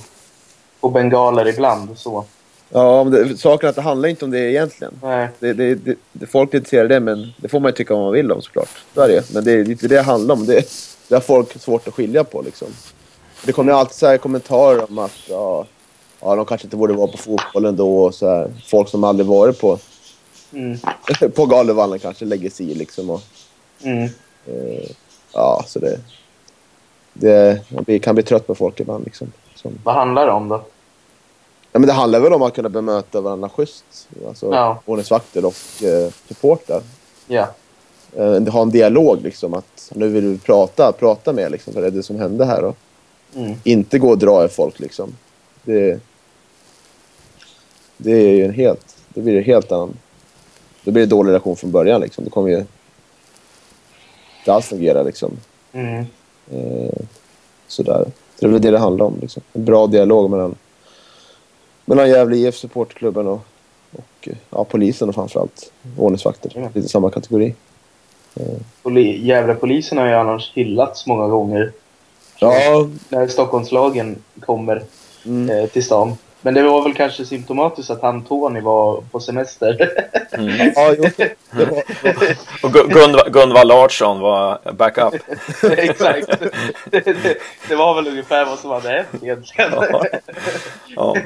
på 0.81 0.89
bengaler 0.89 1.49
ibland. 1.49 1.99
Så. 1.99 2.25
Ja, 2.69 3.05
men 3.05 3.13
det, 3.13 3.37
saken 3.37 3.69
att 3.69 3.75
det 3.75 3.83
handlar 3.83 4.09
inte 4.09 4.25
om 4.25 4.31
det 4.31 4.51
egentligen. 4.51 4.95
Nej. 5.03 5.29
Det, 5.39 5.53
det, 5.53 5.75
det, 5.75 5.97
det, 6.13 6.27
folk 6.27 6.51
kritiserar 6.51 6.89
det, 6.89 7.01
men 7.01 7.33
det 7.37 7.49
får 7.49 7.61
man 7.61 7.69
ju 7.69 7.73
tycka 7.73 7.95
vad 7.95 8.03
man 8.03 8.13
vill 8.13 8.33
om 8.33 8.43
såklart. 8.43 8.85
Så 8.95 9.01
är 9.01 9.09
det 9.09 9.35
Men 9.35 9.45
det 9.45 9.53
är 9.53 9.71
inte 9.71 9.89
det 9.89 9.95
det 9.95 10.03
handlar 10.03 10.35
om. 10.35 10.47
Det, 10.47 10.69
det 11.09 11.15
har 11.15 11.21
folk 11.21 11.61
svårt 11.61 11.89
att 11.89 11.95
skilja 11.95 12.25
på 12.25 12.43
liksom. 12.43 12.69
Det 13.45 13.53
kommer 13.53 13.73
alltid 13.73 13.95
så 13.95 14.07
här 14.07 14.19
kommentarer 14.19 14.91
om 14.91 14.99
att 14.99 15.29
ja, 15.29 15.67
ja, 16.23 16.37
de 16.37 16.45
kanske 16.47 16.67
inte 16.67 16.77
borde 16.77 16.95
vara 16.95 17.07
på 17.07 17.19
fotbollen 17.19 17.77
då. 17.77 18.05
Och 18.05 18.15
så 18.15 18.29
här. 18.29 18.51
Folk 18.67 18.89
som 18.89 19.05
aldrig 19.05 19.27
varit 19.27 19.61
på, 19.61 19.79
mm. 20.53 20.79
på 21.35 21.47
Galevallen 21.47 21.99
kanske 21.99 22.25
lägger 22.25 22.51
sig 22.51 22.71
i 22.71 22.75
liksom. 22.75 23.11
Och, 23.11 23.21
mm. 23.83 24.05
eh, 24.47 24.91
ja, 25.33 25.65
så 25.67 25.79
det, 25.79 26.01
det 27.13 27.61
man 27.69 28.01
kan 28.01 28.15
bli 28.15 28.25
trött 28.25 28.47
på 28.47 28.55
folk 28.55 28.81
ibland. 28.81 29.05
Liksom. 29.05 29.33
Som, 29.55 29.79
Vad 29.85 29.95
handlar 29.95 30.27
det 30.27 30.33
om 30.33 30.49
då? 30.49 30.65
Ja, 31.73 31.79
men 31.79 31.87
det 31.87 31.93
handlar 31.93 32.21
väl 32.21 32.33
om 32.33 32.43
att 32.43 32.55
kunna 32.55 32.69
bemöta 32.69 33.21
varandra 33.21 33.49
schysst. 33.49 34.09
Alltså 34.29 34.53
ja. 34.53 34.83
ordningsvakter 34.85 35.45
och 35.45 35.85
eh, 35.85 36.13
supportrar. 36.29 36.83
Ja. 37.27 37.49
eh, 38.17 38.43
ha 38.43 38.63
en 38.63 38.71
dialog 38.71 39.23
liksom. 39.23 39.55
Att 39.55 39.93
nu 39.95 40.09
vill 40.09 40.25
vi 40.25 40.39
prata, 40.39 40.93
prata 40.93 41.33
med 41.33 41.53
liksom. 41.53 41.73
Vad 41.75 41.85
är 41.85 41.91
det 41.91 42.03
som 42.03 42.19
hände 42.19 42.45
här 42.45 42.63
då? 42.63 42.75
Mm. 43.35 43.55
Inte 43.65 43.99
gå 43.99 44.11
och 44.11 44.19
dra 44.19 44.45
i 44.45 44.49
folk 44.49 44.81
liksom. 44.81 45.17
Det, 45.63 46.01
det 47.97 48.13
är 48.13 48.37
ju 48.37 48.45
en 48.45 48.55
helt... 48.55 48.97
Det 49.09 49.21
blir 49.21 49.37
en 49.37 49.45
helt 49.45 49.73
annan... 49.73 49.95
Då 50.85 50.91
blir 50.91 51.03
det 51.03 51.11
dålig 51.11 51.31
relation 51.31 51.57
från 51.57 51.71
början 51.71 52.01
liksom. 52.01 52.25
Det 52.25 52.31
kommer 52.31 52.49
ju 52.49 52.65
inte 54.39 54.53
alls 54.53 54.67
fungera 54.67 55.03
liksom. 55.03 55.37
Mm. 55.73 56.07
Eh, 56.51 57.05
sådär. 57.67 58.05
Så 58.35 58.41
det 58.41 58.47
är 58.47 58.51
väl 58.51 58.61
det 58.61 58.71
det 58.71 58.79
handlar 58.79 59.07
om 59.07 59.19
liksom. 59.21 59.43
En 59.53 59.65
bra 59.65 59.87
dialog 59.87 60.31
mellan, 60.31 60.55
mellan 61.85 62.09
Gävle 62.09 62.37
IF 62.37 62.57
supportklubben 62.57 63.27
och, 63.27 63.41
och 63.93 64.29
ja, 64.51 64.65
polisen 64.65 65.09
och 65.09 65.15
framförallt 65.15 65.73
ordningsvakter. 65.99 66.53
Mm. 66.57 66.71
Lite 66.75 66.89
samma 66.89 67.11
kategori. 67.11 67.55
Eh. 68.35 68.97
Gävlepolisen 69.21 69.99
har 69.99 70.07
ju 70.07 70.15
annars 70.15 70.53
hyllats 70.55 71.07
många 71.07 71.29
gånger. 71.29 71.73
Ja. 72.39 72.89
När 73.09 73.27
Stockholmslagen 73.27 74.17
kommer 74.41 74.83
mm. 75.25 75.51
eh, 75.51 75.67
till 75.67 75.85
stan. 75.85 76.17
Men 76.43 76.55
det 76.55 76.63
var 76.63 76.83
väl 76.83 76.95
kanske 76.95 77.25
symptomatiskt 77.27 77.91
att 77.91 78.03
han 78.03 78.25
Tony 78.25 78.61
var 78.61 79.01
på 79.11 79.21
semester. 79.21 79.91
Mm. 80.33 80.73
ja, 80.75 80.95
jo. 80.99 81.83
Och 82.63 82.73
Gunvar, 82.73 83.31
Gunvar 83.31 83.65
Larsson 83.65 84.21
var 84.21 84.73
backup. 84.73 85.15
Exakt. 85.79 86.29
Det, 86.91 87.01
det, 87.05 87.39
det, 87.69 87.77
var 87.77 87.95
väl 87.95 88.09
ungefär 88.09 88.45
vad 88.45 88.59
som 88.59 88.71
hade 88.71 88.89
hänt 88.89 89.23
egentligen. 89.23 89.71
Ja. 89.73 90.05
ja. 90.97 91.17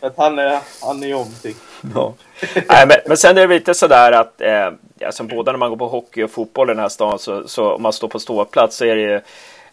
Att 0.00 0.16
han 0.16 0.38
är, 0.38 0.60
han 0.82 1.02
är 1.02 1.14
omtyckt. 1.14 1.60
Ja. 1.94 2.14
Nej, 2.54 2.86
men, 2.86 2.96
men 3.06 3.16
sen 3.16 3.38
är 3.38 3.48
det 3.48 3.54
lite 3.54 3.74
sådär 3.74 4.12
att 4.12 4.40
eh, 4.40 4.70
alltså, 5.06 5.24
både 5.24 5.52
när 5.52 5.58
man 5.58 5.70
går 5.70 5.76
på 5.76 5.88
hockey 5.88 6.22
och 6.22 6.30
fotboll 6.30 6.70
i 6.70 6.72
den 6.74 6.82
här 6.82 6.88
stan 6.88 7.18
så, 7.18 7.48
så 7.48 7.72
om 7.72 7.82
man 7.82 7.92
står 7.92 8.08
på 8.08 8.18
ståplats 8.18 8.76
så 8.76 8.84
är 8.84 8.96
det 8.96 9.02
ju 9.02 9.20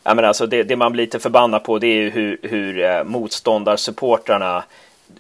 Ja, 0.04 0.14
men 0.14 0.26
alltså 0.26 0.47
det, 0.47 0.64
det, 0.64 0.76
man 0.76 0.91
blir 0.91 1.04
lite 1.04 1.20
förbannad 1.20 1.64
på 1.64 1.80
det 1.80 1.88
är 1.88 1.95
ju 1.95 2.10
hur, 2.10 2.38
hur 2.41 2.80
eh, 2.80 3.04
motståndarsupportrarna 3.04 4.64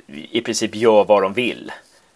i 0.07 0.41
princip 0.41 0.75
gör 0.75 1.03
vad 1.03 1.21
de 1.21 1.33
vill. 1.33 1.71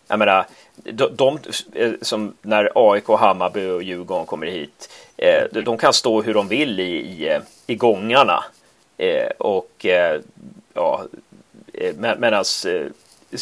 Jag 0.08 0.20
menar, 0.20 0.46
de, 0.76 1.16
de 1.16 1.40
eh, 1.74 1.92
som 2.02 2.34
när 2.42 2.72
AIK, 2.76 3.08
Hammarby 3.08 3.70
och 3.70 3.84
Djurgården 3.84 4.26
kommer 4.26 4.48
hit, 4.48 4.90
eh, 5.18 5.44
de, 5.52 5.62
de 5.62 5.78
kan 5.78 5.94
stå 5.94 6.22
hur 6.22 6.34
de 6.34 6.48
vill 6.48 6.80
i, 6.80 6.96
i, 6.96 7.40
i 7.68 7.76
gångarna. 7.76 8.44
Och 9.38 9.86
ja, 10.74 11.04
med, 11.96 12.20
medan 12.20 12.44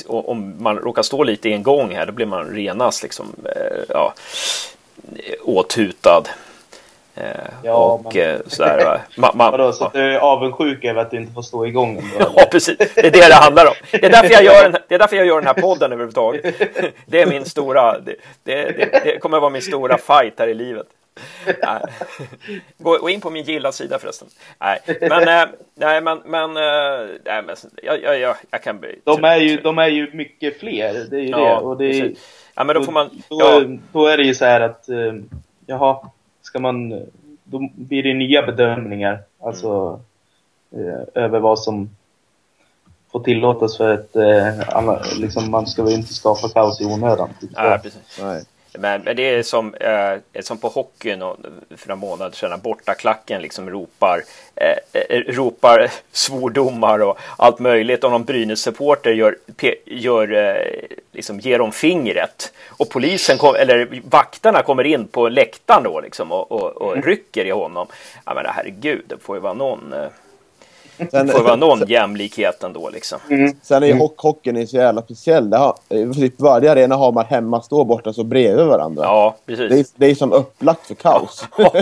om 0.08 0.56
man 0.60 0.78
råkar 0.78 1.04
stå 1.04 1.24
lite 1.24 1.50
i 1.50 1.54
en 1.54 1.64
gång 1.64 1.96
här, 1.96 2.06
då 2.06 2.12
blir 2.12 2.26
man 2.26 2.50
renast 2.50 3.04
liksom, 3.04 3.36
ja, 3.90 4.14
åthutad. 5.42 6.24
Eh, 7.18 7.30
ja, 7.64 7.74
och 7.74 8.14
men... 8.16 8.36
Eh, 8.36 8.40
sådär. 8.48 9.02
Man, 9.18 9.32
man, 9.38 9.52
Vadå, 9.52 9.74
så 9.74 9.86
att 9.86 9.94
du 9.94 10.00
är 10.00 10.20
avundsjuk 10.20 10.84
över 10.84 11.02
att 11.02 11.12
du 11.12 11.18
inte 11.18 11.34
får 11.34 11.42
stå 11.42 11.66
igång? 11.66 11.96
Då, 12.20 12.32
ja, 12.36 12.46
precis. 12.52 12.78
Det 12.78 12.98
är 12.98 13.12
det 13.12 13.28
det 13.28 13.36
handlar 13.36 13.66
om. 13.66 13.74
Det 13.92 14.06
är 14.06 14.10
därför 14.10 14.34
jag 14.34 14.44
gör 14.44 14.64
den, 14.64 14.78
det 14.88 14.96
är 14.96 15.00
därför 15.00 15.16
jag 15.16 15.26
gör 15.26 15.36
den 15.36 15.48
här 15.48 15.62
podden 15.62 15.92
överhuvudtaget. 15.92 16.56
Det 17.06 17.22
är 17.22 17.26
min 17.26 17.46
stora... 17.46 18.00
Det, 18.00 18.16
det, 18.44 18.72
det, 19.04 19.20
kommer 19.20 19.38
att 19.38 19.42
vara 19.42 19.50
min 19.50 19.62
stora 19.62 19.98
fight 19.98 20.40
här 20.40 20.48
i 20.48 20.54
livet. 20.54 20.88
Gå, 22.78 22.98
gå, 22.98 23.10
in 23.10 23.22
på 23.22 23.30
min 23.30 23.44
gilla-sida 23.44 24.00
förresten. 24.00 24.28
Nej, 24.60 24.80
men, 25.02 25.28
äh, 25.28 25.48
nej, 25.76 26.02
men, 26.02 26.22
men, 26.26 26.58
äh, 26.58 27.08
nej, 27.26 27.44
men 27.44 27.56
jag, 27.84 28.02
jag, 28.02 28.20
jag, 28.20 28.36
jag 28.52 28.64
kan 28.64 28.80
bli... 28.80 29.00
De 29.04 29.24
är, 29.24 29.38
ju, 29.38 29.58
de 29.58 29.78
är 29.78 29.88
ju 29.88 30.12
mycket 30.14 30.60
fler, 30.60 30.94
det 31.10 31.16
är 31.16 31.22
ju 31.22 31.30
ja, 31.30 31.38
det. 31.38 31.56
Och 31.56 31.78
det 31.78 31.86
är, 31.86 32.14
ja, 32.56 32.64
men 32.64 32.76
då 32.76 32.84
får 32.84 32.92
man... 32.92 33.10
Då, 33.30 33.40
ja. 33.40 33.64
då 33.92 34.08
är 34.08 34.18
det 34.18 34.24
ju 34.24 34.36
så 34.36 34.46
här 34.46 34.62
att, 34.62 34.86
jaha, 35.66 36.10
ska 36.56 36.60
man, 36.60 36.90
då 37.44 37.70
blir 37.76 38.04
det 38.04 38.14
nya 38.14 38.46
bedömningar. 38.46 39.24
Alltså 39.40 40.00
mm. 40.72 40.88
eh, 40.88 41.02
över 41.14 41.40
vad 41.40 41.60
som 41.60 41.90
får 43.12 43.20
tillåtas 43.20 43.78
för 43.78 43.94
att 43.94 44.16
eh, 44.16 45.20
liksom, 45.20 45.52
man 45.52 45.68
ska 45.68 45.84
väl 45.84 45.94
inte 45.94 46.14
skapa 46.14 46.50
kaos 46.50 46.82
i 46.82 46.86
onödan. 46.86 47.30
Typ. 47.42 47.50
Ja, 47.56 47.80
precis. 47.84 48.20
Nej. 48.22 48.44
Men, 48.80 49.02
men, 49.02 49.16
det 49.16 49.24
är 49.24 49.44
som, 49.44 49.74
eh, 49.74 50.42
som 50.42 50.58
på 50.58 50.68
hockeyn 50.68 51.22
och, 51.22 51.38
för 51.78 51.88
några 51.88 52.00
månader 52.00 52.36
sedan. 52.36 52.60
Bortaklacken 52.64 53.42
liksom 53.42 53.70
ropar, 53.70 54.22
eh, 54.56 55.02
eh, 55.10 55.20
ropar 55.20 55.92
svordomar 56.12 57.00
och 57.00 57.18
allt 57.38 57.60
möjligt. 57.60 58.04
Om 58.04 58.12
någon 58.12 58.26
Brynäs-supporter 58.26 59.12
gör, 59.12 59.38
gör, 59.86 60.34
eh, 60.34 60.88
liksom 61.12 61.40
ger 61.40 61.60
dem 61.60 61.72
fingret. 61.72 62.54
Och 62.70 62.90
polisen, 62.90 63.38
kom, 63.38 63.56
eller 63.56 64.02
vakterna 64.10 64.62
kommer 64.62 64.84
in 64.84 65.08
på 65.08 65.30
läktaren 65.30 65.84
då 65.84 66.02
liksom 66.02 66.32
och, 66.32 66.52
och, 66.52 66.82
och 66.82 66.94
mm. 66.94 67.06
rycker 67.06 67.46
i 67.46 67.52
honom. 67.52 67.88
Ja 68.26 68.34
men 68.34 68.46
herregud, 68.46 69.04
det 69.08 69.18
får 69.18 69.36
ju 69.36 69.42
vara 69.42 69.54
någon 69.54 69.94
eh, 69.94 70.08
Sen, 70.98 71.28
det 71.28 71.34
får 71.34 71.44
vara 71.44 71.56
någon 71.56 71.88
jämlikhet 71.88 72.64
ändå 72.64 72.90
liksom. 72.90 73.20
Mm. 73.30 73.56
Sen 73.62 73.84
är 73.84 73.88
ju 73.88 73.94
mm. 73.94 74.08
hockeyn 74.18 74.68
så 74.68 74.78
jävla 74.78 75.02
speciell. 75.02 75.50
Det 75.50 75.58
har, 75.58 76.14
typ 76.14 76.40
varje 76.40 76.72
arena 76.72 76.96
har 76.96 77.12
man 77.12 77.26
hemma 77.26 77.62
stå 77.62 77.84
borta 77.84 78.14
så 78.14 78.24
bredvid 78.24 78.66
varandra. 78.66 79.04
Ja, 79.04 79.36
precis. 79.46 79.70
Det 79.70 79.80
är, 79.80 79.86
det 79.96 80.12
är 80.12 80.16
som 80.16 80.34
upplagt 80.34 80.88
för 80.88 80.96
kaos. 80.96 81.46
Ja, 81.58 81.74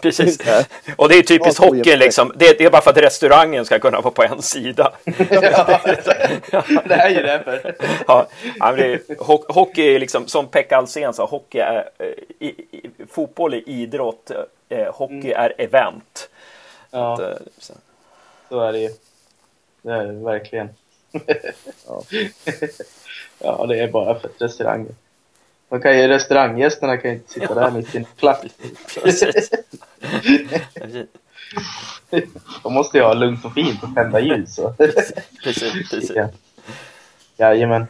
precis. 0.00 0.38
Och 0.96 1.08
det 1.08 1.14
är 1.14 1.22
typiskt 1.22 1.64
hockeyn 1.64 1.98
liksom. 1.98 2.32
Det, 2.36 2.58
det, 2.58 2.64
är 2.64 2.70
bara 2.70 2.82
för 2.82 2.90
att 2.90 2.96
restaurangen 2.96 3.64
ska 3.64 3.78
kunna 3.78 4.00
vara 4.00 4.14
på 4.14 4.22
en 4.22 4.42
sida. 4.42 4.92
Ja, 5.04 5.80
det 6.84 6.94
är 6.94 7.08
ju 7.08 7.22
därför. 7.22 7.76
Ja, 8.06 8.26
men 8.58 8.76
det 8.76 8.92
är, 8.92 9.52
hockey 9.52 9.94
är 9.94 9.98
liksom, 9.98 10.26
som 10.26 10.46
Pekka 10.46 10.76
Alsen 10.76 11.12
sa, 11.12 11.26
hockey 11.26 11.58
är, 11.58 11.88
i, 12.38 12.46
i, 12.46 12.90
fotboll 13.10 13.54
är 13.54 13.68
idrott, 13.68 14.30
eh, 14.68 14.94
hockey 14.94 15.32
mm. 15.32 15.36
är 15.36 15.54
event. 15.58 16.28
Ja. 16.90 17.12
Att, 17.12 17.20
eh, 17.20 17.26
så 18.48 18.60
är 18.60 18.72
det 18.72 18.78
ju. 18.78 18.90
Det 19.82 19.92
är 19.92 20.06
det 20.06 20.12
verkligen. 20.12 20.68
ja. 21.86 22.02
ja, 23.38 23.66
det 23.66 23.78
är 23.78 23.88
bara 23.88 24.18
för 24.18 24.30
restauranger. 24.38 24.94
Man 25.68 25.82
kan 25.82 25.98
ju, 25.98 26.08
restauranggästerna 26.08 26.96
kan 26.96 27.10
ju 27.10 27.16
inte 27.16 27.32
sitta 27.32 27.54
där 27.54 27.70
med 27.70 27.86
sin 27.86 28.06
klapp. 28.16 28.44
De 32.62 32.74
måste 32.74 32.98
ju 32.98 33.04
ha 33.04 33.14
lugnt 33.14 33.44
och 33.44 33.54
fint 33.54 33.82
och 33.82 33.94
tända 33.94 34.20
ljus. 34.20 34.60
precis, 35.44 35.90
precis. 35.90 36.12
Ja. 36.14 36.28
Jajamän. 37.36 37.86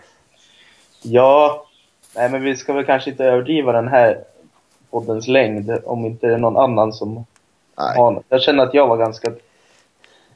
Ja, 1.03 1.67
nej 2.15 2.31
men 2.31 2.43
vi 2.43 2.57
ska 2.57 2.73
väl 2.73 2.85
kanske 2.85 3.11
inte 3.11 3.25
överdriva 3.25 3.73
den 3.73 3.89
här 3.89 4.25
poddens 4.91 5.29
längd 5.29 5.79
om 5.85 6.07
inte 6.07 6.27
det 6.27 6.35
är 6.35 6.39
någon 6.39 6.57
annan 6.57 6.93
som 6.93 7.15
nej. 7.79 7.97
har 7.97 8.11
något. 8.11 8.25
Jag 8.29 8.43
känner 8.43 8.63
att 8.63 8.75
jag 8.75 8.87
var 8.87 8.97
ganska 8.97 9.33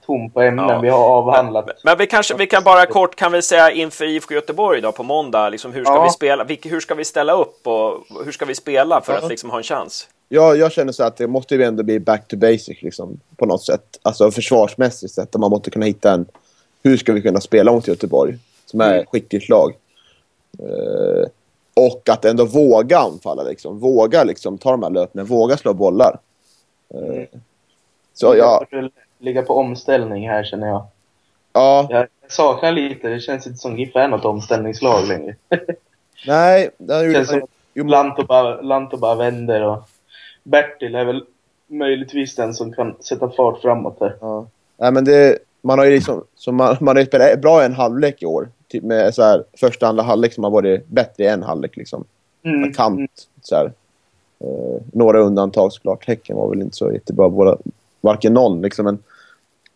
tom 0.06 0.30
på 0.30 0.40
ämnen 0.42 0.68
ja. 0.68 0.80
vi 0.80 0.88
har 0.88 0.98
avhandlat. 0.98 1.66
Men, 1.66 1.74
men, 1.84 1.98
vi, 1.98 2.06
kanske, 2.06 2.34
vi 2.34 2.46
kan 2.46 2.64
bara 2.64 2.86
kort 2.86 3.16
kan 3.16 3.32
vi 3.32 3.42
säga 3.42 3.70
inför 3.70 4.04
IFK 4.04 4.34
Göteborg 4.34 4.80
då 4.80 4.92
på 4.92 5.02
måndag, 5.02 5.48
liksom, 5.48 5.72
hur 5.72 5.84
ska 5.84 5.94
ja. 5.94 6.04
vi 6.04 6.10
spela? 6.10 6.46
hur 6.62 6.80
ska 6.80 6.94
vi 6.94 7.04
ställa 7.04 7.32
upp 7.32 7.66
och 7.66 8.04
hur 8.24 8.32
ska 8.32 8.44
vi 8.44 8.54
spela 8.54 9.00
för 9.00 9.12
ja. 9.12 9.18
att 9.18 9.28
liksom 9.28 9.50
ha 9.50 9.58
en 9.58 9.62
chans? 9.62 10.08
Ja, 10.32 10.54
jag 10.54 10.72
känner 10.72 10.92
så 10.92 11.04
att 11.04 11.16
det 11.16 11.26
måste 11.26 11.54
ju 11.54 11.62
ändå 11.62 11.82
bli 11.82 12.00
back 12.00 12.28
to 12.28 12.36
basic 12.36 12.82
liksom, 12.82 13.20
på 13.36 13.46
något 13.46 13.62
sätt. 13.62 13.98
Alltså 14.02 14.30
försvarsmässigt 14.30 15.12
sett. 15.12 15.36
Man 15.36 15.50
måste 15.50 15.70
kunna 15.70 15.86
hitta 15.86 16.12
en... 16.12 16.26
Hur 16.82 16.96
ska 16.96 17.12
vi 17.12 17.22
kunna 17.22 17.40
spela 17.40 17.72
mot 17.72 17.88
Göteborg? 17.88 18.38
Som 18.66 18.80
är 18.80 18.94
mm. 18.94 19.06
skickligt 19.06 19.48
lag. 19.48 19.74
Uh, 20.62 21.26
och 21.74 22.08
att 22.08 22.24
ändå 22.24 22.44
våga 22.44 22.98
anfalla. 22.98 23.42
Liksom. 23.42 23.78
Våga 23.78 24.24
liksom, 24.24 24.58
ta 24.58 24.70
de 24.70 24.82
här 24.82 24.90
löpningarna. 24.90 25.28
Våga 25.28 25.56
slå 25.56 25.74
bollar. 25.74 26.18
Uh, 26.94 27.24
så 28.14 28.34
ja 28.36 28.66
ligga 29.20 29.42
på 29.42 29.58
omställning 29.58 30.28
här 30.28 30.44
känner 30.44 30.68
jag. 30.68 30.86
Ja. 31.52 31.86
Jag 31.90 32.06
saknar 32.28 32.72
lite. 32.72 33.08
Det 33.08 33.20
känns 33.20 33.46
inte 33.46 33.58
som 33.58 33.78
GIF 33.78 33.96
är 33.96 34.08
något 34.08 34.24
omställningslag 34.24 35.08
längre. 35.08 35.34
Nej. 36.26 36.70
Det, 36.78 37.06
det 37.06 37.12
känns 37.12 37.28
som 37.28 37.88
Lanto 37.88 38.26
bara, 38.26 38.60
Lanto 38.60 38.96
bara 38.96 39.14
vänder 39.14 39.62
och 39.62 39.88
Bertil 40.42 40.94
är 40.94 41.04
väl 41.04 41.24
möjligtvis 41.66 42.34
den 42.34 42.54
som 42.54 42.72
kan 42.72 42.94
sätta 43.00 43.30
fart 43.30 43.60
framåt 43.60 43.96
här. 44.00 44.16
Ja. 44.20 44.46
Nej, 44.76 44.92
men 44.92 45.04
det, 45.04 45.38
man 45.62 45.78
har 45.78 45.86
ju 45.86 45.92
liksom, 45.92 46.24
så 46.36 46.52
man, 46.52 46.76
man 46.80 46.96
har 46.96 47.04
spelat 47.04 47.40
bra 47.40 47.64
en 47.64 47.74
halvlek 47.74 48.22
i 48.22 48.26
år. 48.26 48.48
Typ 48.68 48.82
med 48.82 49.14
så 49.14 49.22
här, 49.22 49.44
första 49.60 49.86
andra 49.86 50.02
halvlek 50.02 50.32
som 50.32 50.44
har 50.44 50.50
varit 50.50 50.86
bättre 50.86 51.24
i 51.24 51.26
en 51.26 51.42
halvlek 51.42 51.76
liksom. 51.76 52.04
Mm. 52.42 52.72
Kant, 52.72 52.98
mm. 52.98 53.08
så 53.42 53.56
här. 53.56 53.72
Uh, 54.44 54.80
några 54.92 55.20
undantag 55.20 55.72
såklart. 55.72 56.06
Häcken 56.06 56.36
var 56.36 56.48
väl 56.50 56.62
inte 56.62 56.76
så 56.76 56.92
jättebra. 56.92 57.28
Båda, 57.28 57.56
varken 58.00 58.34
någon 58.34 58.62
liksom. 58.62 58.84
Men 58.84 58.98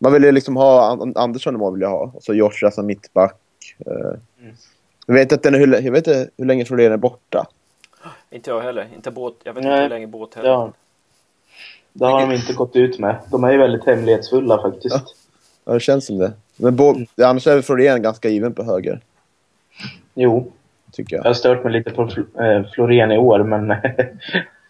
man 0.05 0.13
vill 0.13 0.23
ju 0.23 0.31
liksom 0.31 0.55
ha 0.55 0.99
Andersson 1.15 1.59
man 1.59 1.73
vill 1.73 1.81
jag 1.81 1.89
ha. 1.89 2.11
Och 2.15 2.23
så 2.23 2.33
Joshua 2.33 2.71
som 2.71 2.85
mittback. 2.85 3.35
Uh, 3.87 4.19
mm. 4.41 4.55
Jag 5.05 5.13
vet 5.13 5.31
inte 5.31 5.49
hur, 5.49 5.73
jag 5.73 5.91
vet 5.91 6.07
inte 6.07 6.29
hur 6.37 6.45
länge 6.45 6.65
Florén 6.65 6.91
är 6.91 6.97
borta. 6.97 7.47
Inte 8.31 8.49
jag 8.49 8.61
heller. 8.61 8.87
Inte 8.95 9.11
båt. 9.11 9.35
Jag 9.43 9.53
vet 9.53 9.63
inte 9.63 9.75
hur 9.75 9.89
länge 9.89 10.07
båt 10.07 10.35
heller. 10.35 10.49
Ja. 10.49 10.71
Det 11.93 12.05
har 12.05 12.21
de 12.21 12.31
inte 12.31 12.53
gått 12.53 12.75
ut 12.75 12.99
med. 12.99 13.15
De 13.31 13.43
är 13.43 13.51
ju 13.51 13.57
väldigt 13.57 13.85
hemlighetsfulla 13.85 14.61
faktiskt. 14.61 14.95
Ja, 14.95 15.01
ja 15.65 15.73
det 15.73 15.79
känns 15.79 16.05
som 16.05 16.17
det. 16.17 16.33
Men 16.57 16.75
bo, 16.75 16.89
mm. 16.89 17.07
annars 17.23 17.47
är 17.47 17.61
Florén 17.61 18.01
ganska 18.01 18.29
given 18.29 18.53
på 18.53 18.63
höger. 18.63 19.01
Jo. 20.13 20.51
Tycker 20.91 21.15
jag. 21.15 21.25
Jag 21.25 21.29
har 21.29 21.33
stört 21.33 21.63
mig 21.63 21.73
lite 21.73 21.91
på 21.91 22.09
Florén 22.75 23.11
i 23.11 23.17
år, 23.17 23.43
men 23.43 23.71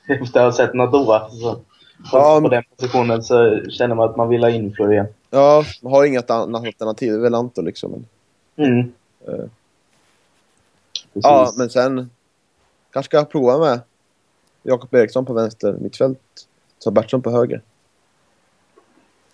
efter 0.07 0.39
att 0.39 0.45
ha 0.45 0.51
sett 0.51 0.73
något 0.73 0.91
då. 0.91 1.61
Ja, 2.12 2.39
på 2.41 2.50
den 2.50 2.64
positionen 2.78 3.24
så 3.24 3.62
känner 3.70 3.96
man 3.96 4.10
att 4.10 4.18
man 4.18 4.30
vill 4.30 4.43
ha 4.43 4.50
in 4.50 4.74
Florén. 4.74 5.08
Ja, 5.30 5.64
man 5.82 5.91
har 5.91 6.06
inget 6.06 6.30
annat 6.30 6.66
alternativ. 6.66 7.12
Det 7.12 7.18
är 7.18 7.22
väl 7.22 7.36
Anto 7.36 7.62
liksom. 7.62 8.06
Mm. 8.56 8.80
Uh. 9.28 9.46
Ja, 11.14 11.54
men 11.58 11.70
sen 11.70 12.10
kanske 12.91 13.10
ska 13.10 13.18
jag 13.18 13.30
prova 13.30 13.58
med 13.58 13.80
Jakob 14.64 14.93
Eriksson 14.93 15.26
på 15.26 15.34
vänster 15.34 15.74
mittfält. 15.74 16.20
Så 16.80 16.91
Bertsson 16.91 17.22
på 17.22 17.32
höger. 17.32 17.62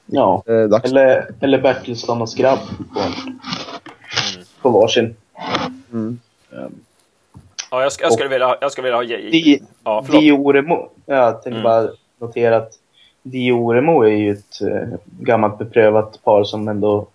Ja, 0.06 0.44
eh, 0.46 0.80
eller, 0.84 1.32
eller 1.42 1.62
Bertilsson 1.62 2.22
och 2.22 2.30
Skrabb 2.30 2.60
på, 2.94 3.00
mm. 3.00 3.40
på 4.62 4.70
varsin. 4.70 5.16
Mm. 5.92 6.20
Um. 6.50 6.76
Ja, 7.72 7.84
jag, 7.84 7.92
ska, 7.92 8.04
jag, 8.04 8.14
skulle 8.14 8.30
vilja, 8.30 8.58
jag 8.62 8.72
skulle 8.72 8.84
vilja 8.84 8.98
ha... 8.98 9.04
Di, 9.04 9.62
ja, 9.84 10.06
Dioremo. 10.12 10.90
Jag 11.06 11.34
tänkte 11.34 11.50
mm. 11.50 11.64
bara 11.64 11.90
notera 12.22 12.58
att 12.58 12.74
Dioremo 13.24 14.02
är 14.02 14.10
ju 14.10 14.32
ett 14.32 14.62
uh, 14.62 14.96
gammalt 15.20 15.58
beprövat 15.58 16.24
par 16.24 16.44
som 16.44 16.68
ändå 16.68 17.08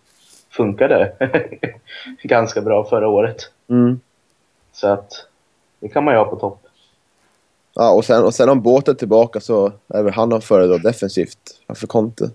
funkade 0.50 1.12
ganska 2.22 2.60
bra 2.60 2.84
förra 2.84 3.08
året. 3.08 3.50
Mm. 3.68 4.00
Så 4.72 4.86
att 4.86 5.26
det 5.80 5.88
kan 5.88 6.04
man 6.04 6.14
ju 6.14 6.18
ha 6.18 6.24
på 6.24 6.36
topp. 6.36 6.66
Ja, 7.74 7.90
och 7.90 8.04
sen, 8.04 8.24
och 8.24 8.34
sen 8.34 8.48
om 8.48 8.62
båten 8.62 8.96
tillbaka 8.96 9.40
så 9.40 9.72
är 9.88 10.02
väl 10.02 10.12
han 10.12 10.32
att 10.32 10.44
föredra 10.44 10.78
defensivt 10.78 11.38
framför 11.66 11.86
Conte. 11.86 12.30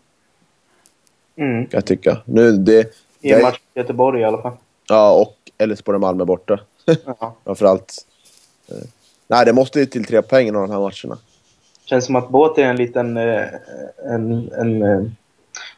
Mm. 1.36 1.66
Kan 1.66 1.78
jag 1.78 1.86
tycka. 1.86 2.22
Nu, 2.26 2.52
det, 2.52 2.96
I 3.22 3.32
en 3.32 3.42
match 3.42 3.60
i 3.74 3.80
Göteborg 3.80 4.22
i 4.22 4.24
alla 4.24 4.42
fall. 4.42 4.54
Ja, 4.90 5.12
och 5.22 5.36
Elfsborg 5.58 5.96
och 5.96 6.02
Malmö 6.02 6.26
borta. 6.26 6.60
Ja. 6.86 7.36
Framförallt. 7.46 7.94
Eh, 8.68 8.76
nej, 9.28 9.46
det 9.46 9.54
måste 9.54 9.80
ju 9.80 9.86
till 9.86 10.06
tre 10.06 10.22
poäng 10.22 10.48
i 10.48 10.52
de 10.52 10.72
här 10.72 10.80
matcherna. 10.80 11.18
Känns 11.92 12.06
som 12.06 12.16
att 12.16 12.30
Båt 12.30 12.58
är 12.58 12.64
en 12.64 12.76
liten... 12.76 13.18
Eh, 13.18 13.46
en, 14.06 14.52
en, 14.52 14.52
en, 14.52 14.84
eh, 14.84 15.02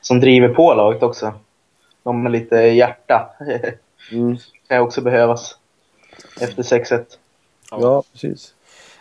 som 0.02 0.20
driver 0.20 0.50
på 0.50 0.74
laget 0.74 1.04
också. 1.04 1.34
De 2.04 2.24
med 2.24 2.32
lite 2.32 2.56
hjärta. 2.56 3.30
Mm. 4.12 4.38
kan 4.68 4.82
också 4.82 5.02
behövas. 5.02 5.58
Efter 6.42 6.64
6-1. 6.64 7.04
Ja. 7.72 7.78
ja, 7.82 8.04
precis. 8.12 8.54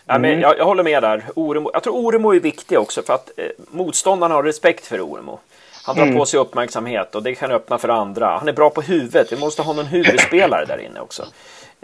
Ja, 0.06 0.18
men 0.18 0.40
jag, 0.40 0.58
jag, 0.58 0.64
håller 0.64 0.82
med 0.82 1.02
där. 1.02 1.24
Oremo, 1.36 1.70
jag 1.72 1.82
tror 1.82 1.94
Oremo 1.94 2.34
är 2.34 2.40
viktig 2.40 2.78
också 2.78 3.02
för 3.02 3.14
att 3.14 3.30
eh, 3.36 3.46
motståndarna 3.70 4.34
har 4.34 4.42
respekt 4.42 4.86
för 4.86 5.00
Oremo. 5.00 5.38
Han 5.84 5.96
drar 5.96 6.04
mm. 6.04 6.18
på 6.18 6.26
sig 6.26 6.40
uppmärksamhet 6.40 7.14
och 7.14 7.22
det 7.22 7.34
kan 7.34 7.50
öppna 7.50 7.78
för 7.78 7.88
andra. 7.88 8.38
Han 8.38 8.48
är 8.48 8.52
bra 8.52 8.70
på 8.70 8.82
huvudet. 8.82 9.32
Vi 9.32 9.36
måste 9.36 9.62
ha 9.62 9.72
någon 9.72 9.86
huvudspelare 9.86 10.64
där 10.64 10.78
inne 10.78 11.00
också. 11.00 11.26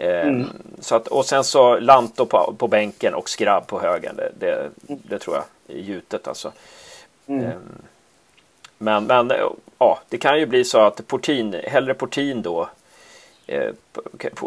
Eh, 0.01 0.27
mm. 0.27 0.47
så 0.79 0.95
att, 0.95 1.07
och 1.07 1.25
sen 1.25 1.43
så 1.43 1.79
Lanto 1.79 2.25
på, 2.25 2.55
på 2.57 2.67
bänken 2.67 3.13
och 3.13 3.29
Skrabb 3.29 3.67
på 3.67 3.79
högen. 3.79 4.15
Det, 4.15 4.31
det, 4.39 4.69
det 4.87 5.19
tror 5.19 5.35
jag 5.35 5.45
är 5.77 5.81
gjutet 5.81 6.27
alltså. 6.27 6.51
Mm. 7.27 7.45
Eh, 7.45 7.51
men, 8.77 9.05
men 9.05 9.31
ja, 9.77 9.99
det 10.09 10.17
kan 10.17 10.39
ju 10.39 10.45
bli 10.45 10.65
så 10.65 10.79
att 10.79 11.07
Portin, 11.07 11.55
hellre 11.63 11.93
Portin 11.93 12.41
då. 12.41 12.69
Eh, 13.47 13.71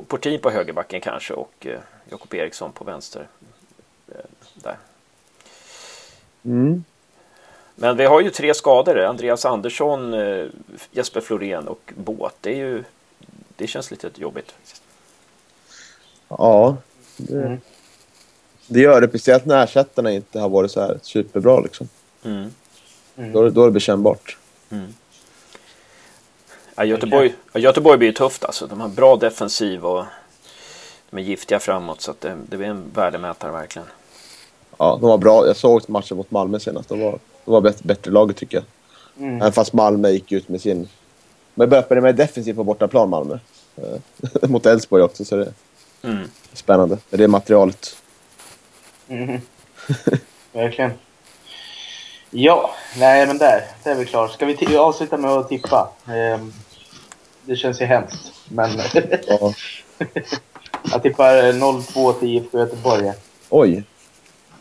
Portin 0.09 0.41
på 0.41 0.51
högerbacken 0.51 1.01
kanske 1.01 1.35
och 1.35 1.67
eh, 1.67 1.81
Jakob 2.11 2.35
Eriksson 2.35 2.73
på 2.73 2.85
vänster. 2.85 3.27
Där. 4.55 4.77
Mm. 6.45 6.85
Men 7.75 7.97
vi 7.97 8.05
har 8.05 8.21
ju 8.21 8.31
tre 8.31 8.55
skador. 8.55 8.99
Andreas 8.99 9.45
Andersson, 9.45 10.15
Jesper 10.91 11.21
Florén 11.21 11.69
och 11.69 11.93
Båt. 11.97 12.37
Det, 12.41 12.51
är 12.51 12.57
ju, 12.57 12.85
det 13.57 13.67
känns 13.67 13.91
lite 13.91 14.11
jobbigt. 14.15 14.55
Ja, 16.39 16.77
det, 17.17 17.43
mm. 17.43 17.61
det 18.67 18.81
gör 18.81 19.01
det. 19.01 19.09
Speciellt 19.09 19.45
när 19.45 19.65
ersättarna 19.65 20.13
inte 20.13 20.41
har 20.41 20.49
varit 20.49 20.71
så 20.71 20.81
här 20.81 20.99
superbra. 21.03 21.61
Liksom. 21.61 21.89
Mm. 22.25 22.51
Mm. 23.17 23.33
Då, 23.33 23.49
då 23.49 23.63
är 23.63 23.67
det 23.67 23.73
bekännbart. 23.73 24.37
Mm. 24.71 24.95
Ja, 26.75 26.85
Göteborg, 26.85 27.35
ja, 27.53 27.61
Göteborg 27.61 27.99
blir 27.99 28.09
ju 28.09 28.15
tufft 28.15 28.45
alltså. 28.45 28.67
De 28.67 28.81
har 28.81 28.89
bra 28.89 29.17
defensiv 29.17 29.85
och 29.85 30.05
de 31.11 31.17
är 31.17 31.23
giftiga 31.23 31.61
framåt. 31.61 32.01
Så 32.01 32.11
att 32.11 32.21
det, 32.21 32.37
det 32.49 32.57
blir 32.57 32.69
en 32.69 32.83
värdemätare 32.95 33.53
verkligen. 33.53 33.89
Ja, 34.79 34.99
de 35.01 35.09
var 35.09 35.19
bra. 35.19 35.47
Jag 35.47 35.57
såg 35.57 35.91
matchen 35.91 36.17
mot 36.17 36.31
Malmö 36.31 36.59
senast. 36.59 36.89
De 36.89 37.01
var 37.01 37.19
det 37.45 37.51
var 37.51 37.61
bättre, 37.61 37.81
bättre 37.83 38.11
laget 38.11 38.37
tycker 38.37 38.57
jag. 38.57 38.65
Mm. 39.27 39.37
Även 39.37 39.53
fast 39.53 39.73
Malmö 39.73 40.11
gick 40.11 40.33
ut 40.33 40.49
med 40.49 40.61
sin... 40.61 40.89
Men 41.55 41.69
började 41.69 42.01
med 42.01 42.17
defensivt 42.17 42.57
på 42.57 42.65
bortaplan 42.65 43.11
Malmö. 43.11 43.39
Eh, 43.77 43.99
mot 44.51 44.67
Elfsborg 44.67 45.03
också 45.03 45.25
så 45.25 45.37
det 45.37 45.53
mm. 46.03 46.31
spännande. 46.53 46.99
Det 47.11 47.25
är 47.25 47.29
materialet. 47.29 47.97
Mm. 49.09 49.41
Verkligen. 50.53 50.93
Ja, 52.31 52.75
nej 52.99 53.27
men 53.27 53.39
där, 53.39 53.65
där 53.85 53.91
är 53.91 53.95
vi 53.95 54.07
klara. 54.07 54.29
Ska 54.29 54.47
vi 54.47 54.77
avsluta 54.77 55.17
med 55.17 55.31
att 55.31 55.49
tippa? 55.49 55.93
Um, 56.07 56.53
det 57.45 57.57
känns 57.57 57.81
ju 57.81 57.85
hemskt, 57.85 58.33
men... 58.49 58.71
ja. 59.27 59.55
jag 60.93 61.03
tippar 61.03 61.53
0-2 61.53 62.13
till 62.13 62.29
IFK 62.29 62.59
Göteborg. 62.59 63.13
Oj. 63.49 63.85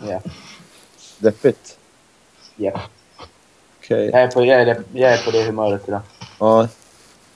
Ja. 0.07 0.21
Deppigt. 1.17 1.77
Ja. 2.55 2.81
Okay. 3.79 4.05
Jag, 4.05 4.21
är 4.21 4.27
på, 4.27 4.45
jag, 4.45 4.61
är, 4.61 4.83
jag 4.93 5.13
är 5.13 5.25
på 5.25 5.31
det 5.31 5.43
humöret 5.43 5.87
idag. 5.87 6.01
Ja. 6.39 6.67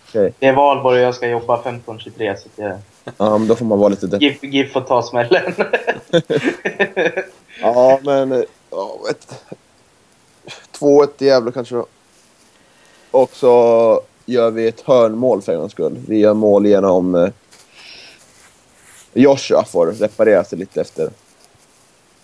Okay. 0.10 0.32
Det 0.40 0.48
är 0.48 0.54
valborg 0.54 1.00
och 1.00 1.06
jag 1.06 1.16
ska 1.16 1.28
jobba 1.28 1.62
15-23 1.62 2.36
så 2.36 2.50
jag... 2.56 2.80
Ja, 3.18 3.38
men 3.38 3.48
då 3.48 3.56
får 3.56 3.66
man 3.66 3.80
vara 3.80 3.90
lite 3.90 4.18
GIF, 4.22 4.44
GIF 4.44 4.74
får 4.74 4.82
ta 4.82 5.02
smällen. 5.02 5.54
ja, 7.62 8.00
men... 8.04 8.46
Ja, 8.72 9.00
ett... 9.10 9.44
2-1 10.80 11.10
i 11.18 11.26
Gävle 11.26 11.52
kanske 11.52 11.76
då. 11.76 11.86
Och 13.12 13.36
så 13.36 14.02
gör 14.26 14.52
vi 14.52 14.68
ett 14.68 14.82
hörnmål 14.82 15.42
för 15.42 15.54
en 15.54 15.60
gångs 15.60 15.72
skull. 15.72 15.98
Vi 16.08 16.18
gör 16.18 16.34
mål 16.34 16.66
genom... 16.66 17.16
Eh, 17.16 17.30
Joshua 19.14 19.64
får 19.64 19.88
reparera 19.88 20.44
sig 20.44 20.60
lite 20.60 20.82
efter 20.82 21.10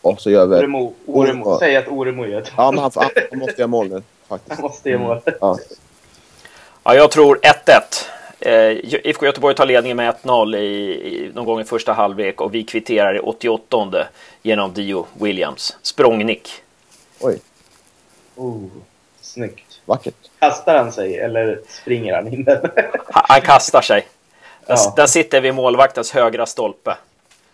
och 0.02 0.22
så 0.22 0.30
gör 0.32 0.46
vi... 0.46 0.56
Oremo, 0.56 0.94
Oremo. 1.06 1.60
Säg 1.60 1.76
att 1.76 1.88
Oremo 1.88 2.26
gör 2.26 2.42
det. 2.42 2.50
Ja, 2.58 2.72
men 2.72 2.84
han, 2.84 2.92
han, 2.96 3.40
måste 3.40 3.56
göra 3.58 3.68
mål 3.68 3.90
nu. 3.90 4.04
Faktiskt. 4.28 4.56
Han 4.56 4.62
måste 4.62 4.90
göra 4.90 5.00
mål. 5.00 5.22
Mm. 5.26 5.38
Ja. 5.42 5.58
ja, 6.84 6.96
jag 6.96 7.12
tror 7.12 7.36
1-1. 7.36 7.42
Eh, 8.42 8.72
IFK 9.06 9.26
Göteborg 9.26 9.56
tar 9.56 9.66
ledningen 9.66 9.98
med 9.98 10.16
1-0 10.24 10.56
i, 10.56 10.62
i, 10.62 11.32
någon 11.34 11.46
gång 11.46 11.62
i 11.62 11.64
första 11.64 11.94
halvlek 11.94 12.42
och 12.42 12.54
vi 12.54 12.64
kvitterar 12.64 13.16
i 13.16 13.20
88 13.20 14.08
genom 14.42 14.74
Dio 14.74 15.06
Williams. 15.14 15.78
Språngnick. 15.82 16.50
Oj. 17.20 17.40
Oh, 18.36 18.68
snyggt. 19.22 19.82
Vackert. 19.86 20.16
Kastar 20.40 20.78
han 20.78 20.92
sig 20.92 21.20
eller 21.20 21.62
springer 21.68 22.16
han 22.16 22.34
in 22.34 22.44
den? 22.44 22.72
han 23.10 23.42
kastar 23.42 23.82
sig. 23.82 24.08
Den, 24.66 24.78
ja. 24.80 24.94
den 24.96 25.08
sitter 25.08 25.42
vid 25.42 25.56
målvaktens 25.56 26.12
högra 26.12 26.46
stolpe. 26.46 26.98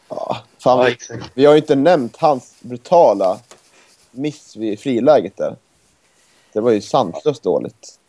Ja, 0.10 0.38
fan, 0.64 0.86
vi, 0.86 0.98
vi 1.34 1.46
har 1.46 1.54
ju 1.54 1.60
inte 1.60 1.76
nämnt 1.76 2.18
hans 2.18 2.56
brutala 2.60 3.40
miss 4.12 4.56
vid 4.56 4.80
friläget 4.80 5.38
där. 5.38 5.56
Det 6.54 6.60
var 6.60 6.72
ju 6.72 6.82
sanslöst 6.82 7.44
dåligt. 7.44 8.00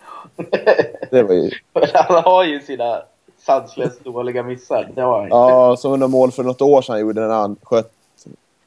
Det 1.11 1.23
var 1.23 1.35
ju... 1.35 1.51
Han 1.95 2.25
har 2.25 2.45
ju 2.45 2.61
sina 2.61 3.03
sanslöst 3.39 4.05
dåliga 4.05 4.43
missar. 4.43 4.89
Det 4.95 5.01
har 5.01 5.21
han. 5.21 5.29
Ja, 5.29 5.77
som 5.77 5.93
under 5.93 6.09
mål 6.09 6.33
för 6.33 6.43
något 6.43 6.63
år 6.63 6.83
sedan 6.83 7.01
gjorde 7.01 7.21
när 7.21 7.35
han 7.35 7.57
sköt, 7.63 7.93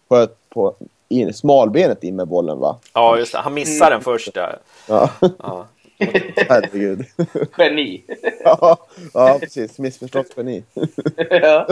sköt 0.10 0.50
på 0.50 0.76
in, 1.10 1.34
smalbenet 1.34 2.04
in 2.04 2.16
med 2.16 2.28
bollen 2.28 2.60
va? 2.60 2.80
Ja, 2.94 3.18
just 3.18 3.32
det. 3.32 3.38
Han 3.38 3.54
missade 3.54 3.92
mm. 3.92 3.98
den 3.98 4.04
först 4.04 4.34
där. 4.34 4.58
Ja. 4.88 5.10
ja. 5.20 5.68
Herregud. 6.50 7.06
Geni. 7.58 8.04
Ja, 8.44 8.78
ja 9.14 9.38
precis. 9.40 9.80
Missförstått 9.80 10.28
geni. 10.38 10.64
ja. 11.30 11.68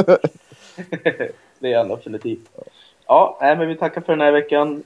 det 1.60 1.74
är 1.74 1.78
han 1.78 1.88
definitivt. 1.88 2.50
Ja, 3.08 3.38
nej, 3.42 3.56
men 3.56 3.68
vi 3.68 3.76
tackar 3.76 4.02
för 4.02 4.14
den 4.14 4.22
här 4.22 4.32
veckan. 4.32 4.84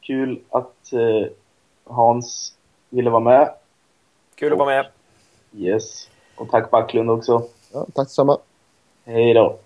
Kul 0.00 0.40
att 0.50 0.92
eh, 0.92 1.30
Hans 1.84 2.52
ville 2.88 3.10
vara 3.10 3.20
med. 3.20 3.50
Kul 4.38 4.52
att 4.52 4.58
vara 4.58 4.68
med. 4.68 4.86
Yes. 5.56 6.08
Och 6.36 6.50
tack 6.50 6.70
Backlund 6.70 7.10
också. 7.10 7.42
Ja, 7.72 7.86
tack 7.94 8.06
detsamma. 8.06 8.38
Hej 9.04 9.34
då. 9.34 9.58